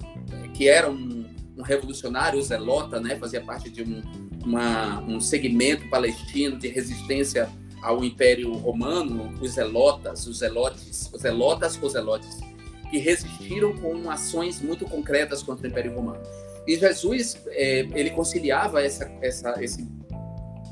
[0.53, 1.25] que era um,
[1.57, 3.15] um revolucionário zelota, né?
[3.17, 4.01] Fazia parte de um,
[4.43, 7.49] uma, um segmento palestino de resistência
[7.85, 12.39] ao Império Romano, os zelotas, os zelotes, os zelotas ou zelotes,
[12.89, 16.21] que resistiram com ações muito concretas contra o Império Romano.
[16.67, 19.87] E Jesus, é, ele conciliava essa, essa, esse,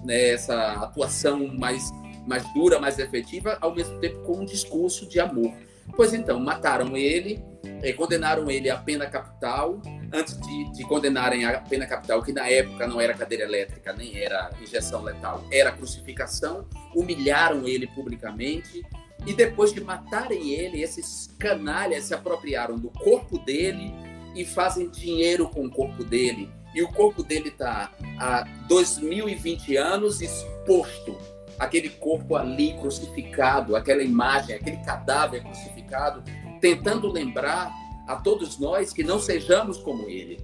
[0.04, 1.92] né, essa atuação mais,
[2.26, 5.54] mais dura, mais efetiva, ao mesmo tempo com um discurso de amor.
[5.96, 7.44] Pois então, mataram ele,
[7.82, 9.82] é, condenaram ele à pena capital,
[10.12, 14.18] antes de, de, condenarem a pena capital, que na época não era cadeira elétrica, nem
[14.18, 18.82] era injeção letal, era crucificação, humilharam ele publicamente,
[19.26, 23.94] e depois de matarem ele, esses canalhas se apropriaram do corpo dele
[24.36, 26.50] e fazem dinheiro com o corpo dele.
[26.76, 31.16] E o corpo dele está há 2020 anos exposto.
[31.60, 36.24] Aquele corpo ali crucificado, aquela imagem, aquele cadáver crucificado,
[36.60, 37.72] tentando lembrar
[38.08, 40.40] a todos nós que não sejamos como ele,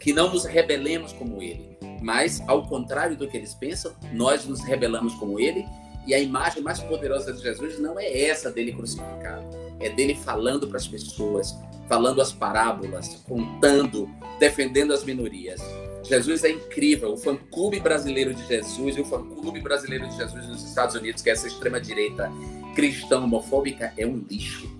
[0.00, 4.62] que não nos rebelemos como ele, mas ao contrário do que eles pensam, nós nos
[4.62, 5.64] rebelamos como ele
[6.06, 9.44] e a imagem mais poderosa de Jesus não é essa dele crucificado,
[9.78, 11.54] é dele falando para as pessoas,
[11.88, 14.08] falando as parábolas, contando,
[14.38, 15.60] defendendo as minorias.
[16.08, 17.12] Jesus é incrível.
[17.12, 21.28] O fã-clube brasileiro de Jesus e o fã-clube brasileiro de Jesus nos Estados Unidos, que
[21.28, 22.32] é essa extrema-direita
[22.74, 24.70] cristã homofóbica, é um lixo.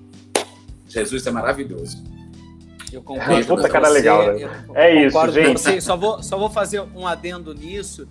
[0.88, 2.02] Jesus é maravilhoso.
[2.92, 3.46] Eu concordo.
[3.46, 4.66] Puta cara legal, né?
[4.74, 5.60] É isso, gente.
[5.60, 5.80] Você.
[5.80, 8.08] Só vou, só vou fazer um adendo nisso,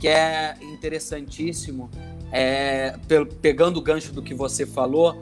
[0.00, 1.90] que é interessantíssimo.
[2.30, 2.94] É,
[3.42, 5.20] pegando o gancho do que você falou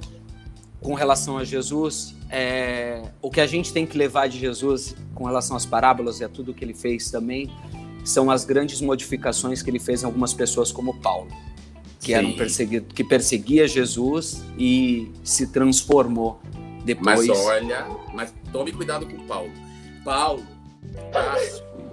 [0.82, 5.24] com relação a Jesus, é, o que a gente tem que levar de Jesus com
[5.24, 7.50] relação às parábolas e a tudo que ele fez também
[8.04, 11.28] são as grandes modificações que ele fez em algumas pessoas como Paulo,
[12.00, 12.14] que Sim.
[12.14, 16.40] eram perseguido, que perseguia Jesus e se transformou
[16.82, 17.26] depois.
[17.26, 19.50] Mas olha, mas tome cuidado com Paulo.
[20.02, 20.42] Paulo,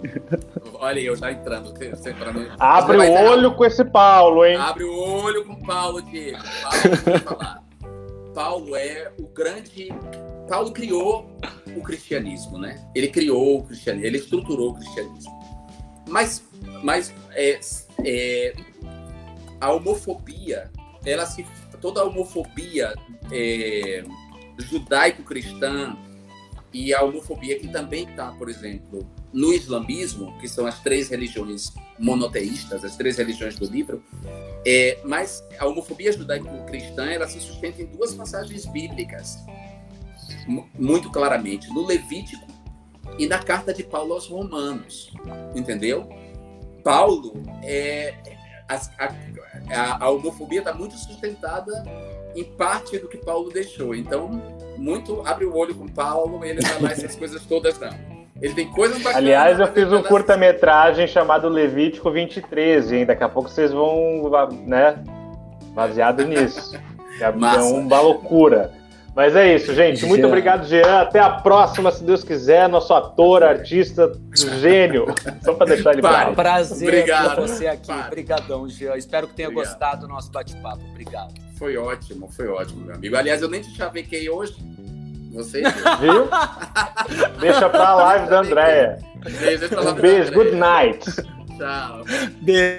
[0.80, 1.74] olha eu já entrando.
[2.58, 4.56] Abre o olho com esse Paulo, hein?
[4.56, 6.40] Abre o olho com Paulo, Diego.
[6.62, 7.67] Paulo, falar.
[8.38, 9.88] Paulo é o grande.
[10.48, 11.28] Paulo criou
[11.76, 12.88] o cristianismo, né?
[12.94, 15.32] Ele criou o cristianismo, ele estruturou o cristianismo.
[16.08, 16.48] Mas,
[16.84, 17.60] mas é,
[18.06, 18.54] é,
[19.60, 20.70] a homofobia,
[21.04, 21.48] ela se,
[21.82, 22.94] toda a homofobia
[23.32, 24.04] é,
[24.60, 25.98] judaico-cristã
[26.72, 31.74] e a homofobia que também está, por exemplo, no islamismo, que são as três religiões
[32.00, 34.04] monoteístas, as três religiões do livro,
[34.66, 39.38] é, mas a homofobia judaico-cristã ela se sustenta em duas passagens bíblicas,
[40.78, 42.48] muito claramente, no Levítico
[43.18, 45.12] e na carta de Paulo aos Romanos,
[45.56, 46.08] entendeu?
[46.84, 48.16] Paulo, é,
[48.68, 48.76] a,
[49.70, 51.84] a, a homofobia está muito sustentada
[52.36, 53.96] em parte do que Paulo deixou.
[53.96, 54.30] Então,
[54.78, 58.17] muito abre o olho com Paulo, ele não vai essas coisas todas, não.
[58.42, 59.18] Ele tem coisas bacanas.
[59.18, 63.06] Aliás, eu fiz um curta-metragem chamado Levítico 23, hein?
[63.06, 64.30] Daqui a pouco vocês vão,
[64.66, 64.98] né?
[65.74, 66.78] Baseado nisso.
[67.20, 68.72] É uma loucura.
[69.16, 70.06] Mas é isso, gente.
[70.06, 70.28] Muito Jean.
[70.28, 71.02] obrigado, Jean.
[71.02, 72.70] Até a próxima, se Deus quiser.
[72.70, 74.12] Nosso ator, artista,
[74.62, 75.08] gênio.
[75.42, 76.36] Só para deixar ele claro.
[76.36, 77.34] Prazer Obrigado.
[77.34, 77.92] ter você aqui.
[77.92, 78.96] Obrigadão, Jean.
[78.96, 79.74] Espero que tenha Obrigado.
[79.74, 80.84] gostado do nosso bate-papo.
[80.92, 81.34] Obrigado.
[81.58, 83.16] Foi ótimo, foi ótimo, meu amigo.
[83.16, 84.56] Aliás, eu nem te chavequei hoje.
[85.34, 85.62] Você
[86.00, 86.28] viu?
[87.40, 89.00] Deixa pra live da Andréia.
[89.40, 91.06] Beijo, um beijo, good night.
[91.58, 92.04] Tchau.
[92.42, 92.78] Beijo.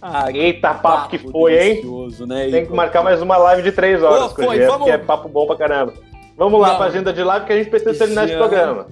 [0.00, 1.82] Ah, Eita, papo, papo que foi, hein?
[2.26, 2.50] Né?
[2.50, 4.84] Tem que marcar mais uma live de três horas com foi, o vamos...
[4.84, 5.94] que é papo bom pra caramba.
[6.36, 6.76] Vamos lá Não.
[6.76, 8.86] pra agenda de live que a gente precisa terminar esse programa.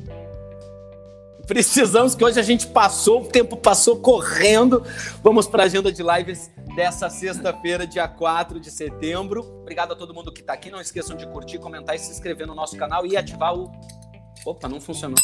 [1.46, 4.84] Precisamos que hoje a gente passou, o tempo passou correndo.
[5.22, 9.42] Vamos para a agenda de lives dessa sexta-feira, dia 4 de setembro.
[9.60, 10.70] Obrigado a todo mundo que está aqui.
[10.70, 13.70] Não esqueçam de curtir, comentar e se inscrever no nosso canal e ativar o.
[14.46, 15.16] Opa, não funcionou.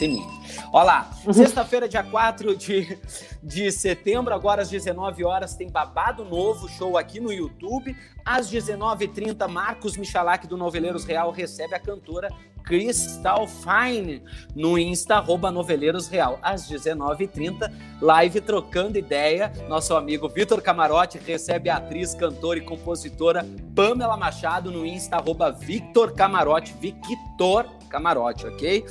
[0.00, 0.30] Sininho.
[0.72, 2.98] Olha lá, sexta-feira, dia 4 de,
[3.42, 7.94] de setembro, agora às 19 horas, tem babado novo show aqui no YouTube.
[8.24, 12.30] Às 19h30, Marcos Michalak do Noveleiros Real recebe a cantora
[12.64, 14.22] Crystal Fine
[14.56, 16.38] no Insta, arroba Noveleiros Real.
[16.40, 17.70] Às 19h30,
[18.00, 19.52] live trocando ideia.
[19.68, 23.46] Nosso amigo Vitor Camarote recebe a atriz, cantora e compositora
[23.76, 28.84] Pamela Machado no Insta, arroba Victor Camarote, Victor Camarote, ok?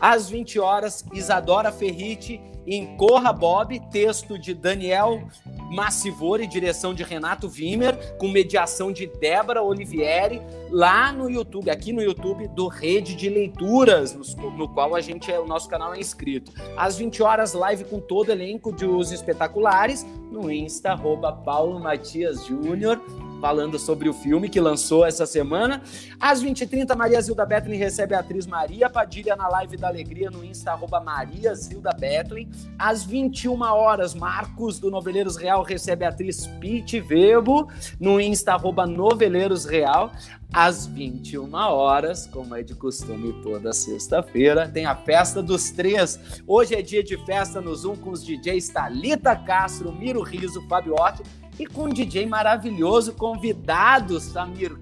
[0.00, 5.22] Às 20 horas, Isadora Ferriti em Corra Bob, texto de Daniel
[5.70, 12.02] Massivori, direção de Renato Wimmer, com mediação de Débora Olivieri, lá no YouTube, aqui no
[12.02, 16.52] YouTube do Rede de Leituras, no, qual a gente é, o nosso canal é inscrito.
[16.76, 22.46] Às 20 horas, live com todo elenco de Os Espetaculares, no Insta, arroba Paulo Matias
[22.46, 23.00] Júnior
[23.40, 25.82] falando sobre o filme que lançou essa semana.
[26.20, 30.44] Às 20h30, Maria Zilda Bethlen recebe a atriz Maria Padilha na live da Alegria no
[30.44, 32.48] Insta, arroba Maria Zilda Bethlen.
[32.78, 37.68] Às 21 horas, Marcos do Noveleiros Real recebe a atriz Pete Vebo
[37.98, 40.12] no Insta, arroba Noveleiros Real.
[40.52, 46.42] Às 21 horas, como é de costume toda sexta-feira, tem a festa dos três.
[46.44, 50.94] Hoje é dia de festa no Zoom com os DJs Thalita Castro, Miro Riso, Fábio
[50.94, 51.22] Otto
[51.60, 54.78] e com um DJ maravilhoso convidado, Samir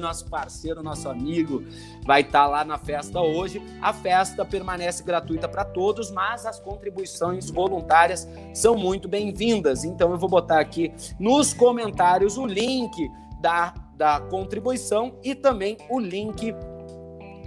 [0.00, 1.64] nosso parceiro, nosso amigo,
[2.04, 3.60] vai estar tá lá na festa hoje.
[3.80, 9.82] A festa permanece gratuita para todos, mas as contribuições voluntárias são muito bem-vindas.
[9.82, 13.10] Então eu vou botar aqui nos comentários o link
[13.40, 16.54] da, da contribuição e também o link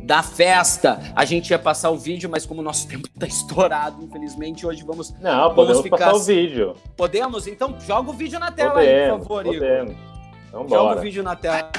[0.06, 1.02] da festa.
[1.16, 4.84] A gente ia passar o vídeo, mas como o nosso tempo está estourado, infelizmente, hoje
[4.86, 5.14] vamos.
[5.20, 5.98] Não, podemos ficar...
[5.98, 6.76] passar o vídeo.
[6.96, 7.48] Podemos?
[7.48, 9.92] Então joga o vídeo na tela podemos, aí, por favor, podemos.
[9.92, 10.06] Igor.
[10.48, 11.72] Então, joga o vídeo na tela.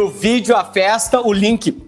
[0.00, 1.86] O vídeo, a festa, o link.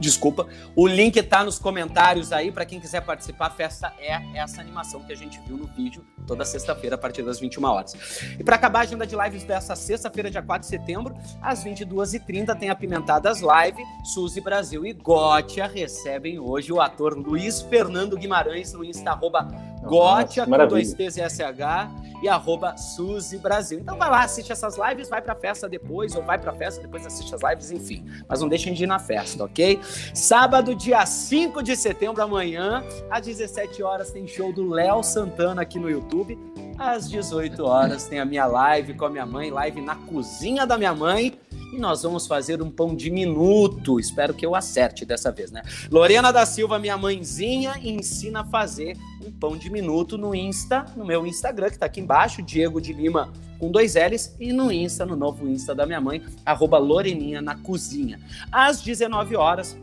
[0.00, 3.46] Desculpa, o link tá nos comentários aí para quem quiser participar.
[3.46, 7.22] A festa é essa animação que a gente viu no vídeo toda sexta-feira a partir
[7.22, 7.94] das 21 horas.
[8.38, 12.56] E para acabar a agenda de lives dessa sexta-feira, dia 4 de setembro, às 22h30
[12.58, 13.82] tem apimentadas live.
[14.04, 19.48] Suzy Brasil e Gótia recebem hoje o ator Luiz Fernando Guimarães no Insta arroba
[19.82, 23.78] Gótia com dois T's e SH e arroba Suzy Brasil.
[23.78, 27.06] Então vai lá, assiste essas lives, vai pra festa depois, ou vai pra festa, depois
[27.06, 28.04] assiste as lives, enfim.
[28.28, 29.78] Mas não deixem de ir na festa, ok?
[30.14, 35.78] Sábado, dia 5 de setembro, amanhã, às 17 horas, tem show do Léo Santana aqui
[35.78, 36.15] no YouTube.
[36.78, 40.76] Às 18 horas tem a minha live com a minha mãe, live na cozinha da
[40.76, 41.38] minha mãe
[41.72, 43.98] e nós vamos fazer um pão diminuto.
[43.98, 45.62] Espero que eu acerte dessa vez, né?
[45.90, 51.26] Lorena da Silva, minha mãezinha, ensina a fazer um pão diminuto no Insta, no meu
[51.26, 55.16] Instagram, que tá aqui embaixo, Diego de Lima com dois L's, e no Insta, no
[55.16, 58.20] novo Insta da minha mãe, arroba Loreninha na cozinha.
[58.52, 59.76] Às 19 horas,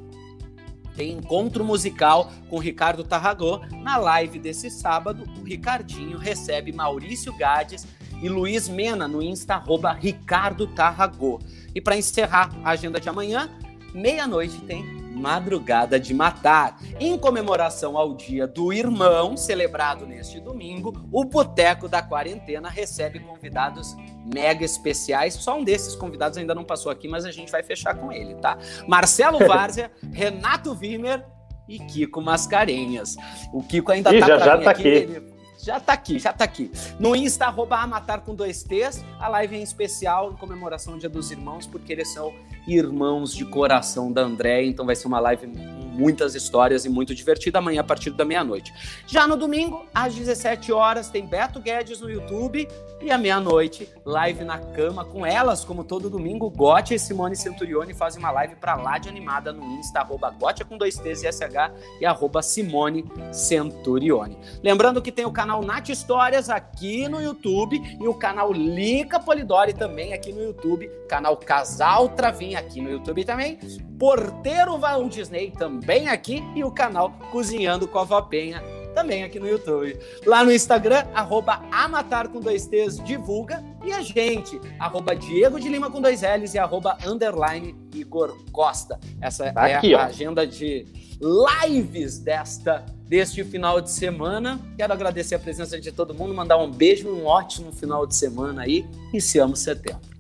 [0.96, 3.62] tem encontro musical com Ricardo Tarragó.
[3.82, 7.86] Na live desse sábado, o Ricardinho recebe Maurício Gades
[8.22, 11.40] e Luiz Mena no Insta, arroba Ricardo Tarragó.
[11.76, 13.50] E para encerrar a agenda de amanhã,
[13.94, 16.78] meia-noite tem Madrugada de Matar.
[17.00, 23.96] Em comemoração ao Dia do Irmão, celebrado neste domingo, o Boteco da Quarentena recebe convidados
[24.26, 25.36] mega especiais.
[25.36, 28.36] Só um desses convidados ainda não passou aqui, mas a gente vai fechar com ele,
[28.36, 28.58] tá?
[28.86, 31.26] Marcelo Várzea, Renato Wimmer
[31.70, 33.16] e Kiko Mascarenhas.
[33.54, 34.98] O Kiko ainda Ih, tá já, já tá aqui.
[34.98, 35.34] aqui.
[35.64, 36.70] Já tá aqui, já tá aqui.
[37.00, 39.02] No Insta, arroba Amatar com dois T's.
[39.18, 42.34] A live é em especial em comemoração ao Dia dos Irmãos, porque eles são
[42.68, 44.66] irmãos de coração da André.
[44.66, 48.26] Então vai ser uma live com muitas histórias e muito divertida amanhã a partir da
[48.26, 48.74] meia-noite.
[49.08, 52.68] Já no domingo, às 17 horas, tem Beto Guedes no YouTube.
[53.02, 56.50] E à meia-noite, live na cama com elas, como todo domingo.
[56.50, 60.64] Gotti e Simone Centurione fazem uma live pra lá de animada no Insta, arroba Gotti
[60.64, 63.04] com dois T's e SH e arroba Simone
[63.34, 64.38] Centurione.
[64.64, 69.74] Lembrando que tem o canal Nath Histórias aqui no YouTube e o canal Lica Polidori
[69.74, 72.08] também aqui no YouTube, canal Casal
[72.56, 73.58] Aqui no YouTube também,
[74.00, 78.62] Porteiro Val Disney também aqui e o canal Cozinhando com a Vó Penha
[78.94, 79.98] também aqui no YouTube.
[80.26, 83.64] Lá no Instagram, arroba Amatar com dois T's, divulga.
[83.84, 89.00] E a gente, arroba Diego de Lima com dois L's e arroba underline Igor Costa.
[89.20, 90.02] Essa Tá é aqui, a ó.
[90.04, 90.86] agenda de
[91.20, 94.60] lives desta deste final de semana.
[94.78, 98.64] Quero agradecer a presença de todo mundo, mandar um beijo um ótimo final de semana
[98.64, 98.86] aí.
[99.10, 100.13] Iniciamos setembro.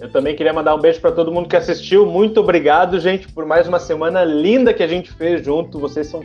[0.00, 2.06] Eu também queria mandar um beijo para todo mundo que assistiu.
[2.06, 5.78] Muito obrigado, gente, por mais uma semana linda que a gente fez junto.
[5.78, 6.24] Vocês são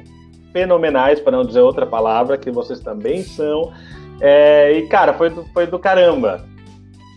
[0.54, 3.74] fenomenais, para não dizer outra palavra, que vocês também são.
[4.22, 6.46] É, e, cara, foi do, foi do caramba.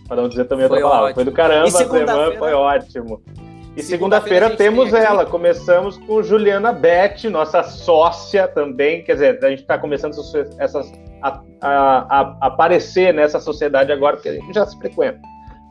[0.07, 1.05] Para não dizer também Foi outra palavra.
[1.11, 1.15] ótimo.
[1.15, 3.21] Foi do caramba, a semana foi ótimo.
[3.77, 5.25] E segunda-feira gente temos ela.
[5.25, 9.03] Começamos com Juliana Beth, nossa sócia também.
[9.03, 10.13] Quer dizer, a gente está começando
[10.57, 10.91] essas-
[11.21, 15.19] a, a- a- aparecer nessa sociedade agora, porque a gente já se frequenta.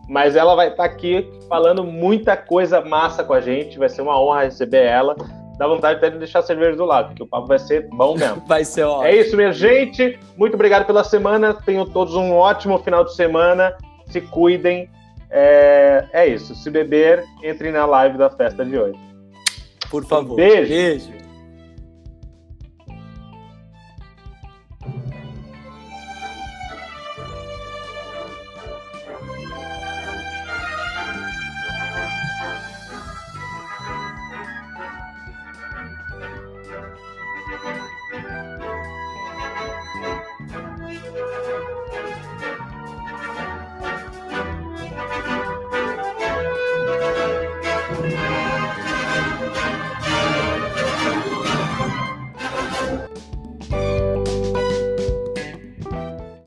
[0.09, 3.79] Mas ela vai estar aqui falando muita coisa massa com a gente.
[3.79, 5.15] Vai ser uma honra receber ela.
[5.59, 8.17] Dá vontade até de deixar a cerveja do lado, porque o papo vai ser bom
[8.17, 8.43] mesmo.
[8.47, 9.07] Vai ser ótimo.
[9.07, 10.19] É isso, minha gente.
[10.37, 11.53] Muito obrigado pela semana.
[11.53, 13.77] Tenham todos um ótimo final de semana.
[14.07, 14.89] Se cuidem.
[15.31, 16.55] É, é isso.
[16.55, 18.99] Se beber, entre na live da festa de hoje.
[19.91, 20.37] Por favor.
[20.37, 20.69] Beijo.
[20.69, 21.28] Beijo.